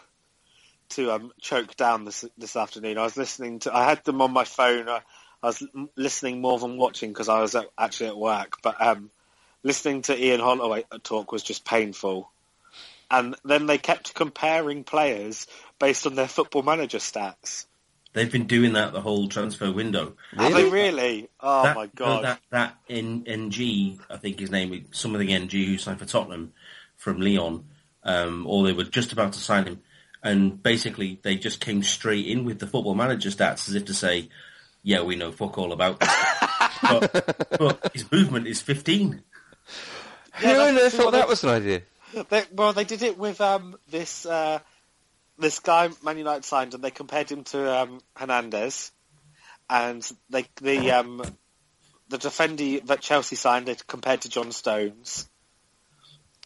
to 0.90 1.12
um, 1.12 1.32
choke 1.40 1.76
down 1.76 2.06
this 2.06 2.26
this 2.38 2.56
afternoon. 2.56 2.98
I 2.98 3.04
was 3.04 3.18
listening 3.18 3.60
to, 3.60 3.76
I 3.76 3.86
had 3.86 4.04
them 4.04 4.22
on 4.22 4.32
my 4.32 4.44
phone. 4.44 4.90
I, 4.90 5.02
I 5.42 5.48
was 5.48 5.66
listening 5.96 6.42
more 6.42 6.60
than 6.60 6.78
watching 6.78 7.12
because 7.12 7.30
I 7.30 7.42
was 7.42 7.56
at, 7.56 7.68
actually 7.78 8.08
at 8.08 8.18
work. 8.18 8.58
But 8.62 8.82
um, 8.82 9.10
listening 9.64 10.02
to 10.04 10.22
Ian 10.22 10.42
Holloway 10.42 10.86
talk 11.04 11.32
was 11.32 11.44
just 11.44 11.66
painful. 11.66 12.32
And 13.10 13.36
then 13.44 13.66
they 13.66 13.78
kept 13.78 14.14
comparing 14.14 14.84
players 14.84 15.48
based 15.80 16.08
on 16.08 16.16
their 16.16 16.28
football 16.28 16.64
manager 16.64 16.98
stats. 16.98 17.66
They've 18.14 18.32
been 18.32 18.46
doing 18.46 18.74
that 18.74 18.94
the 18.94 19.02
whole 19.02 19.28
transfer 19.28 19.72
window. 19.72 20.16
Have 20.38 20.54
they 20.54 20.70
really? 20.70 21.30
Oh 21.40 21.64
that, 21.64 21.76
my 21.76 21.88
god! 21.88 22.24
that 22.24 22.40
that 22.52 22.78
N, 22.88 23.24
NG, 23.26 24.00
I 24.08 24.18
think 24.18 24.40
his 24.40 24.52
name, 24.52 24.86
something 24.92 25.28
NG, 25.28 25.52
who 25.52 25.78
signed 25.80 25.98
for 25.98 26.06
Tottenham 26.06 26.54
from 26.96 27.20
Lyon, 27.20 27.66
um, 28.04 28.46
or 28.46 28.66
they 28.66 28.74
were 28.74 28.84
just 28.84 29.14
about 29.14 29.34
to 29.34 29.40
sign 29.40 29.66
him, 29.66 29.82
and 30.22 30.62
basically 30.62 31.20
they 31.24 31.38
just 31.38 31.60
came 31.60 31.82
straight 31.82 32.28
in 32.28 32.46
with 32.46 32.60
the 32.60 32.68
football 32.68 32.94
manager 32.94 33.30
stats 33.30 33.68
as 33.68 33.74
if 33.74 33.86
to 33.86 33.96
say, 33.96 34.30
"Yeah, 34.84 35.02
we 35.02 35.16
know 35.16 35.32
fuck 35.32 35.58
all 35.58 35.74
about 35.74 36.00
this." 36.00 36.16
but, 36.84 37.48
but 37.58 37.92
his 37.94 38.12
movement 38.12 38.46
is 38.46 38.62
15. 38.62 39.24
Who 40.36 40.48
that's 40.48 40.60
on 40.60 40.78
earth 40.78 40.94
thought 40.94 41.12
that 41.14 41.28
was 41.28 41.44
an 41.44 41.50
idea? 41.50 41.82
They, 42.30 42.44
well, 42.52 42.74
they 42.74 42.84
did 42.84 43.04
it 43.04 43.18
with 43.18 43.42
um, 43.42 43.76
this 43.90 44.26
uh, 44.26 44.60
this 45.38 45.60
guy 45.60 45.90
Man 46.04 46.18
United 46.18 46.46
signed, 46.46 46.74
and 46.74 46.84
they 46.84 46.92
compared 46.92 47.30
him 47.32 47.44
to 47.46 47.76
um, 47.76 48.02
Hernandez, 48.16 48.92
and 49.70 50.08
they 50.30 50.46
the 50.62 50.92
um, 50.92 51.22
the 52.10 52.18
defender 52.18 52.80
that 52.86 53.02
Chelsea 53.02 53.36
signed 53.36 53.66
they 53.66 53.76
compared 53.88 54.22
to 54.22 54.30
John 54.30 54.52
Stones. 54.52 55.28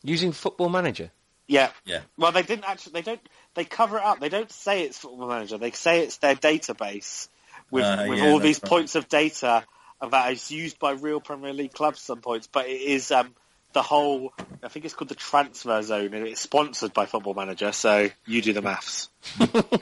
Using 0.04 0.32
Football 0.32 0.70
Manager. 0.70 1.12
Yeah. 1.48 1.70
Yeah. 1.86 2.02
Well, 2.18 2.32
they 2.32 2.44
didn't 2.44 2.70
actually. 2.70 2.94
They 2.94 3.02
don't. 3.02 3.30
They 3.56 3.66
cover 3.66 3.98
it 3.98 4.04
up. 4.04 4.20
They 4.20 4.30
don't 4.30 4.52
say 4.52 4.84
it's 4.84 4.98
Football 4.98 5.28
Manager. 5.28 5.58
They 5.58 5.72
say 5.72 6.02
it's 6.02 6.18
their 6.18 6.36
database 6.36 7.30
with 7.72 7.84
Uh, 7.84 8.06
with 8.08 8.20
yeah, 8.20 8.30
all 8.30 8.40
these 8.40 8.62
right. 8.62 8.70
points 8.70 8.96
of 8.96 9.10
data 9.10 9.66
that 10.02 10.32
is 10.32 10.52
used 10.52 10.80
by 10.80 10.92
real 10.92 11.20
Premier 11.20 11.54
League 11.54 11.74
clubs. 11.74 12.02
Some 12.02 12.22
points, 12.22 12.48
but 12.48 12.68
it 12.68 12.82
is 12.82 13.12
um, 13.12 13.34
the 13.74 13.82
whole. 13.82 14.34
I 14.64 14.68
think 14.70 14.86
it's 14.86 14.94
called 14.94 15.10
the 15.10 15.16
transfer 15.16 15.82
zone, 15.82 16.14
and 16.14 16.28
it's 16.28 16.42
sponsored 16.42 16.94
by 16.94 17.06
Football 17.06 17.34
Manager. 17.34 17.72
So 17.72 18.10
you 18.26 18.42
do 18.42 18.54
the 18.54 18.62
maths. 18.62 19.10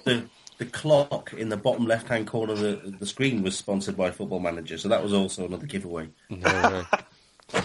The 0.05 0.29
the 0.57 0.65
clock 0.65 1.33
in 1.33 1.49
the 1.49 1.57
bottom 1.57 1.85
left 1.85 2.07
hand 2.07 2.27
corner 2.27 2.53
of 2.53 2.59
the, 2.59 2.95
the 2.99 3.05
screen 3.05 3.43
was 3.43 3.57
sponsored 3.57 3.97
by 3.97 4.11
Football 4.11 4.39
Manager, 4.39 4.77
so 4.77 4.87
that 4.87 5.03
was 5.03 5.13
also 5.13 5.45
another 5.45 5.65
giveaway. 5.65 6.07
No, 6.29 6.39
no. 6.69 7.61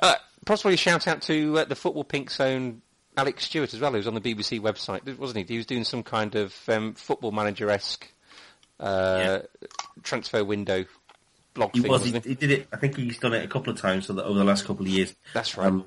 uh, 0.00 0.14
possibly 0.46 0.74
a 0.74 0.76
shout 0.76 1.08
out 1.08 1.22
to 1.22 1.58
uh, 1.58 1.64
the 1.64 1.74
Football 1.74 2.04
Pink 2.04 2.30
Zone 2.30 2.82
Alex 3.16 3.44
Stewart 3.44 3.74
as 3.74 3.80
well, 3.80 3.90
who 3.90 3.96
was 3.96 4.06
on 4.06 4.14
the 4.14 4.20
BBC 4.20 4.60
website, 4.60 5.18
wasn't 5.18 5.48
he? 5.48 5.54
He 5.54 5.56
was 5.56 5.66
doing 5.66 5.84
some 5.84 6.02
kind 6.02 6.34
of 6.36 6.54
um, 6.68 6.94
Football 6.94 7.32
Manager-esque 7.32 8.12
uh, 8.78 9.40
transfer 10.02 10.44
window 10.44 10.84
blog 11.54 11.74
He 11.74 11.80
thing, 11.80 11.90
was. 11.90 12.04
He, 12.04 12.12
he? 12.12 12.20
he 12.20 12.34
did 12.34 12.50
it. 12.50 12.68
I 12.72 12.76
think 12.76 12.96
he's 12.96 13.18
done 13.18 13.34
it 13.34 13.44
a 13.44 13.48
couple 13.48 13.72
of 13.72 13.80
times 13.80 14.06
so 14.06 14.12
that 14.14 14.24
over 14.24 14.38
the 14.38 14.44
last 14.44 14.64
couple 14.64 14.84
of 14.86 14.92
years. 14.92 15.14
That's 15.34 15.56
right. 15.56 15.68
Um, 15.68 15.86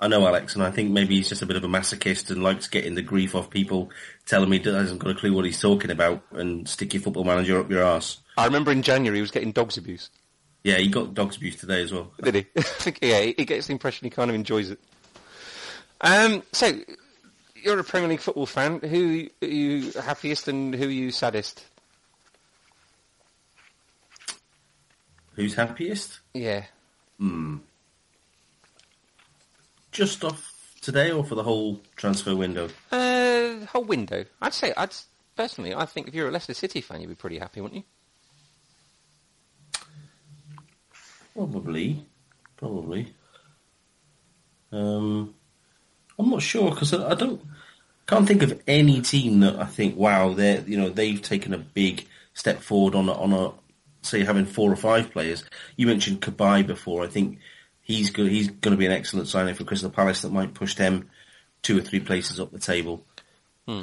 I 0.00 0.08
know 0.08 0.26
Alex, 0.26 0.54
and 0.54 0.62
I 0.64 0.70
think 0.70 0.90
maybe 0.90 1.16
he's 1.16 1.28
just 1.28 1.42
a 1.42 1.46
bit 1.46 1.56
of 1.56 1.64
a 1.64 1.68
masochist 1.68 2.30
and 2.30 2.42
likes 2.42 2.66
getting 2.68 2.94
the 2.94 3.02
grief 3.02 3.34
off 3.34 3.48
people 3.48 3.90
telling 4.26 4.50
me 4.50 4.58
he 4.58 4.70
hasn't 4.70 5.00
got 5.00 5.10
a 5.10 5.14
clue 5.14 5.32
what 5.32 5.44
he's 5.44 5.60
talking 5.60 5.90
about 5.90 6.22
and 6.32 6.68
stick 6.68 6.92
your 6.92 7.02
football 7.02 7.24
manager 7.24 7.60
up 7.60 7.70
your 7.70 7.84
arse. 7.84 8.20
I 8.36 8.44
remember 8.44 8.72
in 8.72 8.82
January 8.82 9.18
he 9.18 9.22
was 9.22 9.30
getting 9.30 9.52
dogs 9.52 9.76
abuse. 9.78 10.10
Yeah, 10.64 10.76
he 10.76 10.88
got 10.88 11.14
dogs 11.14 11.36
abuse 11.36 11.56
today 11.56 11.82
as 11.82 11.92
well. 11.92 12.12
Did 12.22 12.34
he? 12.34 12.46
I 12.56 12.62
think, 12.62 12.98
yeah, 13.02 13.20
he 13.20 13.34
he 13.38 13.44
gets 13.44 13.68
the 13.68 13.72
impression 13.72 14.06
he 14.06 14.10
kind 14.10 14.30
of 14.30 14.34
enjoys 14.34 14.70
it. 14.70 14.80
Um, 16.00 16.42
so, 16.52 16.72
you're 17.54 17.78
a 17.78 17.84
Premier 17.84 18.08
League 18.08 18.20
football 18.20 18.46
fan. 18.46 18.80
Who 18.80 19.28
are 19.42 19.46
you 19.46 19.92
happiest 19.92 20.48
and 20.48 20.74
who 20.74 20.86
are 20.86 20.90
you 20.90 21.12
saddest? 21.12 21.64
Who's 25.34 25.54
happiest? 25.54 26.20
Yeah. 26.32 26.64
Hmm. 27.18 27.58
Just 29.90 30.24
off 30.24 30.54
today 30.80 31.10
or 31.10 31.24
for 31.24 31.34
the 31.34 31.42
whole 31.42 31.80
transfer 31.96 32.34
window? 32.36 32.68
Uh, 32.90 33.64
whole 33.66 33.84
window. 33.84 34.24
I'd 34.40 34.54
say, 34.54 34.72
I'd 34.76 34.94
personally, 35.36 35.74
I 35.74 35.86
think 35.86 36.08
if 36.08 36.14
you're 36.14 36.28
a 36.28 36.30
Leicester 36.30 36.54
City 36.54 36.80
fan, 36.80 37.00
you'd 37.00 37.08
be 37.08 37.14
pretty 37.14 37.38
happy, 37.38 37.60
wouldn't 37.60 37.84
you? 39.72 39.80
Probably, 41.34 42.04
probably. 42.56 43.12
Um, 44.70 45.34
I'm 46.18 46.30
not 46.30 46.42
sure 46.42 46.70
because 46.70 46.94
I, 46.94 47.10
I 47.10 47.14
don't 47.14 47.40
can't 48.06 48.26
think 48.26 48.42
of 48.42 48.60
any 48.66 49.00
team 49.00 49.40
that 49.40 49.58
I 49.58 49.64
think 49.64 49.96
wow 49.96 50.34
they 50.34 50.60
you 50.60 50.76
know 50.76 50.90
they've 50.90 51.20
taken 51.20 51.54
a 51.54 51.58
big 51.58 52.06
step 52.34 52.60
forward 52.60 52.94
on 52.94 53.08
a, 53.08 53.12
on 53.12 53.32
a 53.32 53.52
say 54.04 54.24
having 54.24 54.46
four 54.46 54.70
or 54.70 54.76
five 54.76 55.10
players. 55.10 55.44
You 55.76 55.86
mentioned 55.86 56.20
Cabaye 56.20 56.66
before. 56.66 57.04
I 57.04 57.08
think 57.08 57.38
he's 57.80 58.10
go- 58.10 58.26
he's 58.26 58.48
going 58.48 58.72
to 58.72 58.78
be 58.78 58.86
an 58.86 58.92
excellent 58.92 59.28
signing 59.28 59.54
for 59.54 59.64
Crystal 59.64 59.90
Palace 59.90 60.22
that 60.22 60.32
might 60.32 60.54
push 60.54 60.74
them 60.74 61.10
two 61.62 61.78
or 61.78 61.80
three 61.80 62.00
places 62.00 62.38
up 62.40 62.52
the 62.52 62.58
table. 62.58 63.04
Hmm. 63.66 63.82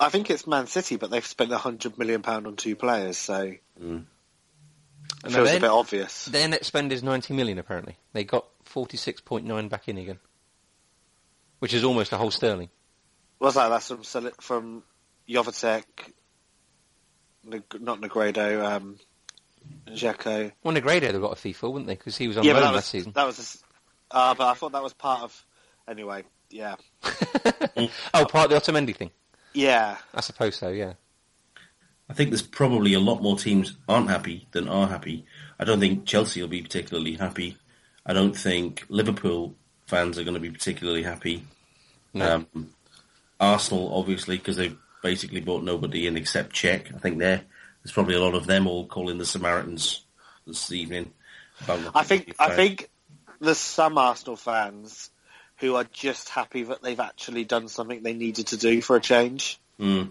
I 0.00 0.08
think 0.08 0.30
it's 0.30 0.46
Man 0.46 0.66
City, 0.66 0.96
but 0.96 1.10
they've 1.10 1.24
spent 1.24 1.52
a 1.52 1.58
hundred 1.58 1.96
million 1.96 2.22
pound 2.22 2.46
on 2.48 2.56
two 2.56 2.74
players, 2.74 3.16
so 3.16 3.52
mm. 3.80 4.04
it 5.24 5.30
feels 5.30 5.48
a 5.48 5.60
bit 5.60 5.70
obvious. 5.70 6.24
Their 6.24 6.48
net 6.48 6.64
spend 6.64 6.92
is 6.92 7.04
ninety 7.04 7.34
million. 7.34 7.58
Apparently, 7.58 7.96
they 8.12 8.24
got 8.24 8.46
forty 8.64 8.96
six 8.96 9.20
point 9.20 9.46
nine 9.46 9.68
back 9.68 9.88
in 9.88 9.98
again, 9.98 10.18
which 11.60 11.72
is 11.72 11.84
almost 11.84 12.10
a 12.12 12.16
whole 12.16 12.32
sterling. 12.32 12.68
What's 13.38 13.54
that? 13.54 13.68
That's 13.68 13.86
from 13.86 14.32
from 14.40 14.82
Jovetic, 15.28 15.84
not 17.44 18.00
Negredo, 18.00 18.64
um, 18.64 18.98
Dzeko. 19.88 20.52
Well, 20.62 20.74
Negredo 20.74 21.12
they 21.12 21.18
got 21.18 21.32
a 21.32 21.36
fee 21.36 21.52
for, 21.52 21.70
wouldn't 21.70 21.86
they? 21.86 21.94
Because 21.94 22.16
he 22.16 22.28
was 22.28 22.36
on 22.36 22.44
yeah, 22.44 22.54
loan 22.54 22.74
last 22.74 22.90
season. 22.90 23.12
That 23.12 23.26
was, 23.26 23.62
a, 24.10 24.16
uh, 24.16 24.34
but 24.34 24.48
I 24.48 24.54
thought 24.54 24.72
that 24.72 24.82
was 24.82 24.92
part 24.92 25.22
of. 25.22 25.46
Anyway, 25.88 26.24
yeah. 26.50 26.76
oh, 28.14 28.24
part 28.26 28.50
of 28.50 28.50
the 28.50 28.72
Otamendi 28.72 28.94
thing. 28.94 29.10
Yeah, 29.52 29.96
I 30.14 30.20
suppose 30.20 30.56
so. 30.56 30.68
Yeah. 30.68 30.94
I 32.08 32.14
think 32.14 32.30
there's 32.30 32.42
probably 32.42 32.94
a 32.94 33.00
lot 33.00 33.22
more 33.22 33.36
teams 33.36 33.76
aren't 33.88 34.10
happy 34.10 34.46
than 34.52 34.68
are 34.68 34.86
happy. 34.86 35.24
I 35.58 35.64
don't 35.64 35.80
think 35.80 36.04
Chelsea 36.04 36.40
will 36.40 36.48
be 36.48 36.62
particularly 36.62 37.14
happy. 37.14 37.56
I 38.04 38.12
don't 38.12 38.36
think 38.36 38.84
Liverpool 38.88 39.54
fans 39.86 40.18
are 40.18 40.24
going 40.24 40.34
to 40.34 40.40
be 40.40 40.50
particularly 40.50 41.02
happy. 41.02 41.44
No. 42.12 42.46
Um, 42.54 42.70
Arsenal, 43.40 43.94
obviously, 43.94 44.36
because 44.36 44.56
they've 44.56 44.76
basically 45.02 45.40
bought 45.40 45.64
nobody 45.64 46.06
in 46.06 46.16
except 46.16 46.54
Cech. 46.54 46.94
I 46.94 46.98
think 46.98 47.18
there, 47.18 47.42
there's 47.82 47.92
probably 47.92 48.14
a 48.14 48.20
lot 48.20 48.34
of 48.34 48.46
them 48.46 48.66
all 48.66 48.86
calling 48.86 49.18
the 49.18 49.26
Samaritans 49.26 50.04
this 50.46 50.72
evening. 50.72 51.12
I 51.68 52.02
think 52.02 52.34
I 52.38 52.50
think 52.50 52.90
there's 53.40 53.58
some 53.58 53.98
Arsenal 53.98 54.36
fans 54.36 55.10
who 55.56 55.76
are 55.76 55.84
just 55.84 56.28
happy 56.28 56.64
that 56.64 56.82
they've 56.82 56.98
actually 56.98 57.44
done 57.44 57.68
something 57.68 58.02
they 58.02 58.14
needed 58.14 58.48
to 58.48 58.56
do 58.56 58.80
for 58.80 58.96
a 58.96 59.00
change. 59.00 59.60
Mm. 59.78 60.10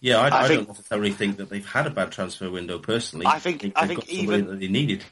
Yeah, 0.00 0.18
I, 0.18 0.28
I, 0.28 0.44
I 0.44 0.48
think, 0.48 0.66
don't 0.66 0.68
necessarily 0.68 1.12
think 1.12 1.38
that 1.38 1.48
they've 1.48 1.64
had 1.64 1.86
a 1.86 1.90
bad 1.90 2.12
transfer 2.12 2.50
window 2.50 2.78
personally. 2.78 3.26
I 3.26 3.38
think 3.38 3.56
I 3.56 3.58
think, 3.58 3.74
I 3.76 3.86
think 3.86 4.08
even 4.10 4.46
that 4.48 4.60
they 4.60 4.68
needed. 4.68 5.02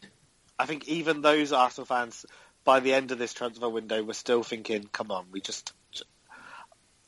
I 0.59 0.67
think 0.67 0.87
even 0.87 1.23
those 1.23 1.53
Arsenal 1.53 1.87
fans, 1.87 2.27
by 2.63 2.81
the 2.81 2.93
end 2.93 3.11
of 3.11 3.19
this 3.19 3.33
transfer 3.33 3.71
window, 3.71 4.03
were 4.03 4.13
still 4.13 4.43
thinking, 4.43 4.89
"Come 4.93 5.11
on, 5.11 5.27
we 5.33 5.41
just." 5.41 5.73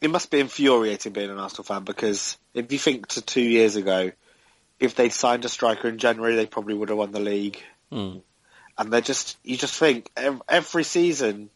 It 0.01 0.11
must 0.11 0.31
be 0.31 0.41
infuriating 0.41 1.13
being 1.13 1.31
an 1.31 1.39
Arsenal 1.39 1.65
fan 1.65 1.85
because 1.85 2.37
if 2.53 2.71
you 2.73 2.79
think 2.79 3.09
to 3.09 3.23
two 3.23 3.43
years 3.43 3.77
ago, 3.77 4.13
if 4.79 4.95
they'd 4.95 5.13
signed 5.13 5.45
a 5.45 5.49
striker 5.49 5.89
in 5.89 5.99
January, 5.99 6.37
they 6.37 6.47
probably 6.47 6.75
would 6.75 6.91
have 6.91 6.99
won 6.99 7.13
the 7.13 7.21
league. 7.21 7.63
Mm 7.91 8.23
and 8.77 8.93
they're 8.93 9.01
just 9.01 9.39
you 9.43 9.57
just 9.57 9.79
think 9.79 10.11
every 10.49 10.85
season 10.85 11.51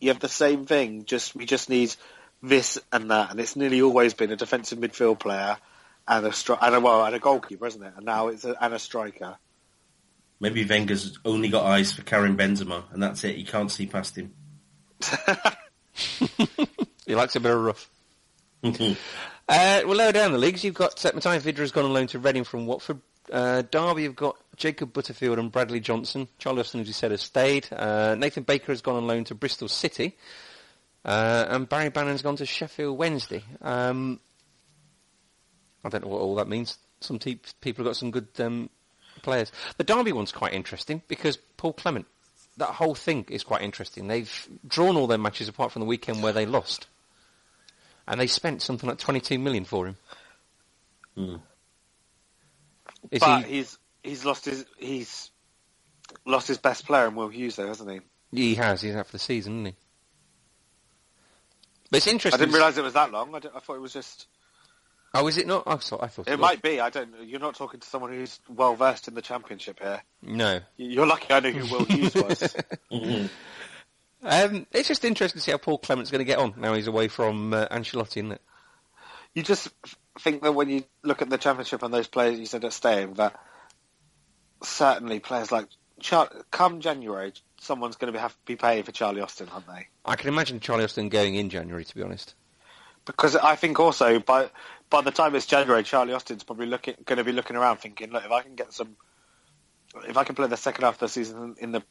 you 0.00 0.08
have 0.08 0.20
the 0.20 0.28
same 0.28 0.66
thing. 0.66 1.04
Just 1.04 1.34
we 1.34 1.46
just 1.46 1.70
need 1.70 1.94
this 2.42 2.78
and 2.92 3.10
that, 3.10 3.30
and 3.30 3.40
it's 3.40 3.56
nearly 3.56 3.82
always 3.82 4.14
been 4.14 4.30
a 4.32 4.36
defensive 4.36 4.78
midfield 4.78 5.18
player 5.20 5.56
and 6.06 6.26
a 6.26 6.30
stri- 6.30 6.58
and 6.60 6.74
a 6.74 6.80
well 6.80 7.04
and 7.04 7.14
a 7.14 7.18
goalkeeper, 7.18 7.66
isn't 7.66 7.82
it? 7.82 7.94
And 7.96 8.04
now 8.04 8.28
it's 8.28 8.44
a, 8.44 8.54
and 8.62 8.74
a 8.74 8.78
striker. 8.78 9.36
Maybe 10.40 10.64
Wenger's 10.64 11.18
only 11.24 11.48
got 11.48 11.64
eyes 11.64 11.92
for 11.92 12.02
Karim 12.02 12.36
Benzema, 12.36 12.84
and 12.92 13.02
that's 13.02 13.24
it. 13.24 13.36
He 13.36 13.44
can't 13.44 13.70
see 13.70 13.86
past 13.86 14.16
him. 14.16 14.34
he 17.06 17.14
likes 17.14 17.36
a 17.36 17.40
bit 17.40 17.52
of 17.52 17.60
rough. 17.60 17.90
uh, 18.62 18.94
well, 19.48 19.96
lower 19.96 20.12
down 20.12 20.32
the 20.32 20.38
leagues, 20.38 20.64
you've 20.64 20.74
got 20.74 21.04
uh, 21.04 21.12
Matthias 21.14 21.44
Vydra 21.44 21.62
has 21.62 21.72
gone 21.72 21.84
on 21.84 21.92
loan 21.92 22.06
to 22.08 22.18
Reading 22.18 22.44
from 22.44 22.66
Watford. 22.66 23.00
Uh, 23.32 23.62
Derby 23.62 24.04
have 24.04 24.16
got 24.16 24.36
Jacob 24.56 24.92
Butterfield 24.92 25.38
and 25.38 25.50
Bradley 25.50 25.80
Johnson. 25.80 26.28
Charlie 26.38 26.60
Austin, 26.60 26.80
as 26.80 26.86
you 26.86 26.92
said, 26.92 27.10
has 27.10 27.22
stayed. 27.22 27.66
Uh, 27.72 28.14
Nathan 28.14 28.42
Baker 28.42 28.72
has 28.72 28.82
gone 28.82 28.96
on 28.96 29.06
loan 29.06 29.24
to 29.24 29.34
Bristol 29.34 29.68
City. 29.68 30.16
Uh, 31.04 31.46
and 31.48 31.68
Barry 31.68 31.90
Bannan's 31.90 32.22
gone 32.22 32.36
to 32.36 32.46
Sheffield 32.46 32.96
Wednesday. 32.98 33.44
Um, 33.60 34.20
I 35.84 35.90
don't 35.90 36.04
know 36.04 36.10
what 36.10 36.20
all 36.20 36.34
that 36.36 36.48
means. 36.48 36.78
Some 37.00 37.18
te- 37.18 37.40
people 37.60 37.84
have 37.84 37.90
got 37.90 37.96
some 37.96 38.10
good 38.10 38.28
um, 38.38 38.70
players. 39.22 39.52
The 39.76 39.84
Derby 39.84 40.12
one's 40.12 40.32
quite 40.32 40.54
interesting 40.54 41.02
because 41.08 41.36
Paul 41.56 41.74
Clement, 41.74 42.06
that 42.56 42.70
whole 42.70 42.94
thing 42.94 43.26
is 43.28 43.42
quite 43.42 43.62
interesting. 43.62 44.06
They've 44.06 44.48
drawn 44.66 44.96
all 44.96 45.06
their 45.06 45.18
matches 45.18 45.48
apart 45.48 45.72
from 45.72 45.80
the 45.80 45.86
weekend 45.86 46.22
where 46.22 46.32
they 46.32 46.46
lost. 46.46 46.86
And 48.06 48.20
they 48.20 48.26
spent 48.26 48.62
something 48.62 48.88
like 48.88 48.98
22 48.98 49.38
million 49.38 49.64
for 49.64 49.86
him. 49.86 49.96
Mm. 51.16 51.40
Is 53.10 53.20
but 53.20 53.44
he... 53.44 53.56
he's 53.56 53.78
he's 54.02 54.24
lost 54.24 54.44
his 54.44 54.64
he's 54.78 55.30
lost 56.26 56.48
his 56.48 56.58
best 56.58 56.86
player 56.86 57.06
in 57.06 57.14
Will 57.14 57.28
Hughes, 57.28 57.56
though, 57.56 57.66
hasn't 57.66 57.90
he? 57.90 58.00
He 58.32 58.54
has. 58.56 58.82
He's 58.82 58.94
out 58.94 59.06
for 59.06 59.12
the 59.12 59.18
season, 59.18 59.54
isn't 59.54 59.66
he? 59.66 59.74
But 61.90 61.98
it's 61.98 62.06
interesting. 62.06 62.40
I 62.40 62.44
didn't 62.44 62.54
realise 62.54 62.76
it 62.76 62.82
was 62.82 62.94
that 62.94 63.12
long. 63.12 63.34
I, 63.34 63.38
I, 63.38 63.60
thought 63.60 63.76
it 63.76 63.80
was 63.80 63.92
just. 63.92 64.26
Oh, 65.12 65.26
is 65.28 65.38
it 65.38 65.46
not? 65.46 65.62
I 65.66 65.76
thought. 65.76 66.02
I 66.02 66.08
thought 66.08 66.26
it, 66.26 66.32
it 66.34 66.40
might 66.40 66.60
be. 66.60 66.80
I 66.80 66.90
don't. 66.90 67.10
You're 67.24 67.40
not 67.40 67.54
talking 67.54 67.80
to 67.80 67.86
someone 67.86 68.12
who's 68.12 68.40
well 68.48 68.74
versed 68.74 69.06
in 69.06 69.14
the 69.14 69.22
championship 69.22 69.80
here. 69.80 70.02
No. 70.22 70.60
You're 70.76 71.06
lucky. 71.06 71.32
I 71.32 71.40
know 71.40 71.50
who 71.50 71.72
Will 71.72 71.84
Hughes 71.84 72.14
was. 72.14 72.56
um, 74.24 74.66
it's 74.72 74.88
just 74.88 75.04
interesting 75.04 75.38
to 75.38 75.44
see 75.44 75.50
how 75.50 75.58
Paul 75.58 75.78
Clement's 75.78 76.10
going 76.10 76.20
to 76.20 76.24
get 76.24 76.38
on 76.38 76.54
now 76.56 76.74
he's 76.74 76.86
away 76.86 77.08
from 77.08 77.52
uh, 77.52 77.66
Ancelotti, 77.68 78.18
isn't 78.18 78.32
it? 78.32 78.42
You 79.34 79.42
just 79.42 79.68
think 80.20 80.42
that 80.42 80.54
when 80.54 80.68
you 80.68 80.84
look 81.02 81.22
at 81.22 81.30
the 81.30 81.38
championship 81.38 81.82
and 81.82 81.92
those 81.92 82.06
players 82.06 82.38
you 82.38 82.46
said 82.46 82.64
are 82.64 82.70
staying, 82.70 83.14
that 83.14 83.34
certainly 84.62 85.20
players 85.20 85.50
like 85.50 85.66
Char- 86.00 86.30
come 86.50 86.80
January, 86.80 87.32
someone's 87.60 87.96
going 87.96 88.12
to 88.12 88.16
be, 88.16 88.20
have 88.20 88.32
to 88.32 88.44
be 88.46 88.56
paying 88.56 88.82
for 88.82 88.92
Charlie 88.92 89.20
Austin, 89.20 89.48
aren't 89.52 89.66
they? 89.66 89.88
I 90.04 90.16
can 90.16 90.28
imagine 90.28 90.60
Charlie 90.60 90.84
Austin 90.84 91.08
going 91.08 91.34
in 91.34 91.50
January, 91.50 91.84
to 91.84 91.94
be 91.94 92.02
honest. 92.02 92.34
Because 93.04 93.36
I 93.36 93.56
think 93.56 93.78
also 93.80 94.18
by 94.18 94.50
by 94.90 95.02
the 95.02 95.10
time 95.10 95.34
it's 95.34 95.46
January, 95.46 95.82
Charlie 95.82 96.14
Austin's 96.14 96.42
probably 96.42 96.66
looking 96.66 96.94
going 97.04 97.18
to 97.18 97.24
be 97.24 97.32
looking 97.32 97.56
around, 97.56 97.78
thinking, 97.78 98.10
look, 98.10 98.24
if 98.24 98.30
I 98.30 98.42
can 98.42 98.54
get 98.54 98.72
some, 98.72 98.96
if 100.08 100.16
I 100.16 100.24
can 100.24 100.34
play 100.34 100.46
the 100.46 100.56
second 100.56 100.84
half 100.84 100.94
of 100.94 101.00
the 101.00 101.08
season 101.08 101.56
in 101.58 101.72
the 101.72 101.82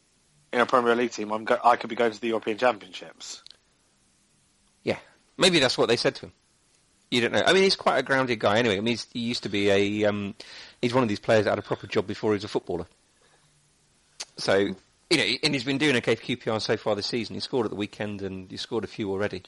in 0.54 0.60
a 0.60 0.66
Premier 0.66 0.94
League 0.94 1.10
team, 1.10 1.32
I'm 1.32 1.44
go- 1.44 1.58
I 1.62 1.76
could 1.76 1.90
be 1.90 1.96
going 1.96 2.12
to 2.12 2.20
the 2.20 2.28
European 2.28 2.56
Championships. 2.56 3.42
Yeah, 4.84 4.98
maybe 5.36 5.58
that's 5.58 5.76
what 5.76 5.88
they 5.88 5.96
said 5.96 6.14
to 6.16 6.26
him. 6.26 6.32
You 7.10 7.20
don't 7.22 7.32
know. 7.32 7.42
I 7.44 7.52
mean, 7.52 7.64
he's 7.64 7.76
quite 7.76 7.98
a 7.98 8.02
grounded 8.02 8.38
guy 8.38 8.58
anyway. 8.58 8.78
I 8.78 8.80
mean, 8.80 8.98
he 9.12 9.20
used 9.20 9.42
to 9.42 9.48
be 9.48 9.70
a. 9.70 10.04
Um, 10.08 10.34
he's 10.80 10.94
one 10.94 11.02
of 11.02 11.08
these 11.08 11.20
players 11.20 11.44
that 11.44 11.50
had 11.50 11.58
a 11.58 11.62
proper 11.62 11.86
job 11.86 12.06
before 12.06 12.32
he 12.32 12.36
was 12.36 12.44
a 12.44 12.48
footballer. 12.48 12.86
So, 14.36 14.56
you 14.56 15.16
know, 15.16 15.24
and 15.42 15.54
he's 15.54 15.64
been 15.64 15.78
doing 15.78 15.96
okay 15.96 16.14
for 16.14 16.24
QPR 16.24 16.60
so 16.60 16.76
far 16.76 16.96
this 16.96 17.06
season. 17.06 17.34
He 17.34 17.40
scored 17.40 17.66
at 17.66 17.70
the 17.70 17.76
weekend 17.76 18.22
and 18.22 18.50
he 18.50 18.56
scored 18.56 18.84
a 18.84 18.88
few 18.88 19.10
already. 19.10 19.42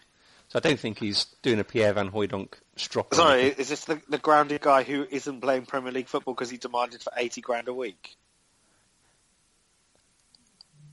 So 0.49 0.59
I 0.59 0.61
don't 0.61 0.79
think 0.79 1.01
he's 1.01 1.25
doing 1.43 1.59
a 1.59 1.65
Pierre 1.65 1.93
Van 1.93 2.11
Hooijdonk 2.11 2.53
strop. 2.77 3.15
Sorry, 3.15 3.47
is 3.47 3.69
this 3.69 3.85
the, 3.85 4.01
the 4.09 4.19
grounded 4.19 4.61
guy 4.61 4.85
who 4.85 5.07
isn't 5.11 5.41
playing 5.41 5.67
Premier 5.67 5.91
League 5.93 6.07
football 6.07 6.35
because 6.35 6.51
he 6.51 6.57
demanded 6.57 7.03
for 7.03 7.13
80 7.17 7.41
grand 7.41 7.69
a 7.69 7.75
week? 7.75 8.17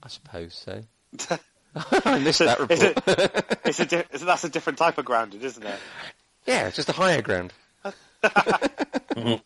I 0.04 0.10
suppose 0.10 0.54
so. 0.54 0.84
I 1.76 2.20
missed 2.20 2.40
that 2.40 2.60
report. 2.60 3.60
It's 3.66 3.80
a 3.80 3.86
di- 3.86 4.04
that's 4.12 4.44
a 4.44 4.50
different 4.50 4.78
type 4.78 4.98
of 4.98 5.06
grounded, 5.06 5.44
isn't 5.44 5.64
it? 5.64 5.80
Yeah, 6.46 6.70
just 6.70 6.90
a 6.90 6.92
higher 6.92 7.22
ground. 7.22 7.54
right, 7.84 9.42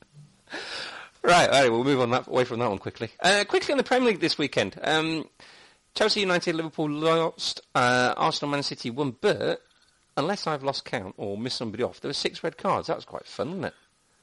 all 1.21 1.23
right, 1.23 1.71
we'll 1.71 1.83
move 1.83 2.01
on 2.01 2.09
that, 2.11 2.27
away 2.27 2.43
from 2.43 2.59
that 2.59 2.69
one 2.69 2.79
quickly. 2.79 3.09
Uh, 3.19 3.43
quickly 3.47 3.73
on 3.73 3.77
the 3.77 3.83
Premier 3.83 4.09
League 4.09 4.19
this 4.19 4.37
weekend. 4.37 4.77
Um, 4.83 5.29
Chelsea 5.93 6.21
United, 6.21 6.55
Liverpool 6.55 6.89
lost, 6.89 7.61
uh, 7.75 8.13
Arsenal, 8.17 8.51
Man 8.51 8.63
City 8.63 8.89
won, 8.89 9.15
but 9.21 9.61
unless 10.17 10.47
I've 10.47 10.63
lost 10.63 10.83
count 10.83 11.13
or 11.17 11.37
missed 11.37 11.57
somebody 11.57 11.83
off, 11.83 12.01
there 12.01 12.09
were 12.09 12.13
six 12.13 12.43
red 12.43 12.57
cards. 12.57 12.87
That 12.87 12.97
was 12.97 13.05
quite 13.05 13.27
fun, 13.27 13.49
wasn't 13.49 13.65
it? 13.65 13.73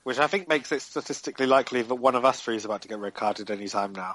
Which 0.02 0.18
I 0.18 0.26
think 0.26 0.48
makes 0.48 0.70
it 0.72 0.82
statistically 0.82 1.46
likely 1.46 1.82
that 1.82 1.94
one 1.94 2.14
of 2.14 2.24
us 2.24 2.40
three 2.40 2.56
is 2.56 2.64
about 2.64 2.82
to 2.82 2.88
get 2.88 2.98
red 2.98 3.14
carded 3.14 3.50
any 3.50 3.68
time 3.68 3.92
now. 3.92 4.14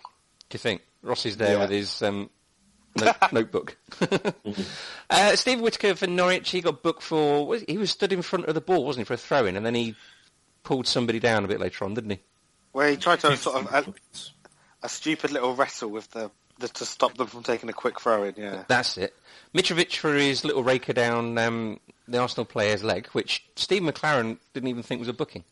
Do 0.50 0.56
you 0.56 0.60
think? 0.60 0.82
Rossi's 1.04 1.38
there 1.38 1.54
yeah. 1.54 1.60
with 1.60 1.70
his 1.70 2.02
um, 2.02 2.30
no, 3.00 3.14
notebook. 3.32 3.78
uh, 5.10 5.36
Steve 5.36 5.62
Whittaker 5.62 5.96
for 5.96 6.08
Norwich, 6.08 6.50
he 6.50 6.62
got 6.62 6.84
booked 6.84 7.04
for, 7.04 7.58
he 7.68 7.78
was 7.78 7.92
stood 7.92 8.12
in 8.12 8.22
front 8.22 8.46
of 8.46 8.56
the 8.56 8.62
ball, 8.62 8.86
wasn't 8.86 9.02
he, 9.02 9.08
for 9.08 9.14
a 9.14 9.18
throw-in, 9.18 9.56
and 9.56 9.66
then 9.66 9.76
he 9.76 9.96
pulled 10.64 10.88
somebody 10.88 11.20
down 11.20 11.46
a 11.46 11.48
bit 11.48 11.60
later 11.60 11.86
on, 11.86 11.94
didn't 11.94 12.12
he? 12.12 12.20
Where 12.72 12.90
he 12.90 12.98
tried 12.98 13.20
to 13.22 13.36
sort 13.38 13.66
of, 13.66 13.74
a, 13.88 13.94
a 14.86 14.90
stupid 14.90 15.32
little 15.32 15.56
wrestle 15.56 15.90
with 15.90 16.10
the, 16.12 16.32
the, 16.60 16.68
to 16.68 16.86
stop 16.86 17.18
them 17.18 17.28
from 17.28 17.44
taking 17.44 17.70
a 17.70 17.74
quick 17.74 18.00
throw-in, 18.00 18.36
yeah. 18.38 18.64
That's 18.68 18.98
it. 18.98 19.16
Mitrovic 19.54 19.96
for 19.96 20.14
his 20.14 20.44
little 20.44 20.64
raker 20.64 20.94
down 20.94 21.38
um, 21.38 21.80
the 22.08 22.20
Arsenal 22.20 22.46
player's 22.46 22.84
leg, 22.84 23.08
which 23.08 23.46
Steve 23.56 23.82
McClaren 23.82 24.38
didn't 24.54 24.70
even 24.70 24.84
think 24.84 25.00
was 25.00 25.08
a 25.08 25.14
booking. 25.14 25.44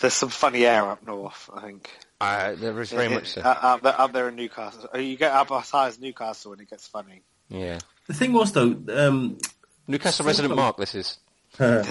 There's 0.00 0.14
some 0.14 0.28
funny 0.28 0.66
air 0.66 0.90
up 0.90 1.06
north, 1.06 1.50
I 1.54 1.60
think. 1.62 1.90
Uh, 2.20 2.54
there 2.54 2.80
is 2.80 2.90
very 2.90 3.06
it, 3.06 3.10
much 3.10 3.28
so. 3.32 3.40
Up 3.42 3.82
there, 3.82 4.00
up 4.00 4.12
there 4.12 4.28
in 4.28 4.36
Newcastle. 4.36 4.88
Uh, 4.94 4.98
you 4.98 5.16
get 5.16 5.32
up 5.32 5.50
as 5.52 5.70
high 5.70 5.88
as 5.88 6.00
Newcastle 6.00 6.52
and 6.52 6.60
it 6.60 6.70
gets 6.70 6.86
funny. 6.86 7.22
Yeah. 7.48 7.78
The 8.06 8.14
thing 8.14 8.32
was, 8.32 8.52
though... 8.52 8.76
Um, 8.88 9.38
Newcastle 9.86 10.26
resident 10.26 10.56
Mark, 10.56 10.76
this 10.76 10.94
is. 10.94 11.18
so, 11.56 11.82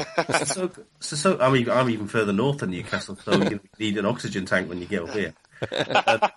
so, 1.00 1.16
so, 1.16 1.40
I'm, 1.40 1.56
even, 1.56 1.74
I'm 1.74 1.90
even 1.90 2.08
further 2.08 2.34
north 2.34 2.58
than 2.58 2.72
Newcastle, 2.72 3.18
so 3.24 3.32
you 3.42 3.60
need 3.80 3.98
an 3.98 4.06
oxygen 4.06 4.46
tank 4.46 4.68
when 4.68 4.80
you 4.80 4.88
get 4.88 5.04
up 5.04 5.12
here. 5.12 5.34
uh, 5.72 6.30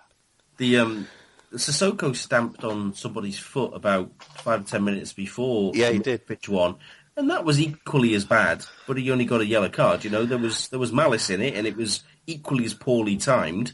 the 0.57 0.77
um, 0.77 1.07
Sissoko 1.53 2.15
stamped 2.15 2.63
on 2.63 2.93
somebody's 2.93 3.37
foot 3.37 3.73
about 3.73 4.11
five 4.19 4.61
or 4.61 4.63
ten 4.63 4.83
minutes 4.83 5.13
before. 5.13 5.73
Yeah, 5.75 5.89
he 5.89 5.99
did. 5.99 6.25
Pitch 6.25 6.47
one, 6.47 6.75
and 7.17 7.29
that 7.29 7.43
was 7.43 7.59
equally 7.59 8.13
as 8.13 8.23
bad. 8.23 8.63
But 8.87 8.97
he 8.97 9.11
only 9.11 9.25
got 9.25 9.41
a 9.41 9.45
yellow 9.45 9.69
card. 9.69 10.03
You 10.03 10.09
know, 10.09 10.25
there 10.25 10.37
was 10.37 10.69
there 10.69 10.79
was 10.79 10.93
malice 10.93 11.29
in 11.29 11.41
it, 11.41 11.55
and 11.55 11.67
it 11.67 11.75
was 11.75 12.03
equally 12.27 12.63
as 12.65 12.73
poorly 12.73 13.17
timed. 13.17 13.73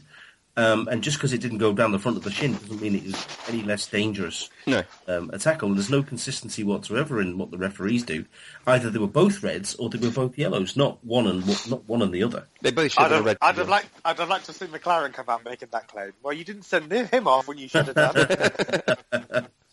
Um, 0.56 0.86
and 0.86 1.02
just 1.02 1.16
because 1.16 1.32
it 1.32 1.38
didn't 1.40 1.58
go 1.58 1.72
down 1.72 1.90
the 1.90 1.98
front 1.98 2.16
of 2.16 2.22
the 2.22 2.30
shin 2.30 2.52
doesn't 2.52 2.80
mean 2.80 2.94
it 2.94 3.02
is 3.04 3.26
any 3.48 3.62
less 3.64 3.88
dangerous 3.88 4.50
No. 4.68 4.84
um, 5.08 5.28
a 5.32 5.38
tackle. 5.40 5.66
And 5.66 5.76
There's 5.76 5.90
no 5.90 6.04
consistency 6.04 6.62
whatsoever 6.62 7.20
in 7.20 7.38
what 7.38 7.50
the 7.50 7.58
referees 7.58 8.04
do. 8.04 8.24
Either 8.64 8.88
they 8.88 9.00
were 9.00 9.08
both 9.08 9.42
reds 9.42 9.74
or 9.74 9.88
they 9.90 9.98
were 9.98 10.14
both 10.14 10.38
yellows, 10.38 10.76
not 10.76 11.04
one 11.04 11.26
and 11.26 11.44
not 11.68 11.88
one 11.88 12.02
and 12.02 12.12
the 12.14 12.22
other. 12.22 12.46
They 12.62 12.70
both 12.70 12.92
should 12.92 13.00
I'd 13.00 13.10
have 13.10 13.16
have, 13.16 13.24
red. 13.24 13.38
I'd 13.42 13.58
have 13.58 13.68
liked, 13.68 13.88
I'd 14.04 14.16
have 14.16 14.28
liked 14.28 14.46
to 14.46 14.52
see 14.52 14.66
McClaren 14.66 15.12
come 15.12 15.24
out 15.28 15.44
making 15.44 15.70
that 15.72 15.88
claim. 15.88 16.12
Well, 16.22 16.32
you 16.32 16.44
didn't 16.44 16.62
send 16.62 16.92
him 16.92 17.26
off 17.26 17.48
when 17.48 17.58
you 17.58 17.66
should 17.66 17.88
have 17.88 17.96
done. 17.96 19.46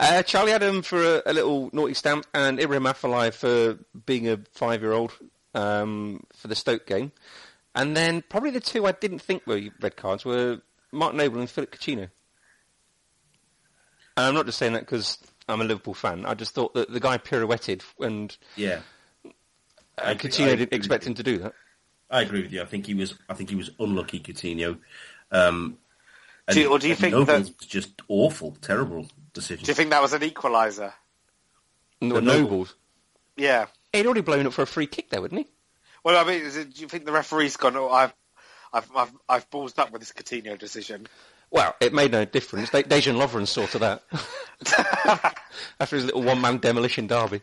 Uh, 0.00 0.22
Charlie 0.22 0.52
Adam 0.52 0.82
for 0.82 1.02
a, 1.02 1.22
a 1.26 1.32
little 1.32 1.70
naughty 1.72 1.94
stamp, 1.94 2.26
and 2.34 2.60
Ibrahim 2.60 2.84
Afellay 2.84 3.32
for 3.32 3.78
being 4.06 4.28
a 4.28 4.38
five-year-old 4.52 5.12
um, 5.54 6.24
for 6.34 6.48
the 6.48 6.54
Stoke 6.54 6.86
game. 6.86 7.12
And 7.74 7.96
then 7.96 8.22
probably 8.28 8.50
the 8.50 8.60
two 8.60 8.86
I 8.86 8.92
didn't 8.92 9.20
think 9.20 9.46
were 9.46 9.60
red 9.80 9.96
cards 9.96 10.24
were 10.24 10.60
Mark 10.92 11.14
Noble 11.14 11.40
and 11.40 11.48
Philip 11.50 11.70
Coutinho. 11.70 12.08
And 14.16 14.26
I'm 14.26 14.34
not 14.34 14.46
just 14.46 14.58
saying 14.58 14.72
that 14.72 14.80
because 14.80 15.18
I'm 15.48 15.60
a 15.60 15.64
Liverpool 15.64 15.94
fan. 15.94 16.26
I 16.26 16.34
just 16.34 16.54
thought 16.54 16.74
that 16.74 16.90
the 16.92 17.00
guy 17.00 17.18
pirouetted, 17.18 17.82
and 18.00 18.36
Yeah, 18.56 18.80
uh, 19.24 19.30
I- 19.98 20.14
Coutinho 20.14 20.52
I 20.52 20.56
didn't 20.56 20.72
expect 20.72 21.06
him 21.06 21.14
to 21.14 21.22
do 21.22 21.38
that. 21.38 21.54
I 22.10 22.22
agree 22.22 22.42
with 22.42 22.52
you. 22.52 22.62
I 22.62 22.64
think 22.64 22.86
he 22.86 22.94
was. 22.94 23.14
I 23.28 23.34
think 23.34 23.50
he 23.50 23.56
was 23.56 23.70
unlucky, 23.78 24.18
Coutinho. 24.18 24.78
Um, 25.30 25.76
and- 26.48 26.54
Do 26.54 26.60
you- 26.62 26.68
or 26.70 26.78
do 26.80 26.88
you 26.88 26.94
think 26.96 27.12
Noble's 27.12 27.50
that- 27.50 27.68
just 27.68 27.90
awful, 28.08 28.56
terrible 28.60 29.08
decision? 29.32 29.64
Do 29.64 29.70
you 29.70 29.74
think 29.74 29.90
that 29.90 30.02
was 30.02 30.12
an 30.14 30.22
equaliser? 30.22 30.92
No, 32.00 32.16
The 32.16 32.22
Nobles. 32.22 32.74
Yeah. 33.36 33.66
He'd 33.92 34.04
already 34.06 34.20
blown 34.22 34.46
up 34.46 34.52
for 34.52 34.62
a 34.62 34.66
free 34.66 34.86
kick 34.86 35.10
there, 35.10 35.20
wouldn't 35.22 35.40
he? 35.42 35.46
Well, 36.04 36.16
I 36.16 36.28
mean, 36.28 36.42
is 36.42 36.56
it, 36.56 36.74
do 36.74 36.82
you 36.82 36.88
think 36.88 37.04
the 37.04 37.12
referee's 37.12 37.56
gone? 37.56 37.76
Oh, 37.76 37.88
I've, 37.90 38.12
I've, 38.72 38.88
I've, 38.96 39.12
I've 39.28 39.50
ballsed 39.50 39.78
up 39.78 39.90
with 39.92 40.00
this 40.00 40.12
Coutinho 40.12 40.58
decision. 40.58 41.06
Well, 41.50 41.74
it 41.80 41.92
made 41.94 42.12
no 42.12 42.24
difference. 42.24 42.70
De- 42.70 42.82
Dejan 42.82 43.16
Lovren 43.16 43.46
sorted 43.46 43.80
that 43.80 44.02
after 45.80 45.96
his 45.96 46.04
little 46.04 46.22
one-man 46.22 46.58
demolition 46.58 47.06
derby. 47.06 47.40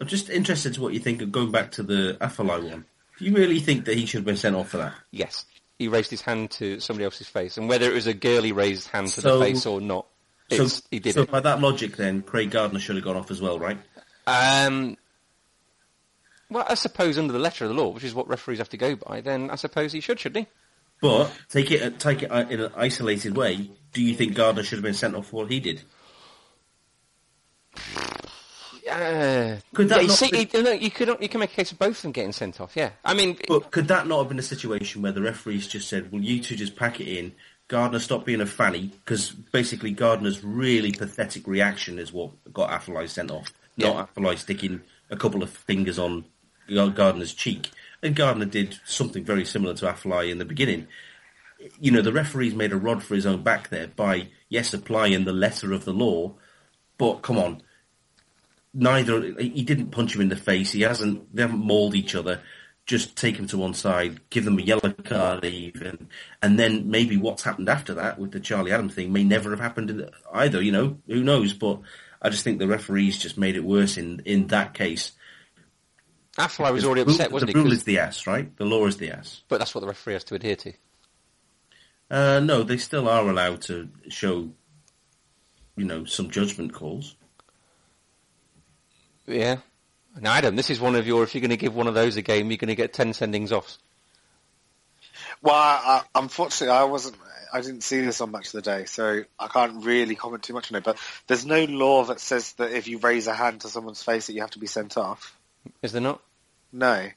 I'm 0.00 0.06
just 0.06 0.30
interested 0.30 0.74
to 0.74 0.80
what 0.80 0.92
you 0.94 0.98
think 1.00 1.22
of 1.22 1.30
going 1.30 1.50
back 1.52 1.72
to 1.72 1.82
the 1.82 2.16
Afellay 2.20 2.70
one. 2.70 2.84
Do 3.18 3.24
you 3.24 3.34
really 3.34 3.60
think 3.60 3.84
that 3.84 3.96
he 3.96 4.06
should 4.06 4.18
have 4.18 4.24
been 4.24 4.36
sent 4.36 4.56
off 4.56 4.70
for 4.70 4.78
that? 4.78 4.94
Yes, 5.10 5.44
he 5.82 5.88
raised 5.88 6.10
his 6.10 6.22
hand 6.22 6.50
to 6.52 6.78
somebody 6.80 7.04
else's 7.04 7.26
face, 7.26 7.58
and 7.58 7.68
whether 7.68 7.90
it 7.90 7.94
was 7.94 8.06
a 8.06 8.14
girly 8.14 8.52
raised 8.52 8.88
hand 8.88 9.08
to 9.08 9.20
So- 9.20 9.38
the 9.38 9.44
face 9.44 9.66
or 9.66 9.80
not, 9.80 10.06
So, 10.50 10.66
he 10.90 10.98
did 11.00 11.10
it. 11.10 11.14
so 11.14 11.22
it. 11.22 11.30
by 11.30 11.40
that 11.40 11.60
logic, 11.60 11.96
then 11.96 12.22
Craig 12.22 12.50
Gardner 12.50 12.78
should 12.78 12.94
have 12.96 13.04
gone 13.04 13.16
off 13.16 13.30
as 13.30 13.40
well, 13.40 13.58
right? 13.58 13.78
Um, 14.26 14.96
well, 16.48 16.64
I 16.68 16.74
suppose 16.74 17.18
under 17.18 17.32
the 17.32 17.38
letter 17.40 17.64
of 17.64 17.74
the 17.74 17.76
law, 17.82 17.88
which 17.88 18.04
is 18.04 18.14
what 18.14 18.28
referees 18.28 18.58
have 18.58 18.68
to 18.68 18.76
go 18.76 18.94
by, 18.94 19.20
then 19.20 19.50
I 19.50 19.56
suppose 19.56 19.92
he 19.92 20.00
should, 20.00 20.20
shouldn't 20.20 20.46
he? 20.46 20.52
But 21.00 21.32
take 21.48 21.72
it 21.72 21.98
take 21.98 22.22
it 22.22 22.30
uh, 22.30 22.44
in 22.48 22.60
an 22.60 22.70
isolated 22.76 23.36
way. 23.36 23.70
Do 23.92 24.00
you 24.02 24.14
think 24.14 24.34
Gardner 24.34 24.62
should 24.62 24.76
have 24.76 24.84
been 24.84 24.94
sent 24.94 25.16
off 25.16 25.28
for 25.28 25.36
what 25.42 25.50
he 25.50 25.58
did? 25.58 25.82
Uh, 28.92 29.58
Could 29.74 29.88
that 29.88 29.96
yeah, 29.96 30.02
you 30.02 30.08
not 30.08 30.16
see, 30.16 30.30
be- 30.30 30.48
you, 30.52 30.70
you 30.74 30.90
could 30.90 31.08
you 31.20 31.28
can 31.28 31.40
make 31.40 31.52
a 31.52 31.56
case 31.56 31.72
of 31.72 31.78
both 31.78 31.96
of 31.96 32.02
them 32.02 32.12
getting 32.12 32.32
sent 32.32 32.60
off. 32.60 32.76
Yeah, 32.76 32.90
I 33.04 33.14
mean, 33.14 33.38
But 33.48 33.70
could 33.70 33.88
that 33.88 34.06
not 34.06 34.18
have 34.18 34.28
been 34.28 34.38
a 34.38 34.42
situation 34.42 35.02
where 35.02 35.12
the 35.12 35.22
referees 35.22 35.66
just 35.66 35.88
said, 35.88 36.12
"Well, 36.12 36.22
you 36.22 36.42
two 36.42 36.56
just 36.56 36.76
pack 36.76 37.00
it 37.00 37.08
in." 37.08 37.32
Gardner 37.68 38.00
stop 38.00 38.26
being 38.26 38.42
a 38.42 38.46
fanny 38.46 38.90
because 39.04 39.30
basically 39.30 39.92
Gardner's 39.92 40.44
really 40.44 40.92
pathetic 40.92 41.46
reaction 41.46 41.98
is 41.98 42.12
what 42.12 42.32
got 42.52 42.68
Afellay 42.68 43.08
sent 43.08 43.30
off, 43.30 43.50
Yeah. 43.76 43.92
not 43.94 44.14
Afellay 44.14 44.36
sticking 44.36 44.82
a 45.08 45.16
couple 45.16 45.42
of 45.42 45.48
fingers 45.48 45.98
on 45.98 46.26
Gardner's 46.68 47.32
cheek. 47.32 47.70
And 48.02 48.14
Gardner 48.14 48.44
did 48.44 48.78
something 48.84 49.24
very 49.24 49.46
similar 49.46 49.72
to 49.74 49.86
Afellay 49.86 50.30
in 50.30 50.36
the 50.36 50.44
beginning. 50.44 50.86
You 51.80 51.92
know, 51.92 52.02
the 52.02 52.12
referee's 52.12 52.54
made 52.54 52.72
a 52.72 52.76
rod 52.76 53.02
for 53.02 53.14
his 53.14 53.24
own 53.24 53.42
back 53.42 53.70
there 53.70 53.86
by 53.86 54.26
yes 54.50 54.74
applying 54.74 55.24
the 55.24 55.32
letter 55.32 55.72
of 55.72 55.86
the 55.86 55.94
law, 55.94 56.34
but 56.98 57.22
come 57.22 57.38
on, 57.38 57.62
neither 58.74 59.20
he 59.40 59.62
didn't 59.62 59.90
punch 59.90 60.14
him 60.14 60.20
in 60.22 60.28
the 60.28 60.36
face. 60.36 60.72
He 60.72 60.82
hasn't. 60.82 61.34
They 61.34 61.42
haven't 61.42 61.64
mauled 61.64 61.94
each 61.94 62.14
other. 62.14 62.40
Just 62.84 63.16
take 63.16 63.36
him 63.36 63.46
to 63.46 63.58
one 63.58 63.74
side, 63.74 64.20
give 64.30 64.44
them 64.44 64.58
a 64.58 64.62
yellow 64.62 64.90
card 64.92 65.44
even, 65.44 66.08
and 66.42 66.58
then 66.58 66.90
maybe 66.90 67.16
what's 67.16 67.44
happened 67.44 67.68
after 67.68 67.94
that 67.94 68.18
with 68.18 68.32
the 68.32 68.40
Charlie 68.40 68.72
Adam 68.72 68.88
thing 68.88 69.12
may 69.12 69.22
never 69.22 69.50
have 69.50 69.60
happened 69.60 70.10
either. 70.32 70.60
You 70.60 70.72
know, 70.72 70.98
who 71.06 71.22
knows? 71.22 71.52
But 71.52 71.78
I 72.20 72.28
just 72.28 72.42
think 72.42 72.58
the 72.58 72.66
referees 72.66 73.18
just 73.18 73.38
made 73.38 73.54
it 73.56 73.62
worse 73.64 73.96
in 73.96 74.20
in 74.24 74.48
that 74.48 74.74
case. 74.74 75.12
Afellay 76.38 76.72
was 76.72 76.84
already 76.84 77.02
upset, 77.02 77.30
wasn't 77.30 77.52
the 77.52 77.58
he? 77.58 77.62
rule 77.62 77.70
'Cause- 77.70 77.78
is 77.78 77.84
the 77.84 77.98
ass, 77.98 78.26
right? 78.26 78.56
The 78.56 78.64
law 78.64 78.86
is 78.86 78.96
the 78.96 79.10
ass. 79.12 79.42
But 79.48 79.58
that's 79.58 79.74
what 79.74 79.82
the 79.82 79.86
referee 79.86 80.14
has 80.14 80.24
to 80.24 80.34
adhere 80.34 80.56
to. 80.56 80.72
Uh, 82.10 82.40
no, 82.40 82.62
they 82.62 82.78
still 82.78 83.08
are 83.08 83.28
allowed 83.28 83.62
to 83.62 83.88
show, 84.08 84.50
you 85.76 85.84
know, 85.84 86.04
some 86.04 86.30
judgment 86.30 86.72
calls. 86.72 87.16
Yeah. 89.26 89.58
Now, 90.20 90.32
Adam, 90.34 90.56
this 90.56 90.70
is 90.70 90.78
one 90.80 90.94
of 90.94 91.06
your. 91.06 91.22
If 91.22 91.34
you're 91.34 91.40
going 91.40 91.50
to 91.50 91.56
give 91.56 91.74
one 91.74 91.86
of 91.86 91.94
those 91.94 92.16
a 92.16 92.22
game, 92.22 92.50
you're 92.50 92.58
going 92.58 92.68
to 92.68 92.74
get 92.74 92.92
ten 92.92 93.12
sendings 93.12 93.50
off. 93.52 93.78
Well, 95.40 95.54
I, 95.54 96.02
unfortunately, 96.14 96.76
I 96.76 96.84
wasn't. 96.84 97.16
I 97.52 97.60
didn't 97.60 97.82
see 97.82 98.00
this 98.00 98.20
on 98.20 98.30
Match 98.30 98.46
of 98.46 98.52
the 98.52 98.62
Day, 98.62 98.84
so 98.86 99.24
I 99.38 99.48
can't 99.48 99.84
really 99.84 100.14
comment 100.14 100.42
too 100.42 100.54
much 100.54 100.72
on 100.72 100.78
it. 100.78 100.84
But 100.84 100.98
there's 101.26 101.44
no 101.44 101.64
law 101.64 102.04
that 102.04 102.18
says 102.20 102.52
that 102.54 102.72
if 102.72 102.88
you 102.88 102.98
raise 102.98 103.26
a 103.26 103.34
hand 103.34 103.60
to 103.62 103.68
someone's 103.68 104.02
face, 104.02 104.26
that 104.26 104.32
you 104.32 104.40
have 104.40 104.52
to 104.52 104.58
be 104.58 104.66
sent 104.66 104.96
off. 104.96 105.36
Is 105.82 105.92
there 105.92 106.00
not? 106.00 106.20
No, 106.72 107.08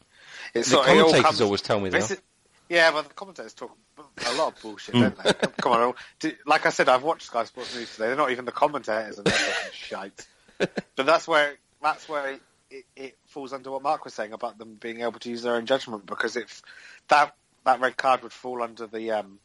it's 0.53 0.70
The 0.70 0.76
sort 0.76 0.88
of- 0.88 0.93
it 0.93 0.97
all 0.97 1.03
commentators 1.06 1.26
comes- 1.26 1.41
always 1.41 1.62
tell 1.62 1.80
me 1.80 1.89
that. 1.89 2.20
Yeah, 2.68 2.91
but 2.91 3.08
the 3.08 3.14
commentators 3.14 3.53
talk 3.53 3.78
a 3.97 4.34
lot 4.34 4.56
of 4.56 4.62
bullshit, 4.62 4.95
hmm. 4.95 5.01
don't 5.03 5.24
they? 5.24 5.34
Come- 5.62 5.72
on, 5.72 5.93
like 6.45 6.66
I 6.66 6.70
said, 6.70 6.89
I've 6.89 7.03
watched 7.03 7.28
Sky 7.28 7.45
Sports 7.45 7.74
News 7.76 7.91
today. 7.93 8.08
They're 8.08 8.16
not 8.18 8.32
even 8.32 8.43
the 8.43 8.51
commentators, 8.51 9.18
and 9.18 9.28
they're 9.28 9.38
talking 9.38 9.72
shite. 9.72 10.28
But 10.95 11.06
that's 11.06 11.28
where 11.28 11.56
that's 11.86 12.10
where 12.10 12.40
it, 12.72 12.86
it 12.96 13.18
falls 13.28 13.54
under 13.54 13.70
what 13.72 13.84
Mark 13.84 14.04
was 14.06 14.14
saying 14.16 14.34
about 14.34 14.58
them 14.58 14.76
being 14.80 15.02
able 15.02 15.20
to 15.20 15.30
use 15.30 15.44
their 15.44 15.56
own 15.56 15.68
judgment, 15.68 16.06
because 16.08 16.36
if 16.36 16.64
that 17.10 17.36
that 17.64 17.80
red 17.80 17.96
card 17.96 18.24
would 18.24 18.34
fall 18.34 18.64
under 18.64 18.88
the 18.88 19.12
um, 19.12 19.40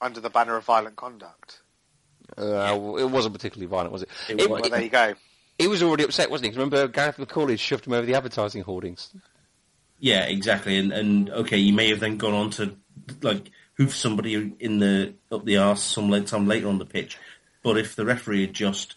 under 0.00 0.20
the 0.20 0.30
banner 0.30 0.56
of 0.56 0.64
violent 0.64 0.96
conduct. 0.96 1.60
Uh, 2.36 2.96
It 2.98 3.10
wasn't 3.10 3.34
particularly 3.34 3.66
violent, 3.66 3.92
was 3.92 4.02
it? 4.02 4.08
It 4.28 4.40
It- 4.40 4.50
Well, 4.50 4.62
there 4.62 4.82
you 4.82 4.88
go. 4.88 5.14
he 5.58 5.66
was 5.68 5.82
already 5.82 6.04
upset, 6.04 6.30
wasn't 6.30 6.46
he? 6.46 6.50
'Cause 6.50 6.58
remember, 6.58 6.86
Gareth 6.88 7.16
McAuley 7.16 7.58
shoved 7.58 7.86
him 7.86 7.92
over 7.92 8.06
the 8.06 8.14
advertising 8.14 8.62
hoardings. 8.62 9.12
Yeah, 9.98 10.24
exactly. 10.24 10.78
And 10.78 10.92
and 10.92 11.30
okay, 11.30 11.58
he 11.60 11.72
may 11.72 11.88
have 11.88 12.00
then 12.00 12.16
gone 12.16 12.34
on 12.34 12.50
to 12.50 12.76
like 13.22 13.50
hoof 13.76 13.94
somebody 13.96 14.34
in 14.58 14.78
the 14.78 15.14
up 15.32 15.44
the 15.44 15.56
arse 15.56 15.82
some 15.82 16.10
late 16.10 16.26
time 16.26 16.46
later 16.46 16.68
on 16.68 16.78
the 16.78 16.86
pitch. 16.86 17.18
But 17.62 17.76
if 17.78 17.96
the 17.96 18.04
referee 18.04 18.42
had 18.42 18.52
just 18.54 18.96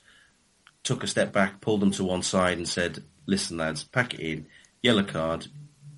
took 0.84 1.04
a 1.04 1.08
step 1.08 1.32
back, 1.32 1.62
pulled 1.62 1.82
them 1.82 1.92
to 1.92 2.04
one 2.04 2.24
side, 2.24 2.58
and 2.58 2.68
said, 2.68 3.04
"Listen, 3.26 3.58
lads, 3.58 3.84
pack 3.84 4.14
it 4.14 4.20
in, 4.20 4.46
yellow 4.82 5.04
card, 5.04 5.48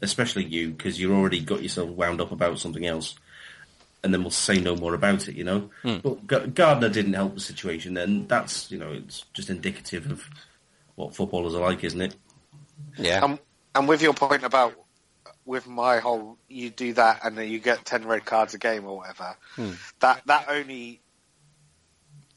especially 0.02 0.46
you, 0.46 0.72
because 0.72 1.00
you've 1.00 1.12
already 1.12 1.40
got 1.40 1.64
yourself 1.64 1.90
wound 1.90 2.22
up 2.22 2.32
about 2.32 2.60
something 2.60 2.86
else." 2.86 3.16
And 4.04 4.12
then 4.12 4.22
we'll 4.22 4.32
say 4.32 4.60
no 4.60 4.76
more 4.76 4.96
about 4.96 5.28
it, 5.28 5.36
you 5.36 5.44
know. 5.44 5.70
But 5.84 6.56
Gardner 6.56 6.90
didn't 6.90 7.14
help 7.14 7.36
the 7.36 7.40
situation, 7.40 7.98
and 7.98 8.28
that's 8.28 8.72
you 8.72 8.80
know 8.80 8.92
it's 8.92 9.26
just 9.34 9.50
indicative 9.50 10.10
of 10.10 10.28
what 10.96 11.16
footballers 11.16 11.56
are 11.56 11.62
like, 11.62 11.84
isn't 11.84 12.02
it? 12.02 12.16
Yeah. 12.98 13.20
Um, 13.20 13.40
and 13.76 13.88
with 13.88 14.02
your 14.02 14.14
point 14.14 14.44
about 14.44 14.74
with 15.46 15.68
my 15.68 16.00
whole, 16.00 16.38
you 16.48 16.70
do 16.70 16.94
that 16.94 17.22
and 17.24 17.38
then 17.38 17.50
you 17.50 17.60
get 17.60 17.86
ten 17.86 18.06
red 18.06 18.26
cards 18.26 18.54
a 18.54 18.58
game 18.58 18.86
or 18.86 18.98
whatever. 18.98 19.36
That 20.00 20.22
that 20.26 20.46
only 20.50 21.02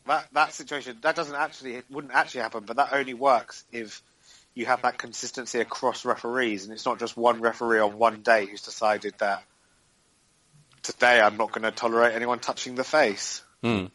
that 0.07 0.29
that 0.33 0.53
situation 0.53 0.99
that 1.03 1.17
doesn't 1.17 1.35
actually 1.35 1.75
it 1.77 1.85
wouldn't 1.91 2.15
actually 2.15 2.43
happen, 2.43 2.65
but 2.65 2.77
that 2.77 2.93
only 2.93 3.15
works 3.15 3.65
if 3.73 4.03
you 4.55 4.67
have 4.67 4.83
that 4.83 4.99
consistency 4.99 5.61
across 5.61 6.05
referees, 6.05 6.65
and 6.65 6.73
it's 6.73 6.87
not 6.87 6.99
just 6.99 7.17
one 7.17 7.41
referee 7.41 7.81
on 7.81 7.99
one 7.99 8.23
day 8.23 8.47
who's 8.47 8.63
decided 8.63 9.15
that 9.19 9.43
today 10.83 11.21
I'm 11.21 11.37
not 11.37 11.51
going 11.51 11.63
to 11.63 11.73
tolerate 11.73 12.15
anyone 12.15 12.39
touching 12.39 12.77
the 12.77 12.85
face. 12.85 13.43
Hmm. 13.63 13.87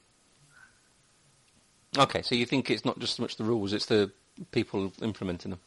Okay, 1.98 2.22
so 2.22 2.36
you 2.36 2.46
think 2.46 2.70
it's 2.70 2.86
not 2.86 3.00
just 3.00 3.16
so 3.16 3.24
much 3.24 3.38
the 3.38 3.44
rules; 3.44 3.74
it's 3.74 3.86
the 3.86 4.12
people 4.52 4.92
implementing 5.02 5.52
them. 5.52 5.60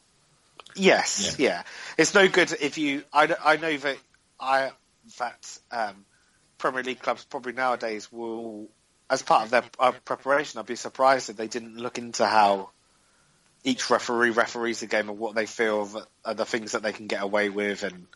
Yes, 0.75 1.37
yeah. 1.39 1.63
It's 1.99 2.15
no 2.15 2.29
good 2.29 2.53
if 2.61 2.79
you. 2.79 3.05
I, 3.13 3.35
I 3.45 3.57
know 3.57 3.77
that 3.77 3.99
I 4.39 4.71
that 5.19 5.59
um, 5.71 6.05
Premier 6.59 6.83
League 6.83 7.01
clubs 7.01 7.25
probably 7.25 7.53
nowadays 7.53 8.11
will, 8.13 8.69
as 9.13 9.21
part 9.21 9.45
of 9.45 9.51
their 9.51 9.65
uh, 9.79 9.93
preparation, 10.07 10.59
I'd 10.59 10.65
be 10.65 10.75
surprised 10.75 11.29
if 11.29 11.37
they 11.37 11.47
didn't 11.47 11.77
look 11.77 11.99
into 11.99 12.25
how 12.25 12.71
each 13.63 13.91
referee 13.91 14.31
referees 14.31 14.81
the 14.81 14.87
game 14.87 15.11
and 15.11 15.19
what 15.19 15.35
they 15.35 15.45
feel 15.45 15.85
that 15.85 16.07
are 16.25 16.35
the 16.35 16.47
things 16.47 16.73
that 16.73 16.83
they 16.83 16.95
can 16.95 17.09
get 17.09 17.23
away 17.23 17.51
with 17.51 17.83
and 17.83 18.07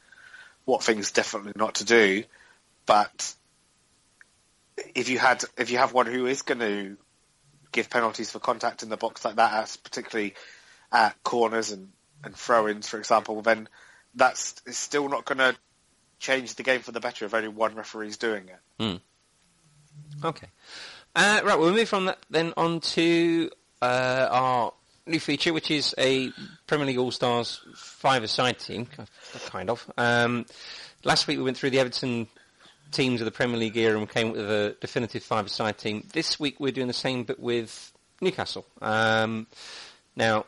what 0.64 0.82
things 0.82 1.12
definitely 1.12 1.53
not 1.55 1.76
to 1.76 1.84
do. 1.84 2.24
But 2.86 3.34
if 4.94 5.11
you 5.11 5.18
had 5.18 5.44
if 5.59 5.70
you 5.70 5.76
have 5.76 5.92
one 5.92 6.07
who 6.07 6.24
is 6.24 6.40
going 6.40 6.61
to 6.61 6.97
give 7.72 7.90
penalties 7.90 8.30
for 8.30 8.38
contact 8.38 8.82
in 8.82 8.88
the 8.88 8.97
box 8.97 9.22
like 9.22 9.36
that, 9.36 9.76
particularly 9.84 10.34
at 10.90 11.22
corners 11.22 11.72
and 11.72 11.92
and 12.24 12.34
throw-ins, 12.34 12.88
for 12.88 12.97
example, 12.97 13.42
then 13.42 13.68
that's 14.14 14.62
still 14.70 15.11
not 15.11 15.26
going 15.26 15.38
to 15.38 15.55
change 16.20 16.55
the 16.55 16.62
game 16.62 16.80
for 16.80 16.92
the 16.92 17.01
better 17.01 17.26
if 17.26 17.34
only 17.34 17.49
one 17.49 17.74
referee's 17.74 18.16
doing 18.16 18.49
it. 18.49 18.82
Mm. 18.82 19.01
Okay. 20.24 20.49
Uh, 21.14 21.40
right, 21.44 21.59
we'll 21.59 21.72
move 21.72 21.88
from 21.88 22.07
that 22.07 22.18
then 22.28 22.53
on 22.57 22.80
to 22.80 23.51
uh, 23.80 24.28
our 24.30 24.72
new 25.07 25.20
feature, 25.20 25.53
which 25.53 25.70
is 25.70 25.94
a 25.99 26.30
Premier 26.66 26.86
League 26.86 26.99
All-Stars 26.99 27.61
five-a-side 27.74 28.59
team, 28.59 28.86
kind 29.47 29.70
of. 29.70 29.90
Um, 29.97 30.47
last 31.05 31.26
week 31.26 31.38
we 31.38 31.44
went 31.44 31.57
through 31.57 31.70
the 31.70 31.78
Everton 31.78 32.26
teams 32.92 33.20
of 33.20 33.24
the 33.24 33.30
Premier 33.30 33.57
League 33.57 33.76
era 33.76 33.99
and 33.99 34.09
came 34.09 34.32
with 34.32 34.51
a 34.51 34.76
definitive 34.80 35.22
five-a-side 35.22 35.78
team. 35.78 36.07
This 36.12 36.38
week 36.38 36.61
we're 36.61 36.72
doing 36.72 36.86
the 36.86 36.92
same, 36.92 37.24
but 37.24 37.40
with 37.40 37.92
Newcastle. 38.20 38.66
Um, 38.82 39.47
now, 40.16 40.47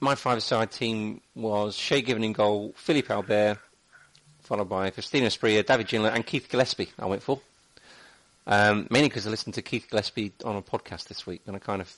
my 0.00 0.14
five-a-side 0.16 0.70
team 0.72 1.20
was 1.34 1.76
Shay 1.76 2.02
Given 2.02 2.24
in 2.24 2.32
goal, 2.32 2.74
Philippe 2.76 3.12
Albert, 3.12 3.58
followed 4.40 4.68
by 4.68 4.90
Faustino 4.90 5.26
Asprilla, 5.26 5.64
David 5.64 5.86
Ginola, 5.88 6.12
and 6.14 6.26
Keith 6.26 6.48
Gillespie. 6.48 6.90
I 6.98 7.06
went 7.06 7.22
for. 7.22 7.40
Um, 8.46 8.88
mainly 8.90 9.08
because 9.08 9.26
I 9.26 9.30
listened 9.30 9.54
to 9.54 9.62
Keith 9.62 9.86
Gillespie 9.90 10.32
on 10.44 10.56
a 10.56 10.62
podcast 10.62 11.08
this 11.08 11.26
week, 11.26 11.42
and 11.46 11.54
I 11.54 11.58
kind 11.58 11.80
of 11.80 11.94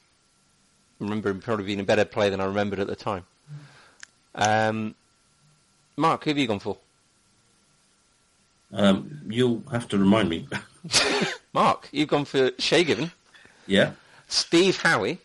remember 0.98 1.30
him 1.30 1.40
probably 1.40 1.64
being 1.64 1.80
a 1.80 1.84
better 1.84 2.04
player 2.04 2.30
than 2.30 2.40
I 2.40 2.44
remembered 2.44 2.80
at 2.80 2.86
the 2.86 2.96
time. 2.96 3.24
Um, 4.34 4.94
Mark, 5.96 6.24
who 6.24 6.30
have 6.30 6.38
you 6.38 6.46
gone 6.46 6.58
for? 6.58 6.76
Um, 8.72 9.20
you'll 9.28 9.62
have 9.70 9.88
to 9.88 9.98
remind 9.98 10.28
me. 10.28 10.48
Mark, 11.52 11.88
you've 11.92 12.08
gone 12.08 12.24
for 12.24 12.50
Shay 12.58 12.84
Given. 12.84 13.12
Yeah. 13.66 13.92
Steve 14.28 14.76
Howie. 14.78 15.20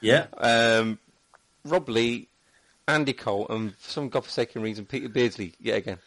Yeah. 0.00 0.26
Um, 0.36 0.98
Rob 1.64 1.88
Lee, 1.88 2.28
Andy 2.88 3.12
Cole, 3.12 3.46
and 3.48 3.74
for 3.76 3.90
some 3.90 4.08
godforsaken 4.08 4.60
reason, 4.60 4.84
Peter 4.84 5.08
Beardsley 5.08 5.54
yet 5.60 5.78
again 5.78 5.98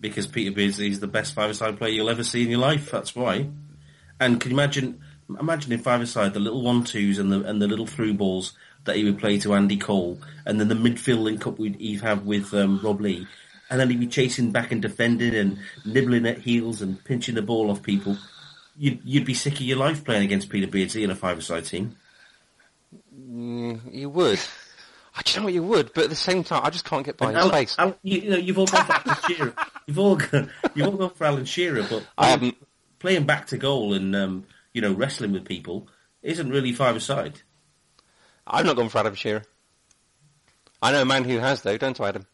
because 0.00 0.26
Peter 0.26 0.52
Beardsley 0.52 0.88
is 0.88 1.00
the 1.00 1.06
best 1.06 1.34
five-a-side 1.34 1.78
player 1.78 1.92
you'll 1.92 2.10
ever 2.10 2.24
see 2.24 2.42
in 2.42 2.50
your 2.50 2.60
life. 2.60 2.90
That's 2.90 3.14
why. 3.14 3.48
And 4.20 4.40
can 4.40 4.50
you 4.50 4.56
imagine? 4.56 5.00
Imagine 5.38 5.72
in 5.72 5.80
five-a-side 5.80 6.32
the 6.32 6.40
little 6.40 6.62
one-twos 6.62 7.18
and 7.18 7.30
the 7.30 7.42
and 7.44 7.60
the 7.60 7.66
little 7.66 7.86
through 7.86 8.14
balls 8.14 8.54
that 8.84 8.96
he 8.96 9.04
would 9.04 9.18
play 9.18 9.38
to 9.38 9.54
Andy 9.54 9.76
Cole, 9.76 10.18
and 10.46 10.58
then 10.58 10.68
the 10.68 10.74
midfield 10.74 11.22
link-up 11.22 11.58
he'd 11.58 12.00
have 12.00 12.24
with 12.24 12.54
um, 12.54 12.80
Rob 12.82 13.00
Lee, 13.00 13.26
and 13.68 13.78
then 13.78 13.90
he'd 13.90 14.00
be 14.00 14.06
chasing 14.06 14.50
back 14.50 14.72
and 14.72 14.80
defending 14.80 15.34
and 15.34 15.58
nibbling 15.84 16.26
at 16.26 16.38
heels 16.38 16.80
and 16.80 17.04
pinching 17.04 17.34
the 17.34 17.42
ball 17.42 17.70
off 17.70 17.82
people. 17.82 18.16
You'd 18.78 19.00
you'd 19.04 19.26
be 19.26 19.34
sick 19.34 19.54
of 19.54 19.60
your 19.60 19.76
life 19.76 20.04
playing 20.04 20.22
against 20.22 20.48
Peter 20.48 20.66
Beardsley 20.66 21.04
in 21.04 21.10
a 21.10 21.16
five-a-side 21.16 21.66
team. 21.66 21.96
Mm, 23.20 23.92
you 23.92 24.08
would. 24.08 24.40
I 25.14 25.22
just 25.22 25.36
know 25.36 25.44
what 25.44 25.52
you 25.52 25.64
would, 25.64 25.92
but 25.92 26.04
at 26.04 26.10
the 26.10 26.16
same 26.16 26.44
time, 26.44 26.62
I 26.64 26.70
just 26.70 26.84
can't 26.84 27.04
get 27.04 27.16
by 27.16 27.32
his 27.32 27.36
Alan, 27.36 27.50
face. 27.50 27.76
You, 28.02 28.20
you, 28.20 28.30
know, 28.30 28.36
you've 28.36 28.58
all 28.58 28.68
Alan 28.72 29.16
Shearer. 29.26 29.54
You've 29.88 29.98
all 29.98 30.16
gone, 30.16 30.50
you've 30.74 30.86
all 30.86 30.98
gone 30.98 31.10
for 31.14 31.24
Alan 31.24 31.46
Shearer, 31.46 31.82
but 31.88 32.06
I 32.18 32.28
haven't. 32.28 32.56
Playing 32.98 33.24
back 33.24 33.46
to 33.46 33.56
goal 33.56 33.94
and 33.94 34.14
um, 34.14 34.44
you 34.74 34.82
know 34.82 34.92
wrestling 34.92 35.32
with 35.32 35.46
people 35.46 35.88
isn't 36.20 36.50
really 36.50 36.72
five 36.72 36.94
aside. 36.94 37.40
I've 38.46 38.66
not 38.66 38.76
gone 38.76 38.90
for 38.90 38.98
Adam 38.98 39.14
Shearer. 39.14 39.44
I 40.82 40.92
know 40.92 41.00
a 41.00 41.06
man 41.06 41.24
who 41.24 41.38
has 41.38 41.62
though, 41.62 41.78
don't 41.78 41.98
I, 42.02 42.08
Adam? 42.08 42.26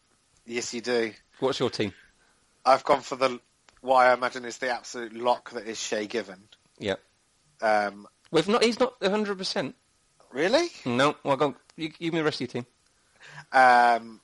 Yes, 0.45 0.73
you 0.73 0.81
do. 0.81 1.13
What's 1.39 1.59
your 1.59 1.69
team? 1.69 1.93
I've 2.65 2.83
gone 2.83 2.99
for 2.99 3.15
the 3.15 3.39
what 3.79 4.05
I 4.05 4.13
imagine 4.13 4.43
is 4.43 4.57
the 4.57 4.71
absolute 4.71 5.13
lock 5.13 5.51
that 5.51 5.65
is 5.65 5.79
Shay 5.79 6.07
Given. 6.07 6.49
Yeah. 6.77 6.95
Um, 7.61 8.05
We've 8.31 8.49
not. 8.49 8.65
He's 8.65 8.81
not 8.81 9.01
hundred 9.01 9.37
percent. 9.37 9.75
Really? 10.33 10.67
No. 10.85 11.15
Well, 11.23 11.37
go. 11.37 11.55
You, 11.77 11.87
give 11.87 12.11
me 12.11 12.19
the 12.19 12.25
rest 12.25 12.41
of 12.41 12.53
your 12.53 12.63
team. 12.63 12.65
Um, 13.53 14.19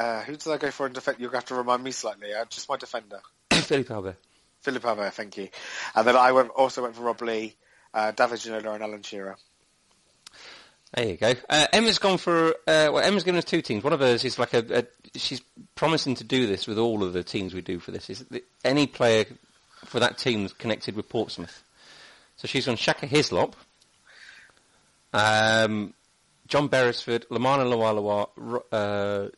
uh, 0.00 0.22
who 0.22 0.32
did 0.32 0.48
I 0.48 0.56
go 0.56 0.70
for 0.70 0.86
in 0.86 0.94
defence? 0.94 1.18
You're 1.18 1.30
going 1.30 1.42
to 1.42 1.44
have 1.44 1.48
to 1.48 1.54
remind 1.56 1.84
me 1.84 1.90
slightly. 1.90 2.32
Uh, 2.32 2.46
just 2.46 2.68
my 2.68 2.76
defender. 2.76 3.20
Philippe 3.52 3.92
Albert. 3.92 4.16
Philippe 4.62 4.88
Albert, 4.88 5.10
thank 5.10 5.36
you. 5.36 5.48
And 5.94 6.06
then 6.06 6.16
I 6.16 6.32
went, 6.32 6.48
also 6.50 6.82
went 6.82 6.96
for 6.96 7.02
Rob 7.02 7.20
Lee, 7.20 7.54
uh, 7.92 8.10
David 8.12 8.38
Ginola 8.38 8.74
and 8.74 8.82
Alan 8.82 9.02
Shearer. 9.02 9.36
There 10.94 11.06
you 11.06 11.16
go. 11.16 11.34
Uh, 11.48 11.66
Emma's 11.72 11.98
gone 11.98 12.16
for. 12.16 12.48
Uh, 12.48 12.90
well, 12.92 12.98
Emma's 12.98 13.24
given 13.24 13.38
us 13.38 13.44
two 13.44 13.62
teams. 13.62 13.84
One 13.84 13.92
of 13.92 14.00
hers 14.00 14.24
is 14.24 14.38
like 14.38 14.54
a, 14.54 14.78
a, 14.78 15.18
She's 15.18 15.40
promising 15.74 16.14
to 16.16 16.24
do 16.24 16.46
this 16.46 16.66
with 16.66 16.78
all 16.78 17.04
of 17.04 17.12
the 17.12 17.22
teams 17.22 17.54
we 17.54 17.60
do 17.60 17.78
for 17.78 17.90
this. 17.90 18.10
Is 18.10 18.24
any 18.64 18.86
player 18.86 19.26
for 19.84 20.00
that 20.00 20.18
team 20.18 20.48
connected 20.58 20.96
with 20.96 21.08
Portsmouth? 21.08 21.62
So 22.36 22.48
she's 22.48 22.66
on 22.66 22.76
Shaka 22.76 23.06
Hislop, 23.06 23.54
um, 25.12 25.94
John 26.48 26.68
Beresford, 26.68 27.26
Lomana 27.30 27.66
LuaLua, 27.70 28.62
uh, 28.72 29.28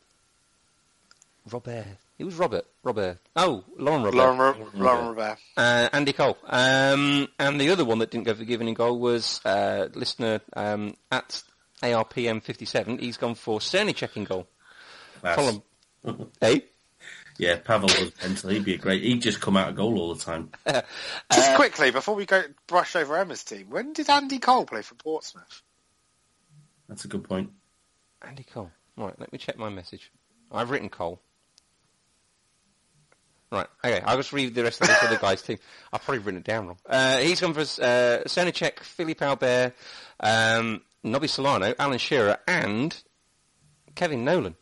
Robert. 1.51 1.85
It 2.17 2.23
was 2.25 2.35
Robert. 2.35 2.65
Robert. 2.83 3.19
Oh, 3.35 3.63
Laurent 3.77 4.05
Robert. 4.05 4.17
Lauren, 4.17 4.37
Ro- 4.37 4.67
Laurent 4.75 5.17
Robert. 5.17 5.37
Uh, 5.57 5.89
Andy 5.91 6.13
Cole. 6.13 6.37
Um, 6.45 7.27
and 7.39 7.59
the 7.59 7.69
other 7.69 7.83
one 7.85 7.99
that 7.99 8.11
didn't 8.11 8.25
go 8.25 8.33
for 8.33 8.45
Given 8.45 8.67
in 8.67 8.73
goal 8.73 8.99
was 8.99 9.41
uh, 9.45 9.89
listener 9.93 10.41
um, 10.53 10.95
at 11.11 11.43
ARPM57. 11.81 12.99
He's 12.99 13.17
gone 13.17 13.35
for 13.35 13.59
Cerny 13.59 13.95
checking 13.95 14.23
goal. 14.23 14.47
Follow 15.21 15.63
hey? 16.41 16.65
Yeah, 17.39 17.57
Pavel 17.57 17.87
was 17.87 18.11
mental. 18.21 18.51
He'd 18.51 18.63
be 18.63 18.75
a 18.75 18.77
great. 18.77 19.03
He'd 19.03 19.21
just 19.21 19.41
come 19.41 19.57
out 19.57 19.69
of 19.69 19.75
goal 19.75 19.97
all 19.97 20.13
the 20.13 20.23
time. 20.23 20.51
just 20.67 20.85
uh, 21.31 21.55
quickly 21.55 21.89
before 21.91 22.15
we 22.15 22.25
go 22.25 22.43
brush 22.67 22.95
over 22.95 23.17
Emma's 23.17 23.43
team, 23.43 23.69
when 23.69 23.93
did 23.93 24.09
Andy 24.09 24.37
Cole 24.37 24.65
play 24.65 24.81
for 24.83 24.95
Portsmouth? 24.95 25.61
That's 26.87 27.05
a 27.05 27.07
good 27.07 27.23
point. 27.23 27.49
Andy 28.21 28.43
Cole. 28.43 28.71
Right, 28.95 29.19
let 29.19 29.31
me 29.33 29.39
check 29.39 29.57
my 29.57 29.69
message. 29.69 30.11
I've 30.51 30.69
written 30.69 30.89
Cole. 30.89 31.19
Right, 33.53 33.67
okay, 33.85 34.01
I'll 34.03 34.17
just 34.17 34.33
read 34.33 34.55
the 34.55 34.63
rest 34.63 34.81
of 34.81 34.87
this 34.87 35.03
other 35.03 35.17
guy's 35.17 35.43
team. 35.43 35.59
I've 35.91 36.03
probably 36.03 36.23
written 36.23 36.39
it 36.39 36.43
down 36.43 36.65
wrong. 36.65 36.77
Uh, 36.89 37.17
he's 37.17 37.39
gone 37.39 37.53
for 37.53 37.59
uh, 37.59 38.23
Srnicek, 38.25 38.79
Philippe 38.79 39.23
Albert, 39.23 39.73
um, 40.19 40.81
Nobby 41.03 41.27
Solano, 41.27 41.75
Alan 41.77 41.99
Shearer, 41.99 42.39
and 42.47 42.99
Kevin 43.93 44.25
Nolan. 44.25 44.55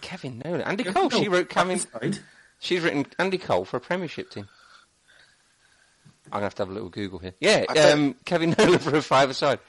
Kevin 0.00 0.42
Nolan. 0.44 0.62
Andy 0.62 0.82
Cole, 0.82 1.10
she 1.10 1.28
wrote 1.28 1.48
Kevin... 1.48 1.80
She's 2.58 2.80
written 2.80 3.06
Andy 3.20 3.38
Cole 3.38 3.64
for 3.64 3.76
a 3.76 3.80
Premiership 3.80 4.30
team. 4.30 4.48
I'm 6.26 6.40
going 6.40 6.40
to 6.40 6.44
have 6.46 6.54
to 6.56 6.62
have 6.62 6.70
a 6.70 6.72
little 6.72 6.88
Google 6.88 7.20
here. 7.20 7.34
Yeah, 7.38 7.66
um, 7.92 8.16
Kevin 8.24 8.52
Nolan 8.58 8.80
for 8.80 8.96
a 8.96 9.02
five-a-side. 9.02 9.60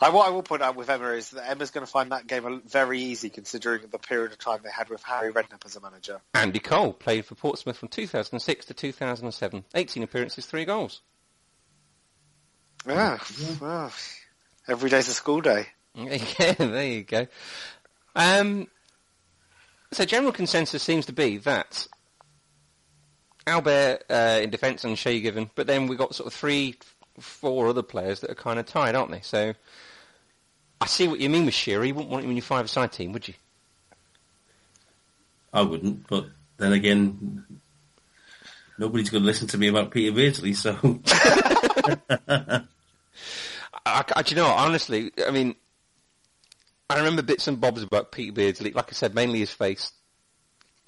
I, 0.00 0.10
what 0.10 0.26
I 0.26 0.30
will 0.30 0.42
point 0.42 0.62
out 0.62 0.76
with 0.76 0.88
Emma 0.88 1.10
is 1.10 1.30
that 1.30 1.48
Emma's 1.48 1.70
going 1.70 1.84
to 1.84 1.90
find 1.90 2.12
that 2.12 2.26
game 2.26 2.62
very 2.66 3.00
easy 3.00 3.30
considering 3.30 3.82
the 3.90 3.98
period 3.98 4.32
of 4.32 4.38
time 4.38 4.60
they 4.62 4.70
had 4.70 4.88
with 4.88 5.02
Harry 5.02 5.32
Redknapp 5.32 5.64
as 5.64 5.76
a 5.76 5.80
manager. 5.80 6.20
Andy 6.34 6.58
Cole 6.58 6.92
played 6.92 7.24
for 7.24 7.34
Portsmouth 7.34 7.76
from 7.76 7.88
2006 7.88 8.66
to 8.66 8.74
2007. 8.74 9.64
18 9.74 10.02
appearances, 10.02 10.46
3 10.46 10.64
goals. 10.64 11.00
Yeah. 12.86 13.18
Well, 13.60 13.92
every 14.68 14.90
day's 14.90 15.08
a 15.08 15.14
school 15.14 15.40
day. 15.40 15.66
Yeah, 15.94 16.52
there 16.52 16.86
you 16.86 17.02
go. 17.02 17.26
Um, 18.14 18.68
so 19.90 20.04
general 20.04 20.32
consensus 20.32 20.82
seems 20.82 21.06
to 21.06 21.12
be 21.12 21.38
that 21.38 21.88
Albert 23.48 24.04
uh, 24.10 24.38
in 24.42 24.50
defence 24.50 24.84
and 24.84 24.96
Shay 24.96 25.20
Given, 25.20 25.50
but 25.54 25.66
then 25.66 25.86
we've 25.86 25.98
got 25.98 26.14
sort 26.14 26.26
of 26.26 26.34
three, 26.34 26.76
four 27.20 27.68
other 27.68 27.82
players 27.82 28.20
that 28.20 28.30
are 28.30 28.34
kind 28.34 28.58
of 28.58 28.66
tied, 28.66 28.94
aren't 28.94 29.10
they? 29.10 29.20
So 29.20 29.54
I 30.80 30.86
see 30.86 31.08
what 31.08 31.20
you 31.20 31.28
mean 31.28 31.44
with 31.44 31.54
Shearer. 31.54 31.84
You 31.84 31.94
wouldn't 31.94 32.10
want 32.10 32.24
him 32.24 32.30
in 32.30 32.36
your 32.36 32.42
five-a-side 32.42 32.92
team, 32.92 33.12
would 33.12 33.28
you? 33.28 33.34
I 35.52 35.62
wouldn't, 35.62 36.06
but 36.06 36.26
then 36.58 36.72
again, 36.72 37.44
nobody's 38.78 39.10
going 39.10 39.22
to 39.22 39.26
listen 39.26 39.48
to 39.48 39.58
me 39.58 39.68
about 39.68 39.90
Peter 39.90 40.14
Beardsley, 40.14 40.52
so. 40.54 40.72
I, 43.86 44.04
I, 44.14 44.22
do 44.22 44.34
you 44.34 44.36
know, 44.36 44.46
honestly, 44.46 45.10
I 45.26 45.30
mean, 45.30 45.54
I 46.90 46.98
remember 46.98 47.22
bits 47.22 47.48
and 47.48 47.60
bobs 47.60 47.82
about 47.82 48.12
Peter 48.12 48.32
Beardsley. 48.32 48.72
Like 48.72 48.88
I 48.90 48.92
said, 48.92 49.14
mainly 49.14 49.40
his 49.40 49.52
face. 49.52 49.92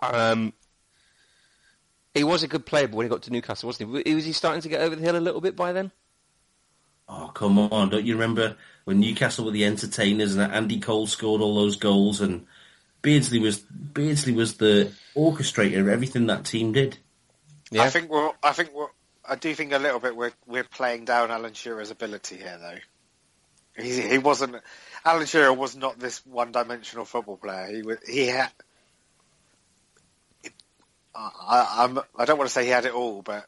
Um, 0.01 0.53
he 2.14 2.24
was 2.24 2.43
a 2.43 2.49
good 2.49 2.66
player, 2.66 2.89
but 2.89 2.97
when 2.97 3.07
he 3.07 3.11
got 3.11 3.22
to 3.22 3.33
Newcastle, 3.33 3.66
wasn't 3.68 4.07
he? 4.07 4.14
Was 4.14 4.24
he 4.24 4.33
starting 4.33 4.62
to 4.62 4.68
get 4.68 4.81
over 4.81 4.97
the 4.97 5.03
hill 5.03 5.16
a 5.16 5.18
little 5.18 5.41
bit 5.41 5.57
by 5.57 5.72
then? 5.72 5.93
Oh, 7.13 7.31
come 7.35 7.59
on. 7.59 7.89
Don't 7.89 8.07
you 8.07 8.15
remember 8.15 8.57
when 8.85 9.01
Newcastle 9.01 9.45
were 9.45 9.51
the 9.51 9.65
entertainers 9.65 10.37
and 10.37 10.53
Andy 10.53 10.79
Cole 10.79 11.09
scored 11.09 11.43
all 11.43 11.57
those 11.57 11.77
goals 11.77 12.21
and 12.21 12.47
Beardsley 13.03 13.41
was 13.41 13.59
Beardsley 13.59 14.33
was 14.33 14.55
the 14.55 14.93
orchestrator 15.17 15.81
of 15.81 15.89
everything 15.89 16.27
that 16.27 16.45
team 16.45 16.73
did. 16.73 16.99
Yeah. 17.73 17.83
I 17.83 17.91
think 17.91 18.11
we're, 18.11 18.31
I 18.43 18.53
think 18.53 18.73
we're, 18.73 18.89
I 19.29 19.35
do 19.35 19.53
think 19.55 19.73
a 19.73 19.79
little 19.79 20.01
bit 20.01 20.15
we're 20.15 20.33
we're 20.47 20.65
playing 20.65 21.05
down 21.05 21.31
Alan 21.31 21.55
Shearer's 21.55 21.91
ability 21.91 22.37
here 22.37 22.59
though. 22.61 23.83
He 23.83 24.03
he 24.03 24.19
wasn't 24.19 24.57
Alan 25.05 25.27
Shearer 25.27 25.53
was 25.53 25.75
not 25.75 25.99
this 25.99 26.25
one-dimensional 26.27 27.07
football 27.07 27.39
player. 27.39 27.75
He 27.75 27.83
was 27.83 27.99
he 28.07 28.27
had 28.27 28.53
I, 31.15 31.85
I'm, 31.85 31.99
I 32.17 32.25
don't 32.25 32.39
want 32.39 32.49
to 32.49 32.55
say 32.55 32.65
he 32.65 32.71
had 32.71 32.87
it 32.87 32.95
all, 32.95 33.23
but 33.23 33.47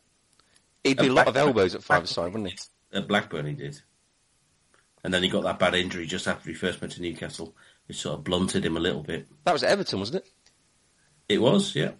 He'd 0.84 0.98
be 0.98 1.06
a 1.06 1.12
lot 1.12 1.28
of 1.28 1.36
elbows 1.36 1.76
at 1.76 1.82
five 1.84 2.08
side, 2.08 2.32
wouldn't 2.32 2.50
he? 2.50 2.58
At 2.92 3.08
Blackburn, 3.08 3.46
he 3.46 3.54
did. 3.54 3.80
And 5.04 5.12
then 5.12 5.22
he 5.22 5.28
got 5.28 5.42
that 5.44 5.58
bad 5.58 5.74
injury 5.74 6.06
just 6.06 6.28
after 6.28 6.48
he 6.48 6.54
first 6.54 6.80
went 6.80 6.92
to 6.94 7.02
Newcastle, 7.02 7.54
which 7.88 7.98
sort 7.98 8.18
of 8.18 8.24
blunted 8.24 8.64
him 8.64 8.76
a 8.76 8.80
little 8.80 9.02
bit. 9.02 9.26
That 9.44 9.52
was 9.52 9.62
Everton, 9.64 9.98
wasn't 9.98 10.24
it? 10.24 10.30
It 11.28 11.40
was, 11.40 11.74
yeah. 11.74 11.92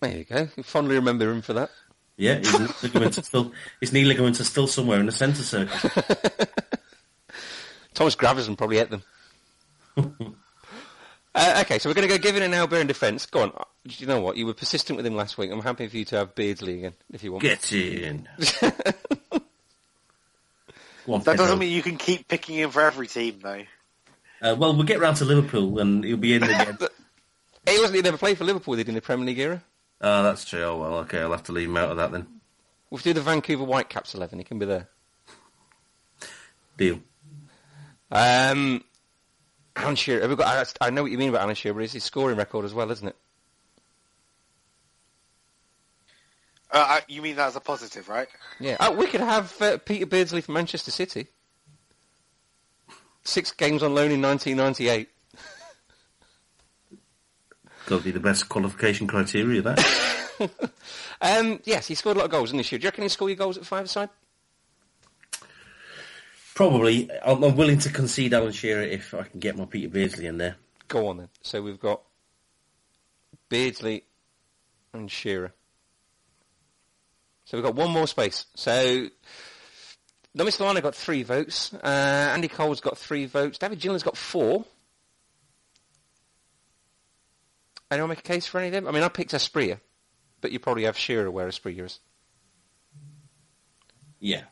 There 0.00 0.16
you 0.18 0.24
go. 0.24 0.48
You 0.56 0.62
fondly 0.62 0.96
remember 0.96 1.30
him 1.30 1.42
for 1.42 1.52
that. 1.54 1.70
Yeah, 2.16 2.36
his 2.38 2.82
ligaments 2.82 3.18
are 3.18 3.22
still 3.22 3.52
his 3.80 3.92
knee 3.92 4.04
ligaments 4.04 4.40
are 4.40 4.44
still 4.44 4.66
somewhere 4.66 5.00
in 5.00 5.06
the 5.06 5.12
centre 5.12 5.42
circle. 5.42 5.90
Thomas 7.94 8.16
Gravesen 8.16 8.56
probably 8.56 8.78
ate 8.78 8.90
them. 8.90 9.02
uh, 11.34 11.62
okay, 11.64 11.78
so 11.78 11.88
we're 11.88 11.94
going 11.94 12.08
to 12.08 12.14
go 12.14 12.18
Given 12.18 12.42
and 12.42 12.54
Albert 12.54 12.78
in 12.78 12.86
defence. 12.86 13.26
Go 13.26 13.42
on. 13.42 13.52
Uh, 13.56 13.64
You 13.84 14.06
know 14.06 14.20
what? 14.20 14.36
You 14.36 14.46
were 14.46 14.54
persistent 14.54 14.96
with 14.96 15.06
him 15.06 15.14
last 15.16 15.38
week. 15.38 15.50
I'm 15.50 15.62
happy 15.62 15.86
for 15.88 15.96
you 15.96 16.04
to 16.06 16.16
have 16.16 16.34
Beardsley 16.34 16.78
again, 16.78 16.94
if 17.12 17.22
you 17.22 17.32
want. 17.32 17.42
Get 17.42 17.72
in. 17.72 18.28
Go 21.06 21.14
on, 21.14 21.22
that 21.22 21.36
doesn't 21.36 21.58
mean 21.58 21.72
you 21.72 21.82
can 21.82 21.96
keep 21.96 22.28
picking 22.28 22.56
him 22.56 22.70
for 22.70 22.80
every 22.80 23.06
team, 23.06 23.40
though. 23.42 23.62
Uh, 24.40 24.54
well, 24.58 24.74
we'll 24.74 24.84
get 24.84 25.00
round 25.00 25.16
to 25.18 25.24
Liverpool 25.24 25.78
and 25.78 26.04
he'll 26.04 26.16
be 26.16 26.34
in 26.34 26.42
again. 26.42 26.78
He 27.66 27.78
wasn't. 27.78 27.96
He 27.96 28.02
never 28.02 28.18
played 28.18 28.36
for 28.36 28.44
Liverpool. 28.44 28.76
Did 28.76 28.88
he 28.88 28.90
in 28.90 28.94
the 28.94 29.00
Premier 29.00 29.24
League 29.24 29.38
era? 29.38 29.64
Oh, 30.02 30.22
that's 30.22 30.44
true. 30.44 30.62
Oh, 30.62 30.76
well, 30.78 30.94
okay, 30.98 31.20
I'll 31.20 31.30
have 31.30 31.44
to 31.44 31.52
leave 31.52 31.68
him 31.70 31.78
out 31.78 31.90
of 31.90 31.96
that 31.96 32.12
then. 32.12 32.26
We'll 32.90 32.98
do 32.98 33.14
the 33.14 33.22
Vancouver 33.22 33.64
Whitecaps 33.64 34.14
eleven. 34.14 34.38
He 34.38 34.44
can 34.44 34.58
be 34.58 34.66
there. 34.66 34.88
Deal. 36.76 37.00
Um, 38.12 38.84
Alan 39.76 39.96
Shearer. 39.96 40.20
Have 40.20 40.30
we 40.30 40.36
got, 40.36 40.76
I, 40.80 40.86
I 40.86 40.90
know 40.90 41.02
what 41.02 41.10
you 41.10 41.18
mean 41.18 41.30
about 41.30 41.40
Alan 41.40 41.54
Shearer, 41.54 41.74
but 41.74 41.84
it's 41.84 41.94
his 41.94 42.04
scoring 42.04 42.36
record 42.36 42.66
as 42.66 42.74
well, 42.74 42.90
isn't 42.90 43.08
it? 43.08 43.16
Uh, 46.74 46.78
I- 46.86 47.02
you 47.08 47.22
mean 47.22 47.36
that 47.36 47.46
as 47.46 47.56
a 47.56 47.60
positive, 47.60 48.08
right? 48.08 48.28
Yeah. 48.58 48.76
Oh, 48.80 48.90
we 48.92 49.06
could 49.06 49.20
have 49.20 49.60
uh, 49.62 49.78
Peter 49.78 50.06
Beardsley 50.06 50.40
from 50.40 50.54
Manchester 50.54 50.90
City. 50.90 51.28
Six 53.22 53.52
games 53.52 53.82
on 53.82 53.94
loan 53.94 54.10
in 54.10 54.20
1998. 54.20 55.08
Got 57.86 57.98
to 57.98 58.02
be 58.04 58.10
the 58.10 58.20
best 58.20 58.48
qualification 58.48 59.06
criteria, 59.06 59.62
that. 59.62 60.10
Um, 61.22 61.60
yes, 61.64 61.86
he 61.86 61.94
scored 61.94 62.16
a 62.16 62.18
lot 62.20 62.24
of 62.26 62.30
goals 62.32 62.50
in 62.50 62.56
this 62.58 62.70
year. 62.70 62.78
Do 62.78 62.82
you 62.82 62.88
reckon 62.88 63.02
he 63.02 63.08
score 63.08 63.28
your 63.30 63.36
goals 63.36 63.56
at 63.56 63.64
five 63.64 63.88
side? 63.88 64.10
Probably. 66.54 67.08
I'm, 67.24 67.42
I'm 67.42 67.56
willing 67.56 67.78
to 67.78 67.88
concede 67.88 68.34
Alan 68.34 68.52
Shearer 68.52 68.82
if 68.82 69.14
I 69.14 69.22
can 69.22 69.40
get 69.40 69.56
my 69.56 69.64
Peter 69.64 69.88
Beardsley 69.88 70.26
in 70.26 70.36
there. 70.38 70.56
Go 70.88 71.06
on 71.06 71.16
then. 71.18 71.28
So 71.42 71.62
we've 71.62 71.78
got 71.80 72.02
Beardsley 73.48 74.04
and 74.92 75.10
Shearer. 75.10 75.52
So 77.44 77.56
we've 77.56 77.64
got 77.64 77.74
one 77.74 77.90
more 77.90 78.06
space. 78.06 78.46
So 78.54 79.08
Nobby 80.34 80.50
Solano 80.50 80.80
got 80.80 80.94
three 80.94 81.22
votes. 81.22 81.72
Uh, 81.74 82.32
Andy 82.34 82.48
Cole's 82.48 82.80
got 82.80 82.98
three 82.98 83.26
votes. 83.26 83.58
David 83.58 83.78
Ginola's 83.80 84.02
got 84.02 84.16
four. 84.16 84.64
Anyone 87.90 88.08
make 88.08 88.18
a 88.18 88.22
case 88.22 88.46
for 88.46 88.58
any 88.58 88.68
of 88.68 88.72
them? 88.72 88.88
I 88.88 88.90
mean, 88.90 89.02
I 89.02 89.08
picked 89.08 89.32
Asprilla, 89.32 89.78
but 90.40 90.50
you 90.50 90.58
probably 90.58 90.84
have 90.84 90.98
Shearer 90.98 91.30
where 91.30 91.46
Asprilla 91.46 91.84
is. 91.84 92.00
Yeah. 94.18 94.42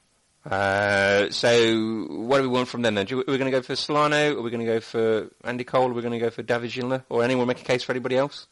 Uh, 0.49 1.31
so 1.31 2.07
what 2.09 2.39
do 2.39 2.43
we 2.43 2.49
want 2.49 2.69
from 2.69 2.83
them 2.83 2.95
then? 2.95 3.07
Do 3.07 3.17
we, 3.17 3.23
are 3.23 3.33
we 3.33 3.39
going 3.39 3.51
to 3.51 3.57
go 3.57 3.63
for 3.63 3.75
Solano? 3.75 4.39
Are 4.39 4.43
we 4.43 4.51
going 4.51 4.65
to 4.65 4.73
go 4.73 4.81
for 4.81 5.31
Andy 5.45 5.65
Cole? 5.65 5.91
Are 5.91 5.93
we 5.93 6.03
going 6.03 6.13
to 6.13 6.19
go 6.19 6.31
for 6.31 6.43
David 6.43 6.71
Gillen? 6.71 7.03
Or 7.09 7.25
anyone 7.25 7.49
make 7.49 7.61
a 7.61 7.65
case 7.65 7.83
for 7.83 7.93
anybody 7.93 8.17
else? 8.17 8.47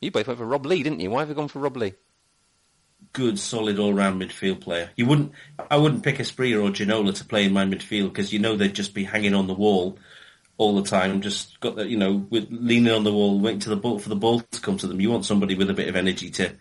You 0.00 0.10
both 0.10 0.26
went 0.26 0.38
for 0.38 0.46
Rob 0.46 0.64
Lee, 0.64 0.82
didn't 0.82 1.00
you? 1.00 1.10
Why 1.10 1.20
have 1.20 1.28
you 1.28 1.34
gone 1.34 1.48
for 1.48 1.58
Rob 1.58 1.76
Lee? 1.76 1.94
Good, 3.12 3.38
solid 3.38 3.78
all-round 3.78 4.20
midfield 4.20 4.60
player. 4.60 4.90
You 4.96 5.06
wouldn't. 5.06 5.32
I 5.70 5.76
wouldn't 5.76 6.04
pick 6.04 6.18
Asprilla 6.18 6.62
or 6.62 6.70
Ginola 6.70 7.14
to 7.14 7.24
play 7.24 7.44
in 7.44 7.52
my 7.52 7.64
midfield 7.64 8.08
because 8.08 8.32
you 8.32 8.38
know 8.38 8.56
they'd 8.56 8.74
just 8.74 8.94
be 8.94 9.04
hanging 9.04 9.34
on 9.34 9.46
the 9.46 9.54
wall 9.54 9.98
all 10.58 10.76
the 10.76 10.88
time. 10.88 11.20
Just 11.20 11.58
got 11.60 11.76
that, 11.76 11.88
you 11.88 11.96
know, 11.96 12.26
with 12.30 12.48
leaning 12.50 12.92
on 12.92 13.04
the 13.04 13.12
wall, 13.12 13.40
waiting 13.40 13.60
to 13.60 13.70
the 13.70 13.76
ball 13.76 13.98
for 13.98 14.08
the 14.08 14.16
ball 14.16 14.40
to 14.40 14.60
come 14.60 14.76
to 14.76 14.86
them. 14.86 15.00
You 15.00 15.10
want 15.10 15.24
somebody 15.24 15.54
with 15.54 15.70
a 15.70 15.74
bit 15.74 15.88
of 15.88 15.96
energy 15.96 16.30
to 16.30 16.52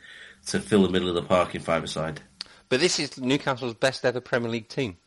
to 0.47 0.59
fill 0.59 0.83
the 0.83 0.89
middle 0.89 1.09
of 1.09 1.15
the 1.15 1.23
park 1.23 1.55
in 1.55 1.61
five-a-side. 1.61 2.21
But 2.69 2.79
this 2.79 2.99
is 2.99 3.17
Newcastle's 3.17 3.73
best 3.73 4.05
ever 4.05 4.21
Premier 4.21 4.49
League 4.49 4.69
team. 4.69 4.97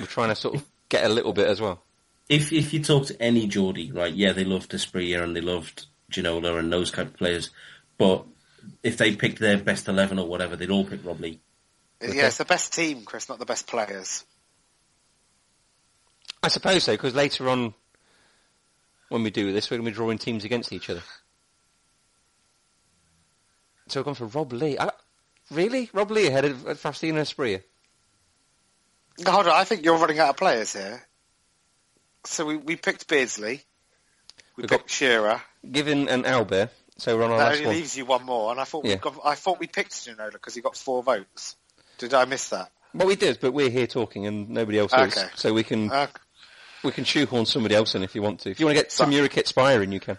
We're 0.00 0.06
trying 0.06 0.30
to 0.30 0.34
sort 0.34 0.56
of 0.56 0.64
get 0.88 1.04
a 1.04 1.08
little 1.08 1.32
bit 1.32 1.46
as 1.46 1.60
well. 1.60 1.82
If 2.28 2.52
if 2.52 2.72
you 2.72 2.82
talk 2.82 3.06
to 3.06 3.22
any 3.22 3.46
Geordie, 3.46 3.92
right, 3.92 4.12
yeah, 4.12 4.32
they 4.32 4.44
loved 4.44 4.72
Asprilla 4.72 5.22
and 5.22 5.36
they 5.36 5.40
loved 5.40 5.86
Ginola 6.10 6.58
and 6.58 6.72
those 6.72 6.90
kind 6.90 7.08
of 7.08 7.16
players, 7.16 7.50
but 7.98 8.24
if 8.82 8.96
they 8.96 9.14
picked 9.16 9.38
their 9.38 9.58
best 9.58 9.88
eleven 9.88 10.18
or 10.18 10.26
whatever, 10.28 10.56
they'd 10.56 10.70
all 10.70 10.84
pick 10.84 11.04
Rob 11.04 11.20
Lee. 11.20 11.40
Yeah, 12.00 12.26
it's 12.26 12.38
the 12.38 12.44
best 12.44 12.72
team, 12.74 13.04
Chris, 13.04 13.28
not 13.28 13.38
the 13.38 13.46
best 13.46 13.66
players. 13.66 14.24
I 16.42 16.48
suppose 16.48 16.84
so, 16.84 16.92
because 16.92 17.14
later 17.14 17.48
on, 17.48 17.72
when 19.08 19.22
we 19.22 19.30
do 19.30 19.52
this, 19.52 19.70
we're 19.70 19.78
going 19.78 19.86
to 19.86 19.90
be 19.90 19.94
drawing 19.94 20.18
teams 20.18 20.44
against 20.44 20.72
each 20.72 20.90
other. 20.90 21.02
So 23.88 24.00
we've 24.00 24.04
gone 24.04 24.14
for 24.14 24.26
Rob 24.26 24.52
Lee. 24.52 24.78
I, 24.78 24.90
really? 25.50 25.90
Rob 25.92 26.10
Lee 26.10 26.26
ahead 26.26 26.44
of 26.44 26.66
of 26.66 26.80
Faustino 26.82 27.20
Asprilla? 27.20 27.62
Hold 29.26 29.46
on, 29.46 29.54
I 29.54 29.64
think 29.64 29.84
you're 29.84 29.96
running 29.96 30.18
out 30.18 30.30
of 30.30 30.36
players 30.36 30.72
here. 30.72 31.02
So 32.24 32.44
we, 32.46 32.56
we 32.56 32.76
picked 32.76 33.06
Beardsley. 33.08 33.62
We 34.56 34.62
We've 34.62 34.68
picked 34.70 34.84
got- 34.84 34.90
Shearer. 34.90 35.42
Given 35.70 36.08
an 36.08 36.24
Albert, 36.26 36.70
so 36.96 37.16
we're 37.16 37.24
on 37.24 37.30
our 37.32 37.38
That 37.38 37.44
last 37.44 37.52
only 37.56 37.66
one. 37.66 37.74
leaves 37.76 37.96
you 37.96 38.04
one 38.04 38.24
more, 38.24 38.50
and 38.52 38.60
I 38.60 38.64
thought 38.64 38.84
Yeah. 38.84 38.94
we 38.94 38.98
got. 39.00 39.18
I 39.24 39.34
thought 39.34 39.58
we 39.60 39.66
picked 39.66 39.92
Ginola 39.92 40.32
because 40.32 40.54
he 40.54 40.60
got 40.60 40.76
four 40.76 41.02
votes. 41.02 41.56
Did 41.98 42.14
I 42.14 42.24
miss 42.24 42.48
that? 42.50 42.70
Well, 42.92 43.08
we 43.08 43.16
did, 43.16 43.38
but 43.40 43.52
we're 43.52 43.70
here 43.70 43.86
talking 43.86 44.26
and 44.26 44.50
nobody 44.50 44.78
else 44.78 44.92
is. 44.94 45.24
So 45.34 45.52
we 45.52 45.64
can 45.64 45.90
Uh, 45.90 46.06
we 46.84 46.92
can 46.92 47.04
shoehorn 47.04 47.46
somebody 47.46 47.74
else 47.74 47.94
in 47.94 48.02
if 48.02 48.14
you 48.14 48.22
want 48.22 48.40
to. 48.40 48.50
If 48.50 48.60
you 48.60 48.66
want 48.66 48.76
to 48.76 48.82
get 48.84 48.92
So- 48.92 49.04
some 49.04 49.12
Urikit 49.12 49.46
Spire 49.46 49.82
in, 49.82 49.90
you 49.92 50.00
can. 50.00 50.18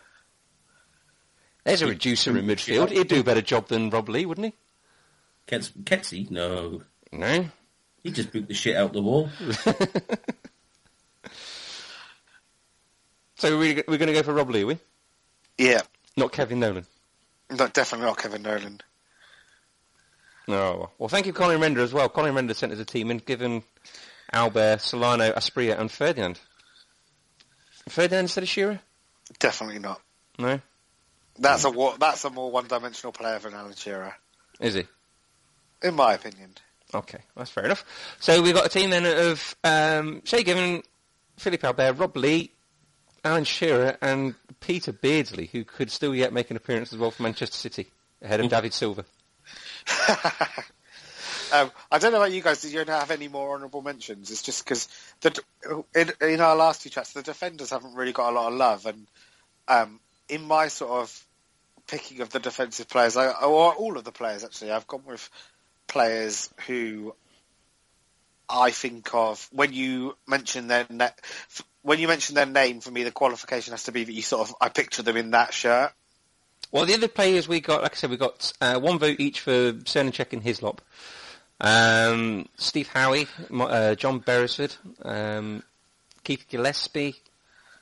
There's 1.63 1.81
a 1.81 1.87
reducer 1.87 2.37
in 2.37 2.45
midfield. 2.45 2.91
He'd 2.91 3.07
do 3.07 3.21
a 3.21 3.23
better 3.23 3.41
job 3.41 3.67
than 3.69 3.89
Rob 3.89 4.07
Lee, 4.09 4.25
wouldn't 4.25 4.45
he? 4.45 4.53
Kets, 5.47 5.71
Ketsy? 5.83 6.29
No. 6.29 6.83
No. 7.11 7.49
He 8.03 8.11
just 8.11 8.31
boot 8.31 8.47
the 8.47 8.53
shit 8.53 8.75
out 8.75 8.93
the 8.93 9.01
wall. 9.01 9.29
So 13.37 13.57
we're, 13.59 13.83
we're 13.87 13.97
going 13.97 14.07
to 14.07 14.13
go 14.13 14.23
for 14.23 14.33
Rob 14.33 14.49
Lee, 14.49 14.63
are 14.63 14.67
we? 14.67 14.77
yeah, 15.57 15.81
Not 16.17 16.31
Kevin 16.31 16.59
Nolan. 16.59 16.85
no, 17.51 17.67
definitely 17.67 18.07
not 18.07 18.17
Kevin 18.17 18.41
Nolan. 18.41 18.81
No. 20.47 20.91
Well, 20.97 21.09
thank 21.09 21.25
you, 21.25 21.33
Colin 21.33 21.59
Render, 21.59 21.81
as 21.81 21.93
well. 21.93 22.07
Colin 22.07 22.35
Render 22.35 22.53
sent 22.53 22.71
us 22.71 22.79
a 22.79 22.85
team 22.85 23.09
and 23.11 23.23
Given 23.25 23.63
Albert, 24.31 24.81
Solano, 24.81 25.31
Asprilla, 25.31 25.79
and 25.79 25.91
Ferdinand. 25.91 26.39
Ferdinand 27.89 28.25
instead 28.25 28.43
of 28.43 28.49
Shearer? 28.49 28.79
Definitely 29.39 29.79
not. 29.79 30.01
No. 30.37 30.61
That's 31.37 31.65
a 31.65 31.93
that's 31.99 32.23
a 32.25 32.29
more 32.29 32.49
one-dimensional 32.51 33.11
player 33.11 33.39
than 33.39 33.53
Alan 33.53 33.73
Shearer, 33.75 34.13
Is 34.59 34.75
he? 34.75 34.85
in 35.83 35.93
my 35.95 36.13
opinion. 36.13 36.51
Okay, 36.93 37.19
that's 37.35 37.49
fair 37.51 37.65
enough. 37.65 37.83
So 38.19 38.41
we've 38.41 38.53
got 38.55 38.65
a 38.65 38.69
team 38.69 38.89
then 38.91 39.05
of 39.05 39.55
um, 39.63 40.21
Shay 40.23 40.43
Given, 40.43 40.81
Philip 41.37 41.61
Albert, 41.63 41.93
Rob 41.93 42.15
Lee, 42.15 42.51
Alan 43.25 43.43
Shearer, 43.43 43.97
and 44.01 44.35
Peter 44.59 44.91
Beardsley, 44.91 45.47
who 45.51 45.63
could 45.63 45.91
still 45.91 46.15
yet 46.15 46.33
make 46.33 46.51
an 46.51 46.57
appearance 46.57 46.93
as 46.93 46.99
well 46.99 47.11
for 47.11 47.23
Manchester 47.23 47.57
City, 47.57 47.91
ahead 48.21 48.39
of 48.39 48.49
David 48.49 48.73
Silva. 48.73 49.05
Um, 51.53 51.71
I 51.91 51.99
don't 51.99 52.11
know 52.11 52.17
about 52.17 52.31
you 52.31 52.41
guys. 52.41 52.61
Did 52.61 52.73
you 52.73 52.83
have 52.85 53.11
any 53.11 53.27
more 53.27 53.53
honourable 53.53 53.81
mentions? 53.81 54.31
It's 54.31 54.41
just 54.41 54.65
because 54.65 54.87
in, 55.95 56.11
in 56.21 56.41
our 56.41 56.55
last 56.55 56.81
two 56.81 56.89
chats, 56.89 57.13
the 57.13 57.21
defenders 57.21 57.69
haven't 57.69 57.93
really 57.93 58.13
got 58.13 58.31
a 58.31 58.35
lot 58.35 58.51
of 58.51 58.57
love, 58.57 58.85
and 58.85 59.07
um, 59.67 59.99
in 60.27 60.43
my 60.43 60.67
sort 60.67 60.91
of 60.91 61.25
picking 61.87 62.21
of 62.21 62.31
the 62.31 62.39
defensive 62.39 62.89
players, 62.89 63.15
I, 63.15 63.27
or 63.27 63.73
all 63.73 63.97
of 63.97 64.03
the 64.03 64.11
players 64.11 64.43
actually, 64.43 64.71
I've 64.71 64.87
gone 64.87 65.03
with 65.05 65.29
players 65.87 66.49
who 66.67 67.15
I 68.49 68.71
think 68.71 69.13
of 69.13 69.47
when 69.51 69.73
you 69.73 70.17
mention 70.27 70.67
their 70.67 70.85
na- 70.89 71.05
f- 71.05 71.63
when 71.85 71.99
you 71.99 72.07
mention 72.07 72.35
their 72.35 72.47
name. 72.47 72.81
For 72.81 72.91
me, 72.91 73.03
the 73.03 73.11
qualification 73.11 73.71
has 73.71 73.83
to 73.83 73.91
be 73.91 74.03
that 74.03 74.11
you 74.11 74.23
sort 74.23 74.49
of 74.49 74.55
I 74.59 74.69
picture 74.69 75.03
them 75.03 75.15
in 75.17 75.31
that 75.31 75.53
shirt. 75.53 75.93
Well, 76.71 76.85
the 76.85 76.95
other 76.95 77.07
players 77.07 77.47
we 77.47 77.61
got, 77.61 77.83
like 77.83 77.93
I 77.93 77.95
said, 77.95 78.09
we 78.09 78.17
got 78.17 78.51
uh, 78.59 78.79
one 78.79 78.97
vote 78.99 79.19
each 79.19 79.39
for 79.39 79.71
Srnicek 79.71 80.33
and 80.33 80.43
Hislop. 80.43 80.81
Um, 81.61 82.49
Steve 82.57 82.89
Howie, 82.89 83.27
uh, 83.53 83.95
John 83.95 84.19
Beresford, 84.19 84.75
um, 85.03 85.63
Keith 86.23 86.45
Gillespie, 86.49 87.15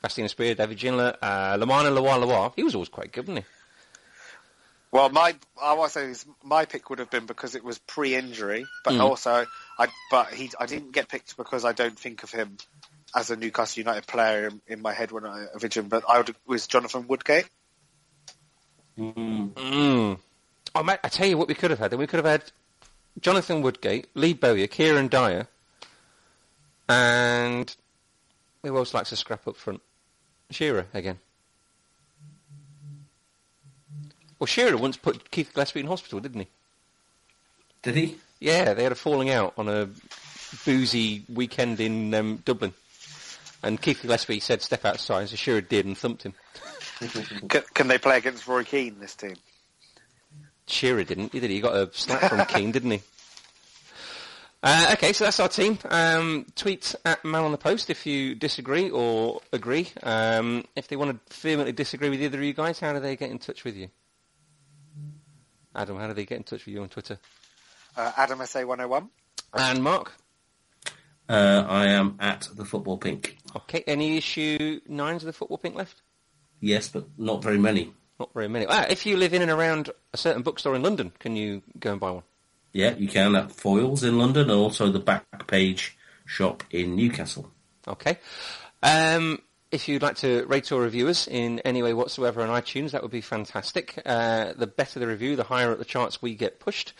Bastien 0.01 0.27
Spear, 0.27 0.53
David 0.53 0.77
Ginola, 0.77 1.17
uh, 1.21 1.57
Lamana 1.57 1.89
Lawar. 1.95 2.53
He 2.55 2.63
was 2.63 2.75
always 2.75 2.89
quite 2.89 3.11
good, 3.11 3.27
wasn't 3.27 3.45
he? 3.45 3.51
Well, 4.91 5.09
my 5.09 5.33
I 5.59 5.73
want 5.73 5.91
to 5.93 5.99
say 5.99 6.05
is 6.05 6.25
my 6.43 6.65
pick 6.65 6.89
would 6.91 6.99
have 6.99 7.09
been 7.09 7.25
because 7.25 7.55
it 7.55 7.63
was 7.63 7.79
pre-injury, 7.79 8.67
but 8.83 8.93
Mm. 8.93 8.99
also 8.99 9.47
I 9.79 9.87
but 10.11 10.31
he 10.31 10.51
I 10.59 10.67
didn't 10.67 10.91
get 10.91 11.07
picked 11.07 11.35
because 11.35 11.65
I 11.65 11.71
don't 11.71 11.97
think 11.97 12.21
of 12.21 12.29
him 12.29 12.57
as 13.15 13.29
a 13.29 13.35
Newcastle 13.35 13.81
United 13.81 14.07
player 14.07 14.47
in, 14.47 14.61
in 14.67 14.81
my 14.81 14.93
head 14.93 15.11
when 15.11 15.25
I 15.25 15.45
envisioned. 15.53 15.89
But 15.89 16.03
I 16.07 16.17
would, 16.17 16.35
was 16.45 16.67
Jonathan 16.67 17.07
Woodgate. 17.07 17.47
Mm. 18.97 20.19
Oh, 20.75 20.83
mate, 20.83 20.99
I 21.03 21.09
tell 21.09 21.27
you 21.27 21.37
what 21.37 21.47
we 21.47 21.55
could 21.55 21.71
have 21.71 21.79
had. 21.79 21.91
Then 21.91 21.99
we 21.99 22.07
could 22.07 22.17
have 22.17 22.25
had 22.25 22.51
Jonathan 23.19 23.61
Woodgate, 23.61 24.07
Lee 24.15 24.33
Bowyer, 24.33 24.67
Kieran 24.67 25.07
Dyer, 25.07 25.47
and 26.89 27.75
who 28.63 28.75
else 28.75 28.93
likes 28.93 29.09
to 29.09 29.15
scrap 29.15 29.47
up 29.47 29.55
front? 29.55 29.81
Shearer 30.49 30.87
again. 30.93 31.19
Well, 34.39 34.47
Shearer 34.47 34.77
once 34.77 34.97
put 34.97 35.31
Keith 35.31 35.53
Gillespie 35.53 35.79
in 35.79 35.87
hospital, 35.87 36.19
didn't 36.19 36.41
he? 36.41 36.47
Did 37.81 37.95
he? 37.95 38.17
Yeah, 38.39 38.73
they 38.73 38.83
had 38.83 38.91
a 38.91 38.95
falling 38.95 39.29
out 39.29 39.53
on 39.57 39.69
a 39.69 39.89
boozy 40.65 41.23
weekend 41.33 41.79
in 41.79 42.13
um, 42.13 42.37
Dublin. 42.45 42.73
And 43.63 43.81
Keith 43.81 44.01
Gillespie 44.01 44.41
said, 44.41 44.61
step 44.61 44.83
outside, 44.83 45.29
so 45.29 45.37
Shearer 45.37 45.61
did 45.61 45.85
and 45.85 45.97
thumped 45.97 46.23
him. 46.23 46.33
Can, 47.49 47.63
can 47.73 47.87
they 47.87 47.97
play 47.97 48.17
against 48.17 48.47
Roy 48.47 48.63
Keane, 48.63 48.99
this 48.99 49.15
team? 49.15 49.35
Shearer 50.67 51.03
didn't, 51.03 51.31
did 51.31 51.43
he? 51.43 51.55
He 51.55 51.61
got 51.61 51.75
a 51.75 51.89
slap 51.93 52.29
from 52.29 52.45
Keane, 52.47 52.71
didn't 52.71 52.91
he? 52.91 53.01
Uh, 54.61 54.91
okay, 54.93 55.11
so 55.11 55.25
that's 55.25 55.41
our 55.41 55.49
team. 55.49 55.77
Um, 55.89 56.45
tweet 56.55 56.95
at 57.03 57.25
Man 57.25 57.43
on 57.43 57.51
the 57.51 57.57
Post 57.57 57.89
if 57.89 58.05
you 58.05 58.33
disagree 58.35 58.89
or 58.89 59.41
agree. 59.51 59.89
Um, 60.03 60.63
if 60.77 60.87
they 60.87 60.95
want 60.95 61.11
to 61.11 61.35
vehemently 61.35 61.73
disagree 61.73 62.09
with 62.09 62.21
either 62.21 62.37
of 62.37 62.43
you 62.45 62.53
guys, 62.53 62.79
how 62.79 62.93
do 62.93 63.01
they 63.01 63.17
get 63.17 63.29
in 63.29 63.39
touch 63.39 63.65
with 63.65 63.75
you? 63.75 63.89
Adam, 65.75 65.97
how 65.97 66.07
do 66.07 66.13
they 66.13 66.25
get 66.25 66.37
in 66.37 66.43
touch 66.43 66.65
with 66.65 66.73
you 66.73 66.81
on 66.81 66.87
Twitter? 66.87 67.19
Uh, 67.97 68.13
Adam 68.15 68.39
SA101. 68.39 69.09
And 69.53 69.83
Mark? 69.83 70.13
Uh, 71.27 71.65
I 71.67 71.87
am 71.87 72.15
at 72.19 72.47
the 72.53 72.63
football 72.63 72.97
pink. 72.97 73.37
Okay, 73.55 73.83
any 73.85 74.17
issue 74.17 74.79
nines 74.87 75.23
of 75.23 75.27
the 75.27 75.33
football 75.33 75.57
pink 75.57 75.75
left? 75.75 76.01
Yes, 76.59 76.87
but 76.87 77.07
not 77.17 77.43
very 77.43 77.57
many. 77.57 77.93
Not 78.19 78.33
very 78.33 78.47
many. 78.47 78.65
Ah, 78.67 78.85
if 78.89 79.05
you 79.05 79.17
live 79.17 79.33
in 79.33 79.41
and 79.41 79.51
around 79.51 79.89
a 80.13 80.17
certain 80.17 80.43
bookstore 80.43 80.75
in 80.75 80.81
London, 80.81 81.11
can 81.19 81.35
you 81.35 81.61
go 81.79 81.91
and 81.91 81.99
buy 81.99 82.11
one? 82.11 82.23
Yeah, 82.71 82.95
you 82.95 83.07
can 83.07 83.35
at 83.35 83.49
Foyles 83.49 84.03
in 84.03 84.17
London 84.17 84.49
and 84.49 84.59
also 84.59 84.91
the 84.91 84.99
back 84.99 85.47
page 85.47 85.97
shop 86.25 86.63
in 86.71 86.95
Newcastle. 86.95 87.51
Okay. 87.87 88.17
Um, 88.81 89.41
if 89.71 89.87
you'd 89.87 90.01
like 90.01 90.17
to 90.17 90.45
rate 90.45 90.71
or 90.71 90.81
review 90.81 91.07
us 91.07 91.27
in 91.27 91.59
any 91.59 91.81
way 91.81 91.93
whatsoever 91.93 92.41
on 92.41 92.49
iTunes, 92.49 92.91
that 92.91 93.01
would 93.01 93.11
be 93.11 93.21
fantastic. 93.21 93.99
Uh, 94.05 94.53
the 94.55 94.67
better 94.67 94.99
the 94.99 95.07
review, 95.07 95.35
the 95.35 95.43
higher 95.43 95.71
up 95.71 95.79
the 95.79 95.85
charts 95.85 96.21
we 96.21 96.35
get 96.35 96.59
pushed. 96.59 96.93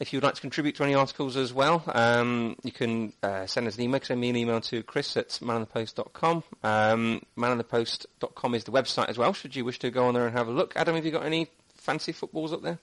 If 0.00 0.12
you'd 0.12 0.22
like 0.22 0.34
to 0.34 0.40
contribute 0.40 0.76
to 0.76 0.84
any 0.84 0.94
articles 0.94 1.36
as 1.36 1.52
well, 1.52 1.82
um, 1.88 2.56
you 2.62 2.70
can 2.70 3.12
uh, 3.22 3.46
send 3.46 3.66
us 3.66 3.76
an 3.76 3.82
email. 3.82 4.00
Send 4.02 4.20
me 4.20 4.30
an 4.30 4.36
email 4.36 4.60
to 4.60 4.82
chris 4.84 5.16
at 5.16 5.30
manonthepost.com. 5.42 6.44
Um, 6.62 7.22
manonthepost.com 7.36 8.54
is 8.54 8.64
the 8.64 8.70
website 8.70 9.08
as 9.08 9.18
well, 9.18 9.32
should 9.32 9.56
you 9.56 9.64
wish 9.64 9.80
to 9.80 9.90
go 9.90 10.06
on 10.06 10.14
there 10.14 10.26
and 10.26 10.36
have 10.36 10.46
a 10.46 10.52
look. 10.52 10.74
Adam, 10.76 10.94
have 10.94 11.04
you 11.04 11.10
got 11.10 11.26
any 11.26 11.48
fancy 11.74 12.12
footballs 12.12 12.52
up 12.52 12.62
there? 12.62 12.78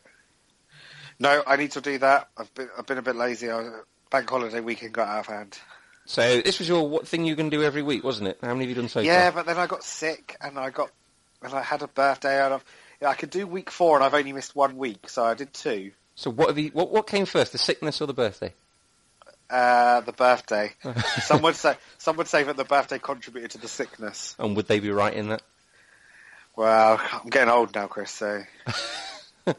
No, 1.18 1.42
I 1.48 1.56
need 1.56 1.72
to 1.72 1.82
do 1.82 1.98
that. 2.00 2.30
I've 2.38 2.54
been 2.54 2.70
I've 2.78 2.86
been 2.86 2.98
a 2.98 3.02
bit 3.02 3.16
lazy. 3.16 3.50
I, 3.50 3.80
bank 4.12 4.30
holiday 4.30 4.60
weekend 4.60 4.94
got 4.94 5.08
out 5.08 5.20
of 5.22 5.28
hand. 5.28 5.58
So 6.06 6.42
this 6.42 6.60
was 6.60 6.68
your 6.68 6.88
what 6.88 7.08
thing 7.08 7.26
you 7.26 7.36
can 7.36 7.50
do 7.50 7.64
every 7.64 7.82
week, 7.82 8.04
wasn't 8.04 8.28
it? 8.28 8.38
How 8.42 8.50
many 8.50 8.62
have 8.62 8.70
you 8.70 8.76
done 8.76 8.90
so 8.90 9.00
Yeah, 9.00 9.32
far? 9.32 9.44
but 9.44 9.46
then 9.48 9.58
I 9.58 9.68
got 9.68 9.84
sick 9.84 10.38
and 10.42 10.60
I 10.60 10.70
got 10.70 10.92
and 11.42 11.54
I 11.54 11.62
had 11.62 11.82
a 11.82 11.88
birthday 11.88 12.44
and 12.44 12.56
I've, 12.56 12.66
yeah, 13.02 13.10
I 13.10 13.14
could 13.14 13.30
do 13.30 13.48
week 13.48 13.72
four 13.72 13.96
and 13.96 14.04
I've 14.04 14.14
only 14.14 14.34
missed 14.34 14.56
one 14.56 14.78
week, 14.78 15.10
so 15.10 15.24
I 15.24 15.34
did 15.34 15.54
two. 15.54 15.92
So 16.16 16.30
what 16.32 16.48
have 16.48 16.58
you? 16.58 16.70
What, 16.70 16.92
what 16.92 17.08
came 17.08 17.26
first, 17.26 17.52
the 17.52 17.58
sickness 17.58 18.02
or 18.02 18.08
the 18.08 18.14
birthday? 18.14 18.54
Uh, 19.50 20.02
the 20.02 20.12
birthday. 20.14 20.72
some 21.22 21.42
would 21.44 21.56
say 21.56 21.76
some 21.98 22.18
would 22.18 22.28
say 22.28 22.44
that 22.44 22.58
the 22.58 22.64
birthday 22.64 22.98
contributed 23.00 23.52
to 23.52 23.58
the 23.60 23.68
sickness. 23.68 24.36
And 24.40 24.56
would 24.56 24.68
they 24.68 24.80
be 24.80 24.90
right 24.92 25.14
in 25.14 25.30
that? 25.30 25.42
Well, 26.56 27.00
I'm 27.12 27.30
getting 27.30 27.50
old 27.54 27.76
now, 27.76 27.88
Chris. 27.88 28.12
So 28.12 28.44
You 29.48 29.56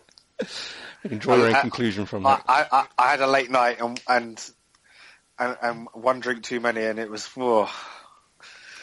can 1.11 1.19
draw 1.19 1.37
your 1.37 1.49
own 1.49 1.55
I- 1.55 1.61
conclusion 1.61 2.07
from 2.07 2.27
I, 2.27 2.31
that. 2.37 2.45
I, 2.49 2.67
I, 2.73 2.87
I 2.99 3.11
had 3.11 3.21
a 3.21 3.27
late 3.27 3.51
night 3.51 3.81
and 3.81 4.01
and 4.09 4.51
and, 5.39 5.57
and 5.63 5.89
one 5.93 6.21
drink 6.21 6.43
too 6.43 6.59
many, 6.61 6.83
and 6.85 6.99
it 6.99 7.11
was. 7.11 7.29
Oh, 7.37 7.71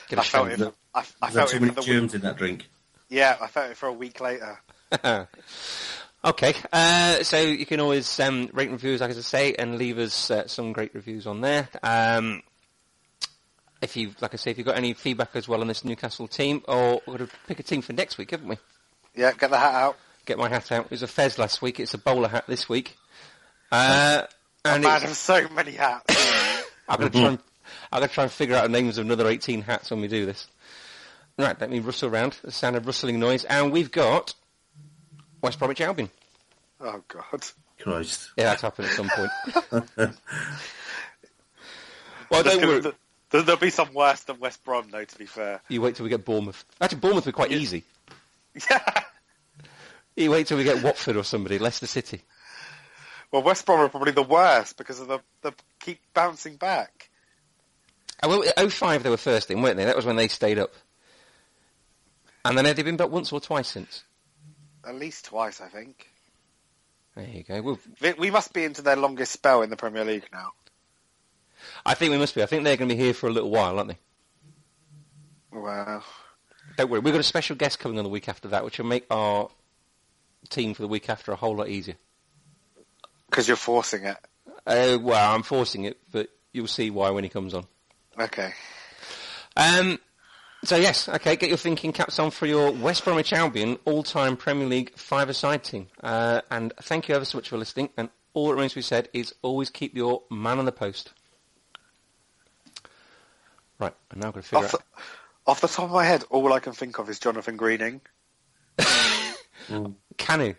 Get 0.09 0.19
I 0.19 0.23
felt 0.23 0.47
ashamed. 0.49 0.61
it. 0.61 0.73
I, 0.93 0.99
I 1.21 1.27
Is 1.29 1.33
there 1.33 1.41
felt 1.41 1.49
too 1.49 1.57
it 1.57 1.61
many 1.61 1.73
for 1.73 1.81
the 1.81 1.87
germs 1.87 2.13
in 2.13 2.21
that 2.21 2.37
drink? 2.37 2.67
yeah. 3.09 3.35
I 3.41 3.47
felt 3.47 3.71
it 3.71 3.77
for 3.77 3.87
a 3.87 3.93
week 3.93 4.21
later. 4.21 4.59
Okay, 6.25 6.53
uh, 6.71 7.21
so 7.23 7.37
you 7.41 7.65
can 7.65 7.81
always 7.81 8.17
um, 8.21 8.49
rate 8.53 8.69
and 8.69 8.71
reviews, 8.73 9.01
like 9.01 9.09
I 9.11 9.13
say, 9.13 9.55
and 9.55 9.77
leave 9.77 9.97
us 9.97 10.31
uh, 10.31 10.47
some 10.47 10.71
great 10.71 10.95
reviews 10.95 11.27
on 11.27 11.41
there. 11.41 11.67
Um, 11.83 12.41
if 13.81 13.97
you, 13.97 14.11
like 14.21 14.33
I 14.33 14.37
say, 14.37 14.51
if 14.51 14.57
you've 14.57 14.65
got 14.65 14.77
any 14.77 14.93
feedback 14.93 15.31
as 15.35 15.49
well 15.49 15.59
on 15.59 15.67
this 15.67 15.83
Newcastle 15.83 16.29
team, 16.29 16.61
or 16.65 17.01
we're 17.05 17.17
going 17.17 17.27
to 17.29 17.35
pick 17.47 17.59
a 17.59 17.63
team 17.63 17.81
for 17.81 17.91
next 17.91 18.17
week, 18.17 18.31
haven't 18.31 18.47
we? 18.47 18.57
Yeah, 19.15 19.33
get 19.33 19.49
the 19.49 19.57
hat 19.59 19.75
out. 19.75 19.97
Get 20.25 20.37
my 20.37 20.47
hat 20.47 20.71
out. 20.71 20.85
It 20.85 20.91
was 20.91 21.03
a 21.03 21.07
Fez 21.07 21.37
last 21.37 21.61
week. 21.61 21.81
It's 21.81 21.93
a 21.93 21.97
bowler 21.97 22.29
hat 22.29 22.45
this 22.47 22.69
week. 22.69 22.95
Uh, 23.69 24.21
and 24.63 24.85
it's- 24.85 25.01
have 25.01 25.17
so 25.17 25.49
many 25.49 25.71
hats. 25.71 26.65
I'm 26.87 26.99
going 26.99 27.11
to 27.11 27.19
try 27.19 27.27
and 27.29 27.39
I'm 27.91 27.99
going 27.99 28.07
to 28.09 28.13
try 28.13 28.23
and 28.23 28.31
figure 28.31 28.55
out 28.55 28.63
the 28.63 28.69
names 28.69 28.97
of 28.97 29.05
another 29.05 29.27
18 29.27 29.61
hats 29.61 29.91
when 29.91 29.99
we 29.99 30.07
do 30.07 30.25
this. 30.25 30.47
Right, 31.37 31.59
let 31.59 31.69
me 31.69 31.79
rustle 31.79 32.09
around. 32.09 32.37
The 32.43 32.51
sound 32.51 32.77
of 32.77 32.85
rustling 32.87 33.19
noise, 33.19 33.43
and 33.43 33.71
we've 33.73 33.91
got 33.91 34.33
West 35.43 35.59
Bromwich 35.59 35.81
Albion. 35.81 36.09
oh 36.81 37.03
God. 37.07 37.45
Christ. 37.79 38.31
Yeah, 38.37 38.45
that's 38.45 38.61
happened 38.61 38.87
at 38.87 38.93
some 38.95 39.09
point. 39.09 39.31
well, 42.31 42.43
There's 42.43 42.57
don't 42.57 42.67
worry. 42.67 42.81
th- 42.81 42.95
th- 43.31 43.45
There'll 43.45 43.59
be 43.59 43.69
some 43.69 43.93
worse 43.93 44.21
than 44.21 44.39
West 44.39 44.63
Brom, 44.63 44.87
though. 44.89 45.03
To 45.03 45.17
be 45.17 45.25
fair. 45.25 45.61
You 45.67 45.81
wait 45.81 45.95
till 45.95 46.05
we 46.05 46.09
get 46.09 46.23
Bournemouth. 46.25 46.63
Actually, 46.79 46.99
Bournemouth 46.99 47.25
were 47.25 47.31
quite 47.31 47.51
easy. 47.51 47.83
Yeah. 48.69 49.03
You 50.15 50.29
wait 50.29 50.45
till 50.45 50.57
we 50.59 50.63
get 50.63 50.83
Watford 50.83 51.17
or 51.17 51.23
somebody, 51.23 51.57
Leicester 51.57 51.87
City. 51.87 52.21
Well, 53.31 53.41
West 53.41 53.65
Brom 53.65 53.79
are 53.79 53.89
probably 53.89 54.11
the 54.11 54.21
worst 54.21 54.77
because 54.77 54.99
of 54.99 55.07
the 55.07 55.19
the 55.41 55.53
keep 55.79 55.99
bouncing 56.13 56.55
back. 56.57 57.09
Uh, 58.21 58.27
oh, 58.29 58.43
well, 58.55 58.69
05 58.69 59.01
they 59.01 59.09
were 59.09 59.17
first 59.17 59.49
in, 59.49 59.63
weren't 59.63 59.77
they? 59.77 59.85
That 59.85 59.95
was 59.95 60.05
when 60.05 60.15
they 60.17 60.27
stayed 60.27 60.59
up. 60.59 60.71
And 62.45 62.55
then 62.55 62.65
they've 62.65 62.75
they 62.75 62.83
been 62.83 62.95
back 62.97 63.09
once 63.09 63.31
or 63.31 63.41
twice 63.41 63.69
since? 63.69 64.03
At 64.85 64.95
least 64.95 65.25
twice, 65.25 65.61
I 65.61 65.67
think. 65.67 66.09
There 67.15 67.27
you 67.27 67.43
go. 67.43 67.61
Well, 67.61 67.79
We- 68.01 68.13
We 68.13 68.31
must 68.31 68.53
be 68.53 68.63
into 68.63 68.81
their 68.81 68.95
longest 68.95 69.31
spell 69.31 69.61
in 69.61 69.69
the 69.69 69.77
Premier 69.77 70.03
League 70.03 70.27
now. 70.31 70.53
I 71.85 71.93
think 71.93 72.11
we 72.11 72.17
must 72.17 72.35
be. 72.35 72.43
I 72.43 72.45
think 72.45 72.63
they're 72.63 72.75
going 72.77 72.89
to 72.89 72.95
be 72.95 73.01
here 73.01 73.13
for 73.13 73.27
a 73.27 73.31
little 73.31 73.49
while, 73.49 73.77
aren't 73.77 73.89
they? 73.89 73.97
Wow. 75.51 76.03
Don't 76.77 76.89
worry. 76.89 76.99
We've 76.99 77.13
got 77.13 77.19
a 77.19 77.23
special 77.23 77.55
guest 77.55 77.79
coming 77.79 77.97
on 77.97 78.03
the 78.03 78.09
week 78.09 78.27
after 78.27 78.47
that, 78.49 78.65
which 78.65 78.77
will 78.79 78.85
make 78.85 79.05
our 79.09 79.49
team 80.49 80.73
for 80.73 80.81
the 80.81 80.87
week 80.87 81.09
after 81.09 81.31
a 81.31 81.35
whole 81.35 81.55
lot 81.55 81.69
easier. 81.69 81.95
Because 83.29 83.47
you're 83.47 83.57
forcing 83.57 84.03
it. 84.03 84.17
Uh, 84.65 84.97
well, 85.01 85.33
I'm 85.35 85.43
forcing 85.43 85.85
it, 85.85 85.99
but 86.11 86.29
you'll 86.51 86.67
see 86.67 86.89
why 86.89 87.09
when 87.11 87.23
he 87.23 87.29
comes 87.29 87.53
on. 87.53 87.65
Okay. 88.19 88.53
Um, 89.55 89.99
so 90.63 90.75
yes, 90.77 91.09
okay, 91.09 91.35
get 91.35 91.49
your 91.49 91.57
thinking 91.57 91.91
caps 91.91 92.19
on 92.19 92.31
for 92.31 92.45
your 92.45 92.71
West 92.71 93.03
Bromwich 93.03 93.33
Albion 93.33 93.77
all-time 93.85 94.37
Premier 94.37 94.67
League 94.67 94.93
five-a-side 94.95 95.63
team. 95.63 95.87
Uh, 96.01 96.41
and 96.49 96.73
thank 96.81 97.09
you 97.09 97.15
ever 97.15 97.25
so 97.25 97.37
much 97.37 97.49
for 97.49 97.57
listening. 97.57 97.89
And 97.97 98.09
all 98.33 98.47
that 98.47 98.53
remains 98.55 98.71
to 98.71 98.77
be 98.77 98.81
said 98.81 99.09
is 99.13 99.33
always 99.41 99.69
keep 99.69 99.95
your 99.95 100.23
man 100.31 100.59
on 100.59 100.65
the 100.65 100.71
post. 100.71 101.11
Right, 103.79 103.93
I'm 104.11 104.19
now 104.19 104.31
going 104.31 104.43
to 104.43 104.47
figure 104.47 104.65
Off 104.65 104.71
the, 104.71 104.77
out. 104.77 104.83
off 105.47 105.61
the 105.61 105.67
top 105.67 105.85
of 105.85 105.91
my 105.91 106.05
head, 106.05 106.23
all 106.29 106.53
I 106.53 106.59
can 106.59 106.73
think 106.73 106.97
of 106.97 107.09
is 107.09 107.19
Jonathan 107.19 107.57
Greening. 107.57 108.01
Kanu, 110.17 110.55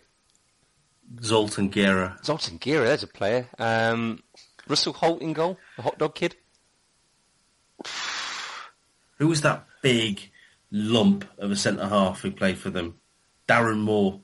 Zoltan 1.23 1.71
Gera. 1.71 2.19
Zoltan 2.23 2.59
Gera, 2.59 2.85
there's 2.85 3.03
a 3.03 3.07
player. 3.07 3.47
Um, 3.57 4.21
Russell 4.67 4.93
Hoult 4.93 5.21
in 5.21 5.33
goal, 5.33 5.57
the 5.77 5.81
hot 5.81 5.97
dog 5.97 6.13
kid. 6.15 6.35
Who 9.17 9.27
was 9.27 9.41
that 9.41 9.65
big 9.85 10.31
lump 10.71 11.25
of 11.37 11.51
a 11.51 11.55
centre 11.55 11.87
half 11.87 12.21
who 12.21 12.31
played 12.31 12.57
for 12.57 12.71
them? 12.71 12.95
Darren 13.47 13.81
Moore. 13.81 14.19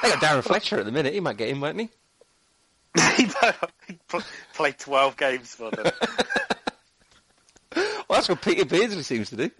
They 0.00 0.12
got 0.12 0.22
Darren 0.22 0.44
Fletcher 0.44 0.78
at 0.78 0.84
the 0.84 0.92
minute. 0.92 1.12
He 1.12 1.18
might 1.18 1.36
get 1.36 1.48
in, 1.48 1.60
won't 1.60 1.80
he? 1.80 1.88
he 3.16 3.28
played 4.54 4.78
12 4.78 5.16
games 5.16 5.54
for 5.54 5.70
them. 5.72 5.90
Well, 8.08 8.20
that's 8.20 8.28
what 8.28 8.40
Peter 8.40 8.64
Beardsley 8.64 9.02
seems 9.02 9.30
to 9.30 9.36
do. 9.36 9.50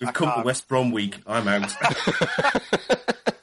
We've 0.00 0.12
come 0.12 0.28
to 0.28 0.34
can't. 0.34 0.46
West 0.46 0.68
Brom 0.68 0.92
week. 0.92 1.18
I'm 1.26 1.48
out. 1.48 1.72